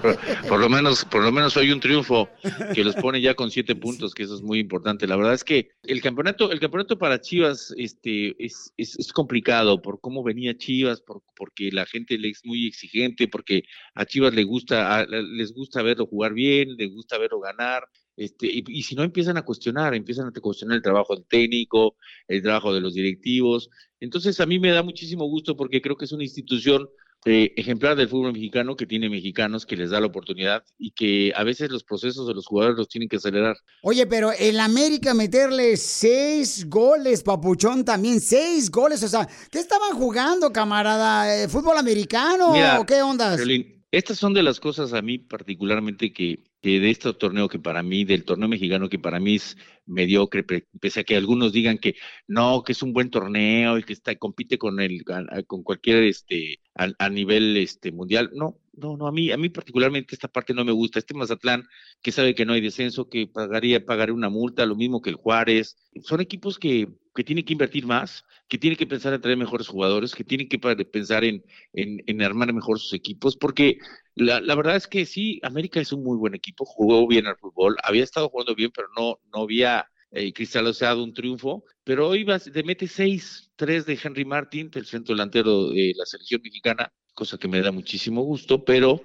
por, 0.00 0.18
por 0.48 0.58
lo 0.58 0.68
menos, 0.68 1.04
por 1.04 1.22
lo 1.22 1.30
menos 1.30 1.56
hoy 1.56 1.70
un 1.70 1.78
triunfo 1.80 2.28
que 2.74 2.82
los 2.82 2.96
pone 2.96 3.20
ya 3.20 3.34
con 3.34 3.50
siete 3.50 3.76
puntos, 3.76 4.12
que 4.14 4.24
eso 4.24 4.34
es 4.34 4.42
muy 4.42 4.58
importante. 4.58 5.06
La 5.06 5.16
verdad 5.16 5.34
es 5.34 5.44
que 5.44 5.68
el 5.84 6.00
campeonato, 6.00 6.50
el 6.50 6.58
campeonato 6.58 6.98
para 6.98 7.20
Chivas, 7.20 7.72
este, 7.76 8.34
es, 8.44 8.72
es, 8.76 8.98
es 8.98 9.12
complicado 9.12 9.80
por 9.82 10.00
cómo 10.00 10.24
venía 10.24 10.56
Chivas, 10.56 11.00
por, 11.00 11.22
porque 11.36 11.70
la 11.70 11.86
gente 11.86 12.18
le 12.18 12.30
es 12.30 12.40
muy 12.44 12.66
exigente, 12.66 13.01
porque 13.30 13.62
a 13.94 14.04
Chivas 14.06 14.34
le 14.34 14.44
gusta, 14.44 14.98
a- 15.00 15.06
les 15.06 15.52
gusta 15.52 15.82
verlo 15.82 16.06
jugar 16.06 16.32
bien, 16.34 16.76
les 16.76 16.90
gusta 16.90 17.18
verlo 17.18 17.40
ganar. 17.40 17.84
Este, 18.16 18.46
y, 18.46 18.62
y 18.68 18.82
si 18.82 18.94
no 18.94 19.02
empiezan 19.04 19.36
a 19.38 19.42
cuestionar, 19.44 19.94
empiezan 19.94 20.28
a 20.28 20.32
cuestionar 20.40 20.76
el 20.76 20.82
trabajo 20.82 21.14
del 21.16 21.26
técnico, 21.26 21.96
el 22.28 22.42
trabajo 22.42 22.72
de 22.74 22.80
los 22.80 22.94
directivos. 22.94 23.70
Entonces 24.00 24.38
a 24.40 24.46
mí 24.46 24.58
me 24.58 24.70
da 24.70 24.82
muchísimo 24.82 25.24
gusto 25.26 25.56
porque 25.56 25.80
creo 25.80 25.96
que 25.96 26.04
es 26.04 26.12
una 26.12 26.24
institución 26.24 26.88
eh, 27.24 27.52
ejemplar 27.56 27.96
del 27.96 28.08
fútbol 28.08 28.32
mexicano 28.32 28.74
que 28.74 28.86
tiene 28.86 29.08
mexicanos 29.08 29.64
que 29.64 29.76
les 29.76 29.90
da 29.90 30.00
la 30.00 30.06
oportunidad 30.06 30.64
y 30.76 30.90
que 30.90 31.32
a 31.36 31.44
veces 31.44 31.70
los 31.70 31.84
procesos 31.84 32.26
de 32.26 32.34
los 32.34 32.46
jugadores 32.46 32.76
los 32.76 32.88
tienen 32.88 33.08
que 33.08 33.16
acelerar. 33.16 33.56
Oye, 33.82 34.06
pero 34.06 34.32
el 34.32 34.58
América 34.58 35.14
meterle 35.14 35.76
seis 35.76 36.68
goles, 36.68 37.22
papuchón, 37.22 37.84
también 37.84 38.20
seis 38.20 38.70
goles, 38.70 39.02
o 39.04 39.08
sea, 39.08 39.28
¿qué 39.50 39.60
estaban 39.60 39.92
jugando, 39.92 40.52
camarada? 40.52 41.44
¿Eh, 41.44 41.48
¿Fútbol 41.48 41.78
americano 41.78 42.52
Mira, 42.52 42.80
o 42.80 42.86
qué 42.86 43.02
ondas? 43.02 43.36
Violín, 43.36 43.84
estas 43.92 44.18
son 44.18 44.34
de 44.34 44.42
las 44.42 44.58
cosas 44.58 44.92
a 44.92 45.02
mí 45.02 45.18
particularmente 45.18 46.12
que, 46.12 46.42
que 46.62 46.80
de 46.80 46.90
este 46.90 47.12
torneo 47.14 47.48
que 47.48 47.58
para 47.58 47.82
mí, 47.82 48.04
del 48.04 48.24
torneo 48.24 48.48
mexicano 48.48 48.88
que 48.88 48.98
para 48.98 49.20
mí 49.20 49.36
es 49.36 49.56
mediocre, 49.86 50.44
pe- 50.44 50.66
pese 50.80 51.00
a 51.00 51.04
que 51.04 51.16
algunos 51.16 51.52
digan 51.52 51.78
que 51.78 51.96
no, 52.28 52.62
que 52.64 52.72
es 52.72 52.82
un 52.82 52.92
buen 52.92 53.10
torneo 53.10 53.78
y 53.78 53.84
que 53.84 53.92
está, 53.92 54.14
compite 54.16 54.58
con 54.58 54.80
el, 54.80 55.02
con 55.46 55.62
cualquier 55.64 56.04
este 56.04 56.60
a, 56.74 56.88
a 56.98 57.08
nivel 57.10 57.56
este 57.56 57.92
mundial. 57.92 58.30
No, 58.34 58.58
no, 58.74 58.96
no, 58.96 59.06
a 59.06 59.12
mí, 59.12 59.30
a 59.30 59.36
mí 59.36 59.48
particularmente 59.48 60.14
esta 60.14 60.28
parte 60.28 60.54
no 60.54 60.64
me 60.64 60.72
gusta. 60.72 60.98
Este 60.98 61.14
Mazatlán, 61.14 61.64
que 62.00 62.12
sabe 62.12 62.34
que 62.34 62.46
no 62.46 62.54
hay 62.54 62.60
descenso, 62.60 63.08
que 63.08 63.26
pagaría, 63.26 63.84
pagaré 63.84 64.12
una 64.12 64.30
multa, 64.30 64.66
lo 64.66 64.76
mismo 64.76 65.02
que 65.02 65.10
el 65.10 65.16
Juárez. 65.16 65.76
Son 66.02 66.20
equipos 66.20 66.58
que, 66.58 66.88
que 67.14 67.24
tienen 67.24 67.44
que 67.44 67.52
invertir 67.52 67.86
más, 67.86 68.24
que 68.48 68.58
tienen 68.58 68.78
que 68.78 68.86
pensar 68.86 69.12
en 69.12 69.20
traer 69.20 69.36
mejores 69.36 69.68
jugadores, 69.68 70.14
que 70.14 70.24
tienen 70.24 70.48
que 70.48 70.58
pensar 70.58 71.24
en, 71.24 71.44
en, 71.74 72.22
armar 72.22 72.52
mejor 72.52 72.78
sus 72.78 72.94
equipos, 72.94 73.36
porque 73.36 73.78
la, 74.14 74.40
la 74.40 74.54
verdad 74.54 74.76
es 74.76 74.86
que 74.86 75.06
sí, 75.06 75.40
América 75.42 75.80
es 75.80 75.92
un 75.92 76.02
muy 76.02 76.16
buen 76.16 76.34
equipo, 76.34 76.64
jugó 76.64 77.06
bien 77.06 77.26
al 77.26 77.36
fútbol, 77.36 77.76
había 77.82 78.04
estado 78.04 78.28
jugando 78.30 78.54
bien, 78.54 78.70
pero 78.74 78.88
no, 78.96 79.20
no 79.32 79.42
había 79.42 79.86
eh, 80.10 80.32
cristalizado 80.32 81.02
un 81.02 81.14
triunfo, 81.14 81.64
pero 81.84 82.08
hoy 82.08 82.24
va, 82.24 82.38
te 82.38 82.62
mete 82.62 82.86
seis, 82.86 83.50
tres 83.56 83.86
de 83.86 83.98
Henry 84.02 84.24
Martin, 84.24 84.70
del 84.70 84.86
centro 84.86 85.14
delantero 85.14 85.70
de 85.70 85.92
la 85.96 86.04
selección 86.04 86.40
mexicana, 86.42 86.92
cosa 87.14 87.38
que 87.38 87.48
me 87.48 87.60
da 87.60 87.72
muchísimo 87.72 88.22
gusto, 88.22 88.64
pero, 88.64 89.04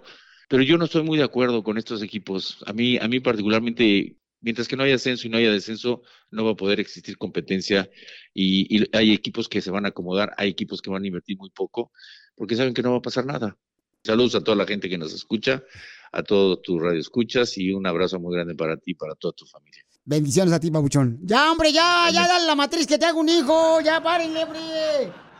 pero 0.49 0.64
yo 0.64 0.78
no 0.78 0.86
estoy 0.86 1.03
muy 1.03 1.18
de 1.18 1.24
acuerdo 1.24 1.64
con 1.64 1.78
estos 1.78 2.01
equipos. 2.01 2.64
A 2.66 2.74
mí, 2.74 2.97
a 2.97 3.08
mí 3.08 3.20
particularmente, 3.20 4.18
mientras 4.41 4.68
que 4.68 4.76
no 4.76 4.84
haya 4.84 4.95
ascenso 4.95 5.28
y 5.28 5.30
no 5.30 5.38
haya 5.38 5.51
descenso, 5.51 6.01
no 6.32 6.45
va 6.45 6.51
a 6.51 6.55
poder 6.55 6.80
existir 6.80 7.18
competencia 7.18 7.89
y, 8.34 8.78
y 8.78 8.88
hay 8.93 9.14
equipos 9.14 9.49
que 9.49 9.62
se 9.62 9.72
van 9.72 9.86
a 9.86 9.89
acomodar, 9.89 10.34
hay 10.38 10.49
equipos 10.49 10.82
que 10.82 10.89
van 10.89 11.03
a 11.03 11.08
invertir 11.08 11.38
muy 11.38 11.49
poco, 11.49 11.91
porque 12.36 12.55
saben 12.55 12.74
que 12.74 12.84
no 12.84 12.91
va 12.91 12.97
a 12.97 13.01
pasar 13.01 13.26
nada. 13.26 13.58
Saludos 14.03 14.36
a 14.36 14.41
toda 14.41 14.55
la 14.55 14.66
gente 14.66 14.88
que 14.88 14.97
nos 14.97 15.14
escucha, 15.14 15.64
a 16.12 16.24
todos 16.24 16.62
tus 16.62 16.82
radioescuchas 16.82 17.58
y 17.58 17.74
un 17.74 17.86
abrazo 17.86 18.20
muy 18.20 18.34
grande 18.36 18.55
para 18.55 18.78
ti 18.78 18.91
y 18.91 18.93
para 18.93 19.16
toda 19.16 19.34
tu 19.34 19.45
familia. 19.45 19.84
Bendiciones 20.05 20.53
a 20.53 20.60
ti, 20.62 20.72
papuchón. 20.72 21.20
Ya, 21.24 21.51
hombre, 21.51 21.74
ya, 21.74 22.10
ya 22.14 22.26
dale 22.26 22.45
la 22.45 22.55
matriz 22.55 22.88
que 22.88 22.97
te 22.97 23.05
hago 23.05 23.20
un 23.20 23.28
hijo, 23.28 23.82
ya 23.82 24.01
párenle, 24.01 24.43
hombre. 24.45 24.60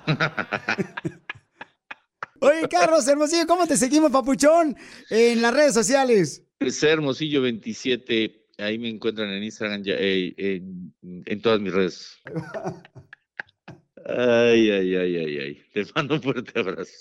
Oye, 2.40 2.68
Carlos 2.70 3.08
Hermosillo, 3.08 3.48
¿cómo 3.48 3.68
te 3.68 3.78
seguimos, 3.78 4.12
papuchón, 4.12 4.76
en 5.10 5.42
las 5.42 5.54
redes 5.54 5.74
sociales? 5.74 6.44
Es 6.60 6.82
Hermosillo 6.84 7.42
27. 7.42 8.46
Ahí 8.60 8.80
me 8.80 8.90
encuentran 8.90 9.30
en 9.30 9.44
Instagram, 9.44 9.84
ya, 9.84 9.94
eh, 9.98 10.34
en, 10.38 10.94
en 11.26 11.42
todas 11.42 11.60
mis 11.60 11.74
redes. 11.74 12.18
Ay, 14.10 14.72
ay, 14.72 14.96
ay, 14.96 15.18
ay, 15.18 15.38
ay. 15.38 15.64
Les 15.74 15.94
mando 15.94 16.16
un 16.16 16.22
fuerte 16.22 16.58
abrazo. 16.58 16.94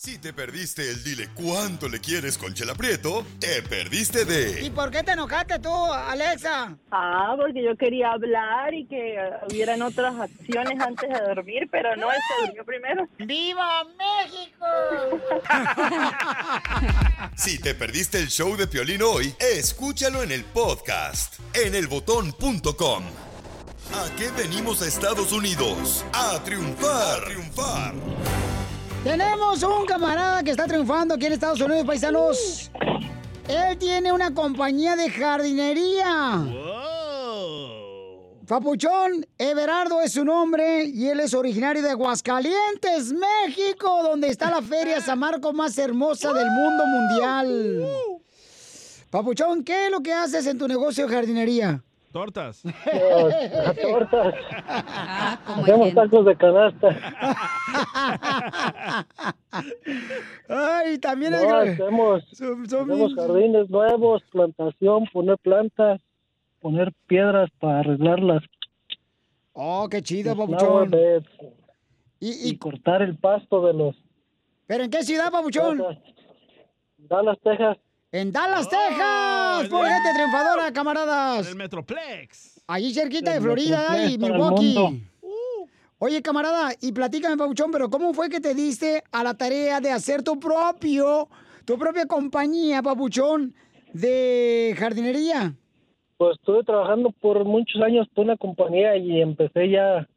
Si 0.00 0.16
te 0.18 0.32
perdiste 0.32 0.88
el 0.88 1.02
dile 1.02 1.28
cuánto 1.34 1.88
le 1.88 1.98
quieres 1.98 2.38
con 2.38 2.54
Chela 2.54 2.76
Prieto, 2.76 3.26
te 3.40 3.62
perdiste 3.62 4.24
de 4.24 4.62
¿Y 4.64 4.70
por 4.70 4.92
qué 4.92 5.02
te 5.02 5.10
enojaste 5.10 5.58
tú, 5.58 5.74
Alexa? 5.92 6.76
Ah, 6.92 7.34
porque 7.36 7.64
yo 7.64 7.76
quería 7.76 8.12
hablar 8.12 8.72
y 8.74 8.86
que 8.86 9.18
hubieran 9.50 9.82
otras 9.82 10.14
acciones 10.14 10.78
antes 10.78 11.10
de 11.10 11.18
dormir, 11.18 11.68
pero 11.72 11.96
no, 11.96 12.12
él 12.12 12.18
se 12.28 12.46
durmió 12.46 12.64
primero. 12.64 13.08
¡Viva 13.18 13.84
México! 13.98 14.66
Si 17.36 17.58
te 17.58 17.74
perdiste 17.74 18.18
el 18.18 18.28
show 18.28 18.56
de 18.56 18.68
Piolín 18.68 19.02
hoy, 19.02 19.34
escúchalo 19.40 20.22
en 20.22 20.30
el 20.30 20.44
podcast 20.44 21.34
en 21.54 21.74
elbotón.com. 21.74 23.04
¿A 23.94 24.16
qué 24.16 24.30
venimos 24.30 24.82
a 24.82 24.86
Estados 24.86 25.32
Unidos? 25.32 26.04
A 26.12 26.42
triunfar, 26.44 27.22
a 27.22 27.24
triunfar. 27.24 27.94
Tenemos 29.08 29.62
un 29.62 29.86
camarada 29.86 30.42
que 30.42 30.50
está 30.50 30.66
triunfando 30.66 31.14
aquí 31.14 31.24
en 31.24 31.32
Estados 31.32 31.62
Unidos, 31.62 31.86
paisanos. 31.86 32.70
Él 33.48 33.78
tiene 33.78 34.12
una 34.12 34.34
compañía 34.34 34.96
de 34.96 35.08
jardinería. 35.08 36.44
Papuchón 38.46 39.26
Everardo 39.38 40.02
es 40.02 40.12
su 40.12 40.26
nombre 40.26 40.84
y 40.84 41.06
él 41.08 41.20
es 41.20 41.32
originario 41.32 41.80
de 41.80 41.88
Aguascalientes, 41.88 43.14
México, 43.14 44.02
donde 44.02 44.28
está 44.28 44.50
la 44.50 44.60
feria 44.60 45.00
San 45.06 45.20
Marcos 45.20 45.54
más 45.54 45.78
hermosa 45.78 46.34
del 46.34 46.50
mundo 46.50 46.84
mundial. 46.84 47.88
Papuchón, 49.08 49.64
¿qué 49.64 49.86
es 49.86 49.90
lo 49.90 50.02
que 50.02 50.12
haces 50.12 50.46
en 50.46 50.58
tu 50.58 50.68
negocio 50.68 51.06
de 51.06 51.14
jardinería? 51.14 51.82
Tortas. 52.12 52.62
tortas. 53.82 54.34
Hacemos 55.46 55.94
tacos 55.94 56.24
de 56.24 56.36
canasta. 56.36 56.88
Ay, 60.48 60.98
también 60.98 61.32
No, 61.32 61.58
hay... 61.58 61.68
hacemos, 61.70 62.24
hacemos 62.32 63.14
jardines 63.14 63.68
nuevos, 63.68 64.22
plantación, 64.32 65.04
poner 65.12 65.36
plantas, 65.38 66.00
poner 66.60 66.92
piedras 67.06 67.50
para 67.60 67.80
arreglarlas. 67.80 68.42
Oh, 69.52 69.88
qué 69.90 70.00
chido, 70.02 70.36
Papuchón. 70.36 70.88
flower 70.88 70.90
beds, 70.90 71.28
Y, 72.20 72.56
cortar 72.58 73.02
el 73.02 73.16
pasto 73.18 73.66
de 73.66 73.74
los 73.74 73.96
¿Pero 74.66 74.84
en 74.84 74.90
qué 74.90 75.02
ciudad, 75.02 75.30
Papuchón? 75.30 75.82
Dallas, 76.98 77.38
Texas. 77.42 77.78
En 78.10 78.32
Dallas, 78.32 78.66
Texas. 78.70 79.68
Por 79.68 79.86
gente 79.86 80.08
triunfadora, 80.14 80.72
camaradas. 80.72 81.46
El 81.46 81.56
Metroplex. 81.56 82.58
Allí 82.66 82.94
cerquita 82.94 83.34
de 83.34 83.40
Florida 83.40 84.08
y 84.08 84.16
Milwaukee. 84.16 84.74
mundo. 84.74 84.98
Oye, 85.98 86.22
camarada, 86.22 86.70
y 86.80 86.92
platícame, 86.92 87.36
Pabuchón, 87.36 87.70
pero 87.70 87.90
¿cómo 87.90 88.14
fue 88.14 88.30
que 88.30 88.40
te 88.40 88.54
diste 88.54 89.02
a 89.10 89.24
la 89.24 89.34
tarea 89.34 89.80
de 89.80 89.90
hacer 89.90 90.22
tu 90.22 90.38
propio, 90.38 91.28
tu 91.64 91.76
propia 91.76 92.06
compañía, 92.06 92.82
Pabuchón, 92.82 93.52
de 93.92 94.74
jardinería? 94.78 95.54
Pues 96.16 96.38
estuve 96.38 96.62
trabajando 96.62 97.10
por 97.10 97.44
muchos 97.44 97.82
años 97.82 98.06
por 98.14 98.24
una 98.24 98.36
compañía 98.36 98.96
y 98.96 99.20
empecé 99.20 99.70
ya, 99.70 100.08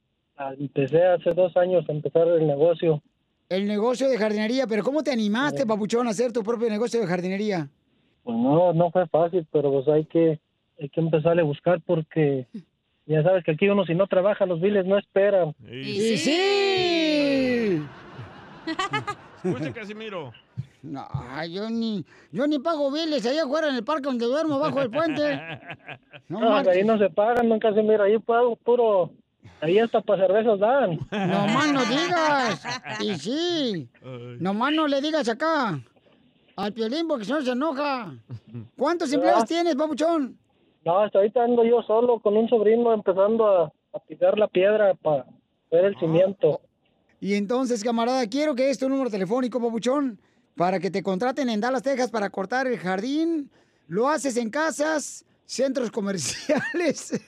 empecé 0.59 1.03
hace 1.03 1.31
dos 1.31 1.57
años 1.57 1.83
a 1.89 1.91
empezar 1.91 2.27
el 2.27 2.47
negocio. 2.47 3.01
El 3.49 3.67
negocio 3.67 4.07
de 4.07 4.17
jardinería, 4.17 4.67
pero 4.67 4.83
¿cómo 4.83 5.03
te 5.03 5.11
animaste, 5.11 5.65
Pabuchón, 5.65 6.07
a 6.07 6.11
hacer 6.11 6.31
tu 6.31 6.43
propio 6.43 6.69
negocio 6.69 7.01
de 7.01 7.07
jardinería? 7.07 7.69
Pues 8.23 8.37
no, 8.37 8.73
no 8.73 8.91
fue 8.91 9.07
fácil, 9.07 9.47
pero 9.51 9.71
pues 9.71 9.87
hay 9.87 10.05
que, 10.05 10.39
hay 10.79 10.89
que 10.89 10.99
empezarle 10.99 11.41
a 11.41 11.45
buscar 11.45 11.81
porque 11.81 12.47
ya 13.05 13.23
sabes 13.23 13.43
que 13.43 13.51
aquí 13.51 13.67
uno 13.67 13.85
si 13.85 13.95
no 13.95 14.07
trabaja 14.07 14.45
los 14.45 14.61
biles 14.61 14.85
no 14.85 14.97
esperan. 14.97 15.55
¡Y 15.69 16.17
sí! 16.17 17.83
Escucha, 19.43 19.73
Casimiro. 19.73 20.31
No, 20.83 21.07
yo 21.47 21.69
ni, 21.69 22.03
yo 22.31 22.47
ni 22.47 22.57
pago 22.57 22.91
biles 22.91 23.25
allá 23.25 23.43
afuera 23.43 23.69
en 23.69 23.75
el 23.75 23.83
parque 23.83 24.05
donde 24.05 24.25
duermo, 24.25 24.59
bajo 24.59 24.81
el 24.81 24.89
puente. 24.89 25.39
No 26.27 26.39
No, 26.39 26.55
ahí 26.57 26.83
no 26.83 26.97
se 26.97 27.09
pagan, 27.09 27.49
nunca 27.49 27.71
se 27.73 27.83
mira, 27.83 28.05
ahí 28.05 28.17
pago 28.17 28.55
puro, 28.55 29.11
ahí 29.61 29.77
hasta 29.77 30.01
para 30.01 30.25
cervezas 30.25 30.59
dan. 30.59 30.99
No 31.11 31.47
más 31.47 31.71
no 31.71 31.85
digas. 31.85 32.65
Y 32.99 33.15
sí. 33.15 33.89
Nomás 34.39 34.73
no 34.73 34.87
le 34.87 35.01
digas 35.01 35.29
acá. 35.29 35.79
Al 36.55 36.73
piolín 36.73 37.07
porque 37.07 37.25
si 37.25 37.31
no 37.31 37.41
se 37.41 37.51
enoja. 37.51 38.13
¿Cuántos 38.77 39.11
empleados 39.13 39.43
Ah. 39.43 39.47
tienes, 39.47 39.75
papuchón? 39.75 40.37
No, 40.85 40.99
hasta 40.99 41.19
ahorita 41.19 41.43
ando 41.43 41.63
yo 41.63 41.81
solo 41.83 42.19
con 42.19 42.35
un 42.37 42.49
sobrino 42.49 42.93
empezando 42.93 43.45
a, 43.47 43.63
a 43.93 43.99
picar 44.07 44.37
la 44.37 44.47
piedra 44.47 44.93
para 44.95 45.25
ver 45.71 45.85
el 45.85 45.99
cimiento. 45.99 46.59
Y 47.19 47.35
entonces, 47.35 47.83
camarada, 47.83 48.25
quiero 48.27 48.55
que 48.55 48.69
es 48.69 48.79
tu 48.79 48.89
número 48.89 49.09
telefónico, 49.11 49.61
papuchón, 49.61 50.19
para 50.55 50.79
que 50.79 50.89
te 50.89 51.03
contraten 51.03 51.49
en 51.49 51.61
Dallas, 51.61 51.83
Texas 51.83 52.09
para 52.09 52.29
cortar 52.31 52.65
el 52.67 52.77
jardín. 52.79 53.51
Lo 53.87 54.09
haces 54.09 54.37
en 54.37 54.49
casas, 54.49 55.23
centros 55.45 55.91
comerciales. 55.91 57.21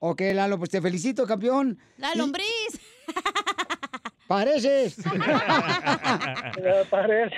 Ok, 0.00 0.20
Lalo, 0.34 0.58
pues 0.58 0.70
te 0.70 0.82
felicito, 0.82 1.24
campeón. 1.26 1.78
La 1.96 2.12
lombriz. 2.16 2.80
Pareces. 4.26 4.96
Parece. 6.90 7.36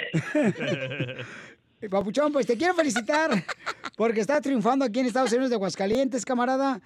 Papuchón, 1.90 2.32
pues 2.32 2.46
te 2.46 2.56
quiero 2.56 2.74
felicitar 2.74 3.30
porque 3.96 4.20
estás 4.20 4.40
triunfando 4.42 4.84
aquí 4.84 5.00
en 5.00 5.06
Estados 5.06 5.30
Unidos 5.32 5.50
de 5.50 5.56
Aguascalientes, 5.56 6.24
camarada. 6.24 6.80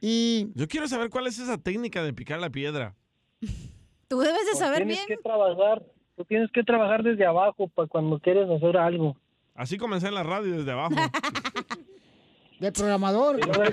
Y 0.00 0.48
Yo 0.54 0.68
quiero 0.68 0.86
saber 0.88 1.10
cuál 1.10 1.26
es 1.26 1.38
esa 1.38 1.58
técnica 1.58 2.02
de 2.02 2.12
picar 2.14 2.38
la 2.38 2.50
piedra. 2.50 2.94
Tú 4.08 4.20
debes 4.20 4.40
de 4.46 4.52
Pues 4.52 4.58
saber 4.58 4.78
tienes 4.86 5.06
bien. 5.06 5.18
que 5.18 5.22
trabajar, 5.22 5.82
tú 6.16 6.24
tienes 6.24 6.50
que 6.52 6.62
trabajar 6.62 7.02
desde 7.02 7.26
abajo 7.26 7.68
para 7.68 7.88
cuando 7.88 8.18
quieres 8.20 8.48
hacer 8.48 8.76
algo. 8.76 9.16
Así 9.54 9.76
comencé 9.76 10.06
en 10.08 10.14
la 10.14 10.22
radio 10.22 10.56
desde 10.56 10.70
abajo. 10.72 10.94
de 12.60 12.72
programador. 12.72 13.38
Y 13.38 13.42
luego, 13.42 13.64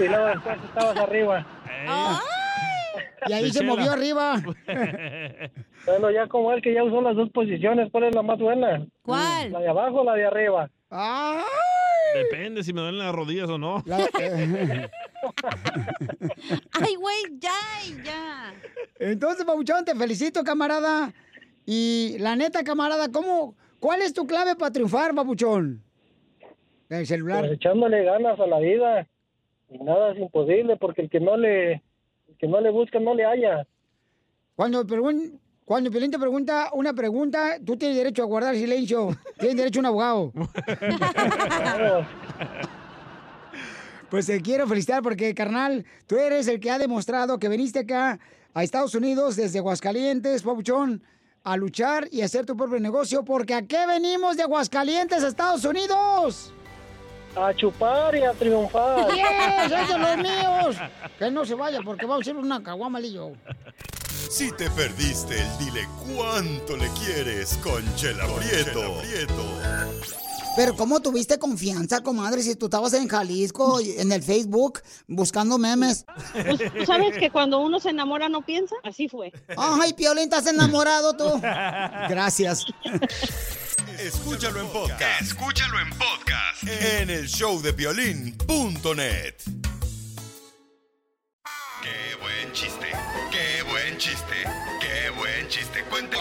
y 0.00 0.08
luego 0.08 0.26
después 0.26 0.58
estabas 0.64 0.96
arriba. 0.98 1.46
Y 3.26 3.32
ahí 3.32 3.44
De 3.44 3.50
se 3.50 3.58
chela. 3.60 3.74
movió 3.74 3.92
arriba. 3.92 4.42
Bueno, 5.86 6.10
ya 6.10 6.26
como 6.26 6.52
él 6.52 6.60
que 6.62 6.74
ya 6.74 6.82
usó 6.82 7.00
las 7.00 7.14
dos 7.14 7.30
posiciones, 7.30 7.88
¿cuál 7.92 8.04
es 8.04 8.14
la 8.16 8.22
más 8.22 8.40
buena? 8.40 8.84
¿Cuál? 9.02 9.52
¿La 9.52 9.60
de 9.60 9.68
abajo 9.68 10.00
o 10.00 10.04
la 10.04 10.14
de 10.14 10.26
arriba? 10.26 10.68
Depende 12.14 12.64
si 12.64 12.72
me 12.72 12.80
duelen 12.80 12.98
las 12.98 13.14
rodillas 13.14 13.48
o 13.48 13.56
no. 13.56 13.84
Ay, 16.72 16.94
güey, 16.96 17.16
ya, 17.38 17.50
ya. 18.04 18.54
Entonces, 18.98 19.44
Pabuchón, 19.44 19.84
te 19.84 19.94
felicito, 19.94 20.42
camarada. 20.42 21.12
Y 21.64 22.16
la 22.18 22.34
neta, 22.36 22.64
camarada, 22.64 23.10
¿cómo? 23.12 23.54
¿Cuál 23.78 24.02
es 24.02 24.12
tu 24.12 24.26
clave 24.26 24.56
para 24.56 24.72
triunfar, 24.72 25.14
Pabuchón? 25.14 25.82
El 26.88 27.06
celular. 27.06 27.40
Pues 27.40 27.52
echándole 27.52 28.04
ganas 28.04 28.38
a 28.40 28.46
la 28.46 28.58
vida. 28.58 29.06
Y 29.68 29.78
nada 29.78 30.12
es 30.12 30.18
imposible 30.18 30.76
porque 30.76 31.02
el 31.02 31.10
que 31.10 31.20
no 31.20 31.36
le, 31.36 31.82
que 32.38 32.46
no 32.46 32.60
le 32.60 32.70
busca 32.70 32.98
no 33.00 33.14
le 33.14 33.24
halla. 33.24 33.66
Cuando, 34.54 34.84
pregun- 34.86 35.38
Cuando 35.64 35.90
Piolín 35.90 36.10
te 36.10 36.18
pregunta 36.18 36.70
una 36.72 36.92
pregunta, 36.94 37.56
tú 37.64 37.76
tienes 37.76 37.96
derecho 37.96 38.22
a 38.22 38.26
guardar 38.26 38.54
silencio. 38.56 39.08
Tienes 39.38 39.56
derecho 39.56 39.78
a 39.78 39.82
un 39.82 39.86
abogado. 39.86 40.32
Pues 44.08 44.26
te 44.26 44.40
quiero 44.40 44.68
felicitar 44.68 45.02
porque, 45.02 45.34
carnal, 45.34 45.84
tú 46.06 46.16
eres 46.16 46.46
el 46.46 46.60
que 46.60 46.70
ha 46.70 46.78
demostrado 46.78 47.38
que 47.40 47.48
viniste 47.48 47.80
acá 47.80 48.20
a 48.54 48.62
Estados 48.62 48.94
Unidos 48.94 49.34
desde 49.34 49.58
Aguascalientes, 49.58 50.42
Papuchón, 50.44 51.02
a 51.42 51.56
luchar 51.56 52.06
y 52.12 52.20
hacer 52.22 52.46
tu 52.46 52.56
propio 52.56 52.78
negocio. 52.78 53.24
Porque 53.24 53.52
¿a 53.54 53.62
qué 53.62 53.84
venimos 53.86 54.36
de 54.36 54.44
Aguascalientes 54.44 55.24
a 55.24 55.28
Estados 55.28 55.64
Unidos? 55.64 56.52
A 57.36 57.52
chupar 57.54 58.16
y 58.16 58.22
a 58.22 58.32
triunfar. 58.32 59.08
¡Yes! 59.14 59.72
¡Esos 59.72 60.00
los 60.00 60.16
míos! 60.16 60.76
Que 61.18 61.30
no 61.30 61.44
se 61.44 61.54
vaya 61.54 61.80
porque 61.84 62.06
vamos 62.06 62.26
a 62.26 62.30
hacer 62.30 62.36
una 62.36 62.62
caguamalillo. 62.62 63.32
Si 64.30 64.50
te 64.52 64.70
perdiste 64.70 65.40
el 65.40 65.58
dile 65.58 65.86
cuánto 66.04 66.76
le 66.76 66.88
quieres 66.90 67.58
con 67.62 67.82
Chela 67.94 68.24
Prieto. 68.26 69.00
Pero 70.56 70.74
¿cómo 70.74 71.00
tuviste 71.00 71.38
confianza, 71.38 72.02
comadre, 72.02 72.42
si 72.42 72.56
tú 72.56 72.66
estabas 72.66 72.94
en 72.94 73.08
Jalisco, 73.08 73.78
en 73.80 74.10
el 74.10 74.22
Facebook, 74.22 74.80
buscando 75.06 75.58
memes? 75.58 76.04
Pues, 76.32 76.72
¿tú 76.72 76.86
¿Sabes 76.86 77.16
que 77.18 77.30
cuando 77.30 77.60
uno 77.60 77.78
se 77.78 77.90
enamora 77.90 78.28
no 78.28 78.44
piensa? 78.44 78.74
Así 78.82 79.08
fue. 79.08 79.32
Ay, 79.56 79.92
Piolín, 79.92 80.24
¿estás 80.24 80.46
enamorado 80.46 81.16
tú? 81.16 81.40
Gracias. 82.08 82.64
Escúchalo 83.98 84.60
en 84.60 84.68
podcast. 84.68 85.22
Escúchalo 85.22 85.78
en 85.78 85.90
podcast. 85.90 86.64
En 86.64 87.10
el 87.10 87.26
showdepiolín.net. 87.26 89.34
Qué 91.82 92.16
buen 92.20 92.52
chiste. 92.52 92.86
Qué 93.30 93.62
buen 93.70 93.98
chiste. 93.98 94.44
Qué 94.80 95.10
buen 95.10 95.48
chiste. 95.48 95.84
Cuente. 95.90 96.16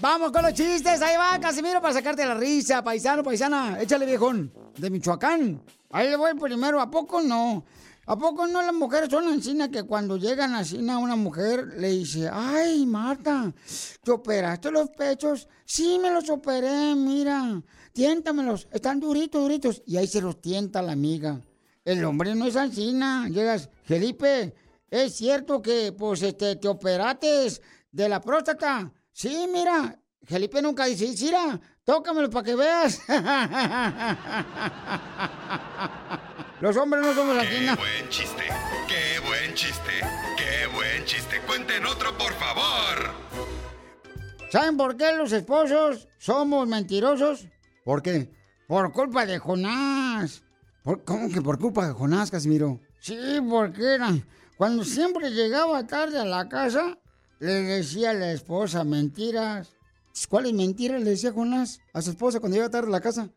Vamos 0.00 0.32
con 0.32 0.42
los 0.42 0.54
chistes, 0.54 1.02
ahí 1.02 1.14
va, 1.18 1.38
Casimiro, 1.38 1.78
para 1.82 1.92
sacarte 1.92 2.24
la 2.24 2.32
risa, 2.32 2.82
paisano, 2.82 3.22
paisana. 3.22 3.78
Échale, 3.82 4.06
viejón, 4.06 4.50
de 4.78 4.88
Michoacán. 4.88 5.62
Ahí 5.90 6.08
le 6.08 6.16
voy 6.16 6.32
primero, 6.34 6.80
¿a 6.80 6.90
poco 6.90 7.20
no? 7.20 7.66
¿A 8.06 8.16
poco 8.16 8.46
no 8.46 8.62
las 8.62 8.72
mujeres 8.72 9.10
son 9.10 9.28
encina 9.28 9.70
que 9.70 9.82
cuando 9.82 10.16
llegan 10.16 10.54
a 10.54 10.98
una 10.98 11.16
mujer 11.16 11.74
le 11.76 11.90
dice, 11.90 12.30
ay, 12.32 12.86
Marta, 12.86 13.52
¿te 14.02 14.10
operaste 14.10 14.70
los 14.70 14.88
pechos? 14.88 15.46
Sí, 15.66 15.98
me 16.00 16.10
los 16.10 16.30
operé, 16.30 16.94
mira, 16.94 17.62
tiéntamelos, 17.92 18.68
están 18.72 19.00
duritos, 19.00 19.42
duritos. 19.42 19.82
Y 19.84 19.98
ahí 19.98 20.06
se 20.06 20.22
los 20.22 20.40
tienta 20.40 20.80
la 20.80 20.92
amiga. 20.92 21.42
El 21.84 22.02
hombre 22.06 22.34
no 22.34 22.46
es 22.46 22.56
encina. 22.56 23.28
Llegas, 23.28 23.68
Felipe, 23.84 24.54
¿es 24.88 25.14
cierto 25.14 25.60
que, 25.60 25.92
pues, 25.92 26.22
este, 26.22 26.56
te 26.56 26.68
operates 26.68 27.60
de 27.92 28.08
la 28.08 28.22
próstata? 28.22 28.90
Sí, 29.20 29.46
mira, 29.52 29.98
Felipe 30.24 30.62
nunca 30.62 30.86
dice, 30.86 31.06
mira, 31.22 31.60
tócamelo 31.84 32.30
para 32.30 32.42
que 32.46 32.54
veas. 32.54 33.02
Los 36.62 36.74
hombres 36.78 37.04
no 37.04 37.12
somos 37.12 37.36
así, 37.36 37.66
¿no? 37.66 37.76
Buen 37.76 38.08
chiste. 38.08 38.44
Qué 38.88 39.20
buen 39.28 39.52
chiste. 39.54 39.90
Qué 40.38 40.66
buen 40.74 41.04
chiste. 41.04 41.38
Cuenten 41.46 41.84
otro, 41.84 42.16
por 42.16 42.32
favor. 42.32 43.10
¿Saben 44.50 44.78
por 44.78 44.96
qué 44.96 45.12
los 45.12 45.32
esposos 45.32 46.08
somos 46.18 46.66
mentirosos? 46.66 47.46
¿Por 47.84 48.00
qué? 48.00 48.30
Por 48.68 48.90
culpa 48.90 49.26
de 49.26 49.38
Jonás. 49.38 50.42
¿Por- 50.82 51.04
¿Cómo 51.04 51.28
que 51.28 51.42
por 51.42 51.58
culpa 51.58 51.86
de 51.88 51.92
Jonás, 51.92 52.30
Casimiro? 52.30 52.80
Sí, 53.00 53.18
porque 53.50 53.96
era. 53.96 54.14
Cuando 54.56 54.82
siempre 54.82 55.28
llegaba 55.30 55.86
tarde 55.86 56.18
a 56.18 56.24
la 56.24 56.48
casa, 56.48 56.96
le 57.40 57.62
decía 57.62 58.10
a 58.10 58.14
la 58.14 58.30
esposa 58.32 58.84
mentiras. 58.84 59.70
¿Cuáles 60.28 60.52
mentiras 60.52 61.02
le 61.02 61.10
decía 61.10 61.32
Jonás 61.32 61.80
a 61.92 62.02
su 62.02 62.10
esposa 62.10 62.38
cuando 62.38 62.56
llegaba 62.56 62.70
tarde 62.70 62.88
a 62.88 62.92
la 62.92 63.00
casa? 63.00 63.30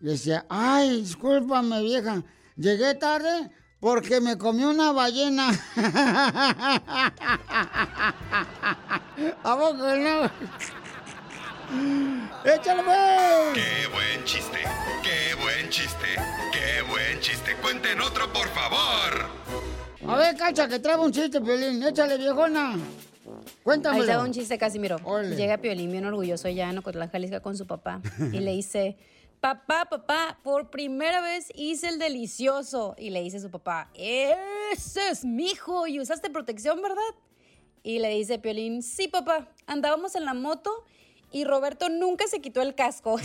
Le 0.00 0.12
decía, 0.12 0.46
ay, 0.48 1.02
discúlpame, 1.02 1.82
vieja. 1.82 2.24
Llegué 2.56 2.94
tarde 2.94 3.50
porque 3.78 4.20
me 4.20 4.38
comí 4.38 4.64
una 4.64 4.92
ballena. 4.92 5.50
¿A 9.42 9.56
poco 9.56 9.96
no? 9.96 10.30
¡Échale, 12.44 12.82
pues! 12.82 13.54
Qué 13.54 13.88
buen 13.92 14.24
chiste. 14.24 14.58
Qué 15.02 15.34
buen 15.42 15.68
chiste. 15.68 16.16
Qué 16.52 16.82
buen 16.88 17.20
chiste. 17.20 17.56
Cuenten 17.56 18.00
otro, 18.00 18.32
por 18.32 18.48
favor. 18.48 19.45
A 20.08 20.16
ver, 20.16 20.36
cacha, 20.36 20.68
que 20.68 20.78
traigo 20.78 21.04
un 21.04 21.12
chiste, 21.12 21.40
Piolín. 21.40 21.82
Échale, 21.82 22.16
viejona. 22.16 22.76
Cuéntamelo. 23.64 24.20
Ahí 24.20 24.24
un 24.24 24.32
chiste, 24.32 24.56
Casimiro. 24.56 24.98
Llega 25.36 25.58
Piolín 25.58 25.90
bien 25.90 26.06
orgulloso 26.06 26.48
ya 26.48 26.70
en 26.70 26.78
Ocotlán, 26.78 27.10
Jalisco 27.10 27.42
con 27.42 27.56
su 27.56 27.66
papá 27.66 28.00
y 28.32 28.38
le 28.38 28.52
dice, 28.52 28.96
papá, 29.40 29.86
papá, 29.90 30.38
por 30.44 30.70
primera 30.70 31.20
vez 31.20 31.50
hice 31.56 31.88
el 31.88 31.98
delicioso. 31.98 32.94
Y 32.96 33.10
le 33.10 33.20
dice 33.22 33.40
su 33.40 33.50
papá, 33.50 33.90
ese 33.94 35.08
es 35.10 35.24
mi 35.24 35.50
hijo 35.50 35.88
y 35.88 35.98
usaste 35.98 36.30
protección, 36.30 36.80
¿verdad? 36.80 37.02
Y 37.82 37.98
le 37.98 38.10
dice 38.10 38.38
Piolín, 38.38 38.82
sí, 38.82 39.08
papá, 39.08 39.48
andábamos 39.66 40.14
en 40.14 40.24
la 40.24 40.34
moto 40.34 40.70
y 41.36 41.44
Roberto 41.44 41.90
nunca 41.90 42.26
se 42.28 42.40
quitó 42.40 42.62
el 42.62 42.74
casco. 42.74 43.18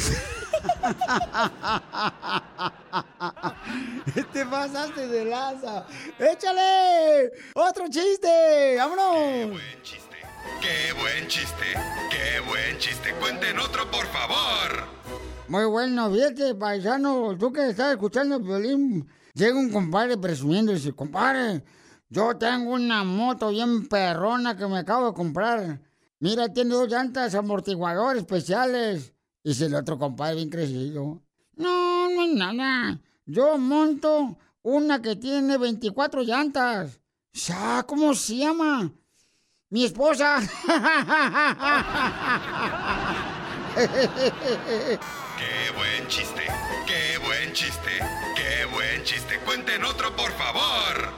Te 4.33 4.45
pasaste 4.45 5.07
de 5.07 5.23
laza. 5.23 5.85
¡Échale! 6.19 7.31
¡Otro 7.55 7.87
chiste! 7.87 8.75
¡Vámonos! 8.77 9.57
Qué 10.59 10.91
buen 10.99 11.25
chiste. 11.29 11.63
Qué 12.09 12.41
buen 12.49 12.77
chiste. 12.79 13.13
Cuenten 13.13 13.57
otro, 13.59 13.89
por 13.89 14.05
favor. 14.07 14.89
Muy 15.47 15.63
bueno, 15.63 16.11
fíjate, 16.11 16.53
paisano, 16.55 17.37
tú 17.37 17.53
que 17.53 17.69
estás 17.69 17.93
escuchando 17.93 18.35
el 18.35 18.43
violín, 18.43 19.07
llega 19.33 19.57
un 19.57 19.71
compadre 19.71 20.17
presumiendo 20.17 20.73
y 20.73 20.75
dice, 20.75 20.91
compadre, 20.91 21.63
yo 22.09 22.35
tengo 22.35 22.73
una 22.73 23.05
moto 23.05 23.51
bien 23.51 23.87
perrona 23.87 24.57
que 24.57 24.67
me 24.67 24.79
acabo 24.79 25.07
de 25.07 25.13
comprar. 25.13 25.79
Mira, 26.21 26.47
tiene 26.53 26.75
dos 26.75 26.87
llantas 26.87 27.33
amortiguadores 27.33 28.21
especiales. 28.21 29.11
Dice 29.43 29.65
el 29.65 29.73
otro 29.73 29.97
compadre 29.97 30.35
bien 30.35 30.51
crecido. 30.51 31.19
No, 31.55 32.09
no 32.11 32.23
es 32.23 32.33
nada. 32.35 32.99
Yo 33.25 33.57
monto 33.57 34.37
una 34.61 35.01
que 35.01 35.15
tiene 35.15 35.57
24 35.57 36.21
llantas. 36.21 36.99
Ya, 37.33 37.83
¿cómo 37.87 38.13
se 38.13 38.35
llama? 38.35 38.91
Mi 39.69 39.85
esposa. 39.85 40.37
Qué 45.39 45.71
buen 45.75 46.07
chiste. 46.07 46.45
Qué 46.85 47.17
buen 47.25 47.51
chiste. 47.53 47.99
Qué 48.35 48.65
buen 48.71 49.03
chiste. 49.03 49.39
Cuenten 49.43 49.83
otro, 49.85 50.15
por 50.15 50.31
favor. 50.33 51.15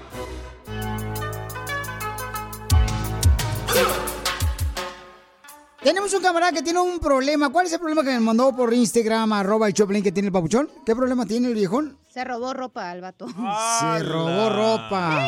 Tenemos 5.84 6.14
un 6.14 6.22
camarada 6.22 6.54
que 6.54 6.62
tiene 6.62 6.80
un 6.80 6.98
problema. 6.98 7.50
¿Cuál 7.50 7.66
es 7.66 7.74
el 7.74 7.80
problema 7.80 8.04
que 8.04 8.12
me 8.12 8.20
mandó 8.22 8.56
por 8.56 8.74
Instagram, 8.74 9.34
arroba 9.34 9.68
el 9.68 9.74
Choplin 9.74 10.02
que 10.02 10.14
tiene 10.14 10.28
el 10.28 10.32
papuchón? 10.32 10.70
¿Qué 10.86 10.96
problema 10.96 11.26
tiene 11.26 11.50
el 11.50 11.56
viejón? 11.56 11.98
Se 12.10 12.24
robó 12.24 12.54
ropa 12.54 12.90
al 12.90 13.02
vato. 13.02 13.28
Se 13.28 14.04
robó 14.04 14.50
ropa. 14.50 15.28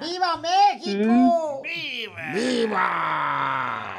¡Viva 0.00 0.36
México! 0.36 1.62
¡Viva! 1.64 2.32
¡Viva! 2.32 3.96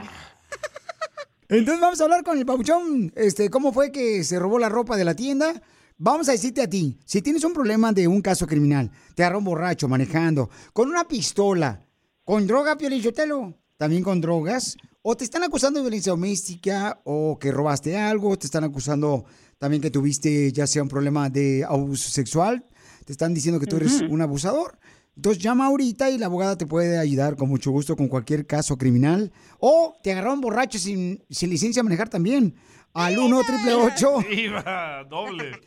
Entonces 1.49 1.81
vamos 1.81 1.99
a 1.99 2.03
hablar 2.05 2.23
con 2.23 2.37
el 2.37 2.45
papuchón. 2.45 3.11
Este, 3.13 3.49
¿cómo 3.49 3.73
fue 3.73 3.91
que 3.91 4.23
se 4.23 4.39
robó 4.39 4.59
la 4.59 4.69
ropa 4.69 4.95
de 4.95 5.03
la 5.03 5.15
tienda? 5.15 5.53
Vamos 5.97 6.29
a 6.29 6.31
decirte 6.31 6.61
a 6.61 6.69
ti, 6.69 6.97
si 7.03 7.21
tienes 7.21 7.43
un 7.43 7.51
problema 7.53 7.91
de 7.91 8.07
un 8.07 8.21
caso 8.21 8.47
criminal, 8.47 8.89
te 9.15 9.23
agarró 9.23 9.39
un 9.39 9.45
borracho 9.45 9.87
manejando, 9.87 10.49
con 10.71 10.89
una 10.89 11.07
pistola, 11.07 11.83
con 12.23 12.45
droga, 12.45 12.77
piolichotelo, 12.77 13.55
también 13.77 14.03
con 14.03 14.21
drogas, 14.21 14.77
o 15.09 15.15
te 15.15 15.23
están 15.23 15.41
acusando 15.41 15.79
de 15.79 15.83
violencia 15.83 16.11
doméstica, 16.11 16.99
o 17.05 17.39
que 17.39 17.49
robaste 17.49 17.95
algo, 17.95 18.37
te 18.37 18.45
están 18.45 18.65
acusando 18.65 19.23
también 19.57 19.81
que 19.81 19.89
tuviste 19.89 20.51
ya 20.51 20.67
sea 20.67 20.83
un 20.83 20.89
problema 20.89 21.29
de 21.29 21.63
abuso 21.63 22.09
sexual, 22.09 22.65
te 23.05 23.13
están 23.13 23.33
diciendo 23.33 23.57
que 23.57 23.67
tú 23.67 23.77
eres 23.77 24.01
un 24.01 24.21
abusador. 24.21 24.77
Entonces 25.15 25.41
llama 25.41 25.67
ahorita 25.67 26.09
y 26.09 26.17
la 26.17 26.25
abogada 26.25 26.57
te 26.57 26.65
puede 26.65 26.97
ayudar 26.97 27.37
con 27.37 27.47
mucho 27.47 27.71
gusto 27.71 27.95
con 27.95 28.09
cualquier 28.09 28.45
caso 28.45 28.77
criminal. 28.77 29.31
O 29.59 29.95
te 30.03 30.11
agarraron 30.11 30.41
borracho 30.41 30.77
sin, 30.77 31.23
sin 31.29 31.51
licencia 31.51 31.79
a 31.79 31.83
manejar 31.83 32.09
también. 32.09 32.55
Al 32.93 33.17
1 33.17 33.37
888 33.37 34.27
Viva, 34.29 35.05
doble. 35.09 35.66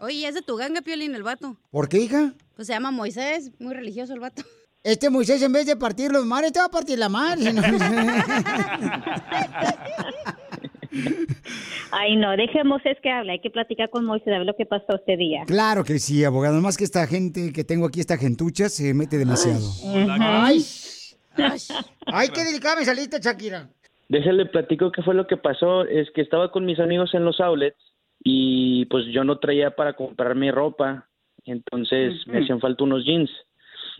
Oye, 0.00 0.28
es 0.28 0.34
de 0.34 0.42
tu 0.42 0.56
ganga, 0.56 0.82
Piolín, 0.82 1.14
el 1.14 1.22
vato. 1.22 1.56
¿Por 1.70 1.88
qué, 1.88 1.98
hija? 1.98 2.34
Pues 2.54 2.66
se 2.66 2.72
llama 2.72 2.90
Moisés, 2.90 3.52
muy 3.58 3.74
religioso 3.74 4.14
el 4.14 4.20
vato. 4.20 4.42
Este 4.84 5.10
Moisés, 5.10 5.42
en 5.42 5.52
vez 5.52 5.66
de 5.66 5.76
partir 5.76 6.12
los 6.12 6.24
mares, 6.24 6.52
te 6.52 6.60
va 6.60 6.66
a 6.66 6.70
partir 6.70 6.98
la 6.98 7.08
mar. 7.08 7.36
Ay, 11.90 12.16
no, 12.16 12.36
dejemos 12.36 12.80
es 12.84 12.98
que 13.00 13.10
hable. 13.10 13.32
Hay 13.32 13.40
que 13.40 13.50
platicar 13.50 13.90
con 13.90 14.04
Moisés 14.04 14.28
a 14.28 14.38
ver 14.38 14.46
lo 14.46 14.56
que 14.56 14.66
pasó 14.66 14.96
este 14.96 15.16
día. 15.16 15.44
Claro 15.46 15.84
que 15.84 15.98
sí, 15.98 16.24
abogado. 16.24 16.60
Más 16.60 16.76
que 16.76 16.84
esta 16.84 17.06
gente 17.06 17.52
que 17.52 17.64
tengo 17.64 17.86
aquí, 17.86 18.00
esta 18.00 18.16
gentucha, 18.16 18.68
se 18.68 18.94
mete 18.94 19.16
demasiado. 19.16 19.66
Ujú. 19.82 20.08
Ay, 20.20 20.62
ay, 22.06 22.28
qué 22.34 22.44
delicada 22.44 22.76
me 22.76 22.84
saliste, 22.84 23.18
Shakira. 23.20 23.68
Déjale 24.08 24.46
platico 24.46 24.90
qué 24.90 25.02
fue 25.02 25.14
lo 25.14 25.26
que 25.26 25.36
pasó. 25.36 25.84
Es 25.84 26.10
que 26.14 26.22
estaba 26.22 26.50
con 26.50 26.64
mis 26.64 26.80
amigos 26.80 27.14
en 27.14 27.24
los 27.24 27.40
outlets 27.40 27.76
y 28.24 28.86
pues 28.86 29.04
yo 29.12 29.24
no 29.24 29.38
traía 29.38 29.70
para 29.72 29.94
comprar 29.94 30.34
mi 30.34 30.50
ropa. 30.50 31.08
Entonces 31.44 32.26
me 32.26 32.42
hacían 32.42 32.60
falta 32.60 32.84
unos 32.84 33.04
jeans. 33.04 33.30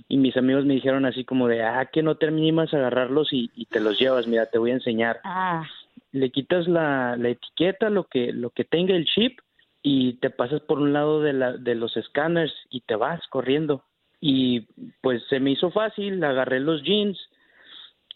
Y 0.08 0.16
mis 0.16 0.36
amigos 0.36 0.64
me 0.64 0.74
dijeron 0.74 1.06
así 1.06 1.24
como 1.24 1.48
de, 1.48 1.62
ah, 1.62 1.88
que 1.92 2.02
no 2.02 2.16
te 2.16 2.26
animas 2.26 2.72
a 2.72 2.76
agarrarlos 2.76 3.32
y, 3.32 3.50
y 3.54 3.66
te 3.66 3.80
los 3.80 3.98
llevas. 3.98 4.26
Mira, 4.26 4.46
te 4.46 4.58
voy 4.58 4.70
a 4.70 4.74
enseñar. 4.74 5.20
Ah, 5.24 5.66
Le 6.12 6.30
quitas 6.30 6.66
la, 6.68 7.16
la 7.16 7.30
etiqueta, 7.30 7.90
lo 7.90 8.04
que, 8.04 8.32
lo 8.32 8.50
que 8.50 8.64
tenga 8.64 8.94
el 8.94 9.06
chip 9.06 9.38
y 9.82 10.14
te 10.14 10.30
pasas 10.30 10.60
por 10.62 10.78
un 10.80 10.92
lado 10.92 11.20
de, 11.22 11.32
la, 11.32 11.52
de 11.56 11.74
los 11.74 11.96
escáneres 11.96 12.52
y 12.70 12.80
te 12.82 12.96
vas 12.96 13.20
corriendo. 13.28 13.84
Y 14.20 14.66
pues 15.00 15.22
se 15.28 15.40
me 15.40 15.52
hizo 15.52 15.70
fácil, 15.70 16.22
agarré 16.24 16.60
los 16.60 16.82
jeans 16.82 17.18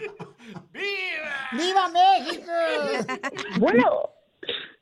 ¡Viva 1.53 1.89
México! 1.89 2.53
Bueno, 3.59 4.11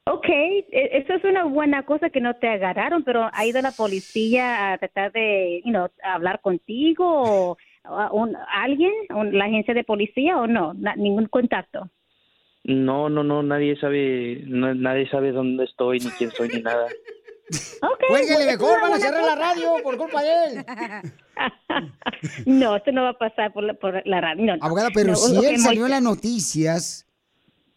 ok, 0.06 0.28
e- 0.28 0.90
eso 0.98 1.14
es 1.14 1.24
una 1.24 1.44
buena 1.44 1.84
cosa 1.84 2.10
que 2.10 2.20
no 2.20 2.34
te 2.36 2.48
agarraron, 2.48 3.04
pero 3.04 3.28
ha 3.32 3.44
ido 3.46 3.60
la 3.62 3.72
policía 3.72 4.72
a 4.72 4.78
tratar 4.78 5.12
de, 5.12 5.62
you 5.64 5.70
know, 5.70 5.88
hablar 6.02 6.40
contigo 6.40 7.04
o 7.06 7.56
a 7.84 8.10
un, 8.12 8.36
alguien, 8.52 8.92
un- 9.14 9.36
la 9.36 9.44
agencia 9.46 9.74
de 9.74 9.84
policía 9.84 10.36
o 10.38 10.46
no, 10.46 10.74
Na- 10.74 10.96
ningún 10.96 11.26
contacto. 11.26 11.88
No, 12.64 13.08
no, 13.08 13.22
no, 13.22 13.42
nadie 13.44 13.76
sabe, 13.78 14.42
no- 14.46 14.74
nadie 14.74 15.08
sabe 15.08 15.30
dónde 15.32 15.64
estoy, 15.64 15.98
ni 16.00 16.10
quién 16.10 16.30
soy, 16.32 16.48
ni 16.48 16.62
nada. 16.62 16.86
Cuélguele 18.08 18.34
bueno, 18.34 18.50
mejor, 18.52 18.80
van 18.80 18.92
a 18.92 18.96
cerrar 18.98 19.22
la 19.24 19.34
radio 19.36 19.68
por 19.84 19.96
culpa 19.96 20.22
de 20.22 20.30
él. 20.46 20.64
No, 22.46 22.76
esto 22.76 22.92
no 22.92 23.02
va 23.02 23.10
a 23.10 23.18
pasar 23.18 23.52
por 23.52 23.62
la, 23.62 23.74
por 23.74 24.04
la 24.06 24.20
radio. 24.20 24.44
no, 24.46 24.56
no. 24.56 24.64
Abogada, 24.64 24.88
pero 24.94 25.10
No, 25.10 25.16
si 25.16 25.44
él 25.44 25.58
salió 25.58 25.84
en 25.84 25.90
las 25.90 26.02
noticias 26.02 27.05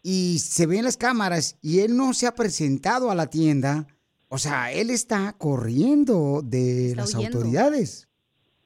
y 0.02 0.38
se 0.38 0.66
ve 0.66 0.78
en 0.78 0.84
las 0.84 0.96
cámaras 0.96 1.58
y 1.62 1.80
él 1.80 1.96
no 1.96 2.12
se 2.14 2.26
ha 2.26 2.34
presentado 2.34 3.10
a 3.10 3.14
la 3.14 3.28
tienda, 3.28 3.86
o 4.28 4.38
sea, 4.38 4.72
él 4.72 4.90
está 4.90 5.34
corriendo 5.36 6.40
de 6.42 6.94
las 6.96 7.14
autoridades. 7.14 8.08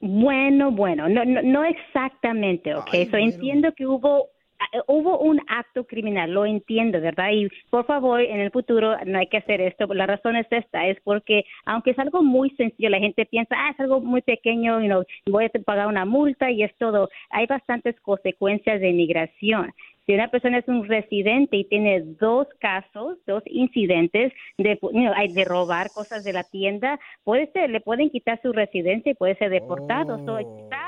Bueno, 0.01 0.71
bueno, 0.71 1.09
no, 1.09 1.25
no, 1.25 1.43
no 1.43 1.65
exactamente, 1.65 2.75
¿ok? 2.75 2.91
So, 3.11 3.17
entiendo 3.17 3.73
que 3.75 3.87
hubo 3.87 4.29
eh, 4.73 4.81
hubo 4.87 5.19
un 5.19 5.41
acto 5.49 5.85
criminal, 5.85 6.31
lo 6.31 6.47
entiendo, 6.47 7.01
¿verdad? 7.01 7.31
Y 7.33 7.49
por 7.71 7.87
favor, 7.87 8.21
en 8.21 8.41
el 8.41 8.51
futuro 8.51 8.97
no 9.05 9.19
hay 9.19 9.27
que 9.27 9.39
hacer 9.39 9.61
esto. 9.61 9.87
La 9.95 10.07
razón 10.07 10.37
es 10.37 10.47
esta, 10.51 10.87
es 10.87 10.99
porque 11.03 11.45
aunque 11.65 11.91
es 11.91 11.99
algo 11.99 12.23
muy 12.23 12.51
sencillo, 12.51 12.89
la 12.91 12.99
gente 12.99 13.27
piensa, 13.27 13.55
ah, 13.59 13.71
es 13.71 13.81
algo 13.81 14.01
muy 14.01 14.23
pequeño, 14.23 14.81
you 14.81 14.87
know, 14.87 15.05
voy 15.27 15.47
a 15.47 15.51
pagar 15.65 15.87
una 15.89 16.05
multa 16.05 16.51
y 16.51 16.63
es 16.63 16.75
todo. 16.77 17.09
Hay 17.31 17.47
bastantes 17.47 17.99
consecuencias 18.01 18.81
de 18.81 18.91
inmigración. 18.91 19.73
Si 20.07 20.13
una 20.13 20.29
persona 20.29 20.59
es 20.59 20.69
un 20.69 20.87
residente 20.87 21.57
y 21.57 21.65
tiene 21.65 22.03
dos 22.21 22.47
casos, 22.61 23.19
dos 23.27 23.43
incidentes 23.47 24.33
de, 24.59 24.79
de 24.79 25.45
robar 25.45 25.89
cosas 25.95 26.25
de 26.25 26.33
la 26.33 26.45
tienda, 26.45 27.01
puede 27.25 27.51
ser, 27.53 27.71
le 27.71 27.81
pueden 27.81 28.11
quitar 28.11 28.41
su 28.43 28.53
residencia 28.53 29.13
y 29.13 29.15
puede 29.15 29.37
ser 29.37 29.51
deportado. 29.51 30.19
Quizás 30.19 30.84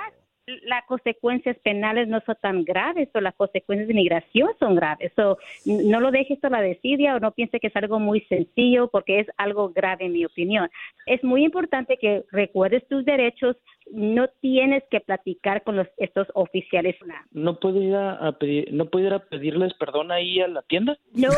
las 0.46 0.84
consecuencias 0.86 1.56
penales 1.64 2.06
no 2.08 2.20
son 2.24 2.36
tan 2.40 2.64
graves 2.64 3.08
o 3.14 3.20
las 3.20 3.34
consecuencias 3.34 3.88
de 3.88 3.94
inmigración 3.94 4.50
son 4.60 4.76
graves. 4.76 5.12
So, 5.16 5.38
no 5.64 6.00
lo 6.00 6.10
dejes 6.10 6.42
a 6.44 6.50
la 6.50 6.60
desidia 6.60 7.16
o 7.16 7.20
no 7.20 7.32
piense 7.32 7.58
que 7.58 7.66
es 7.66 7.76
algo 7.76 7.98
muy 7.98 8.20
sencillo 8.22 8.88
porque 8.88 9.20
es 9.20 9.26
algo 9.38 9.70
grave 9.70 10.06
en 10.06 10.12
mi 10.12 10.24
opinión. 10.24 10.70
Es 11.06 11.22
muy 11.24 11.44
importante 11.44 11.98
que 12.00 12.24
recuerdes 12.30 12.86
tus 12.88 13.04
derechos. 13.04 13.56
No 13.90 14.28
tienes 14.40 14.82
que 14.90 15.00
platicar 15.00 15.62
con 15.62 15.76
los, 15.76 15.86
estos 15.96 16.26
oficiales. 16.34 16.96
¿No 17.32 17.58
puedo 17.58 17.80
ir 17.80 17.94
a, 17.94 18.14
a 18.14 18.32
pedir, 18.32 18.72
no 18.72 18.86
puedo 18.86 19.06
ir 19.06 19.14
a 19.14 19.20
pedirles 19.20 19.74
perdón 19.74 20.10
ahí 20.12 20.40
a 20.40 20.48
la 20.48 20.62
tienda? 20.62 20.96
No, 21.12 21.28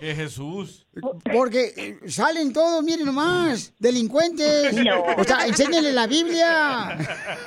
Que 0.00 0.14
Jesús. 0.14 0.84
porque 1.32 1.72
eh, 1.76 2.08
salen 2.08 2.52
todos, 2.52 2.82
miren 2.82 3.06
nomás, 3.06 3.72
delincuentes. 3.78 4.74
No. 4.74 5.04
O 5.16 5.24
sea, 5.24 5.46
enséñenle 5.46 5.92
la 5.92 6.06
Biblia. 6.08 6.98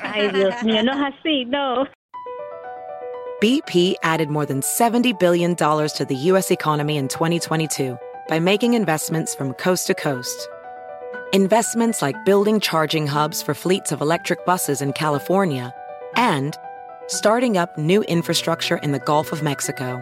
Ay, 0.01 0.31
Dios 0.31 0.63
mío, 0.63 0.81
no 0.83 0.93
es 0.93 1.13
así, 1.13 1.45
no. 1.45 1.85
BP 3.41 3.95
added 4.03 4.29
more 4.29 4.45
than 4.45 4.61
$70 4.61 5.19
billion 5.19 5.55
to 5.55 6.05
the 6.07 6.15
U.S. 6.31 6.51
economy 6.51 6.95
in 6.95 7.09
2022 7.09 7.97
by 8.29 8.39
making 8.39 8.73
investments 8.73 9.35
from 9.35 9.53
coast 9.53 9.87
to 9.87 9.93
coast. 9.93 10.47
Investments 11.33 12.01
like 12.01 12.15
building 12.23 12.61
charging 12.61 13.05
hubs 13.05 13.43
for 13.43 13.53
fleets 13.53 13.91
of 13.91 13.99
electric 13.99 14.45
buses 14.45 14.81
in 14.81 14.93
California 14.93 15.73
and 16.15 16.55
starting 17.07 17.57
up 17.57 17.77
new 17.77 18.03
infrastructure 18.03 18.77
in 18.77 18.93
the 18.93 18.99
Gulf 18.99 19.33
of 19.33 19.43
Mexico. 19.43 20.01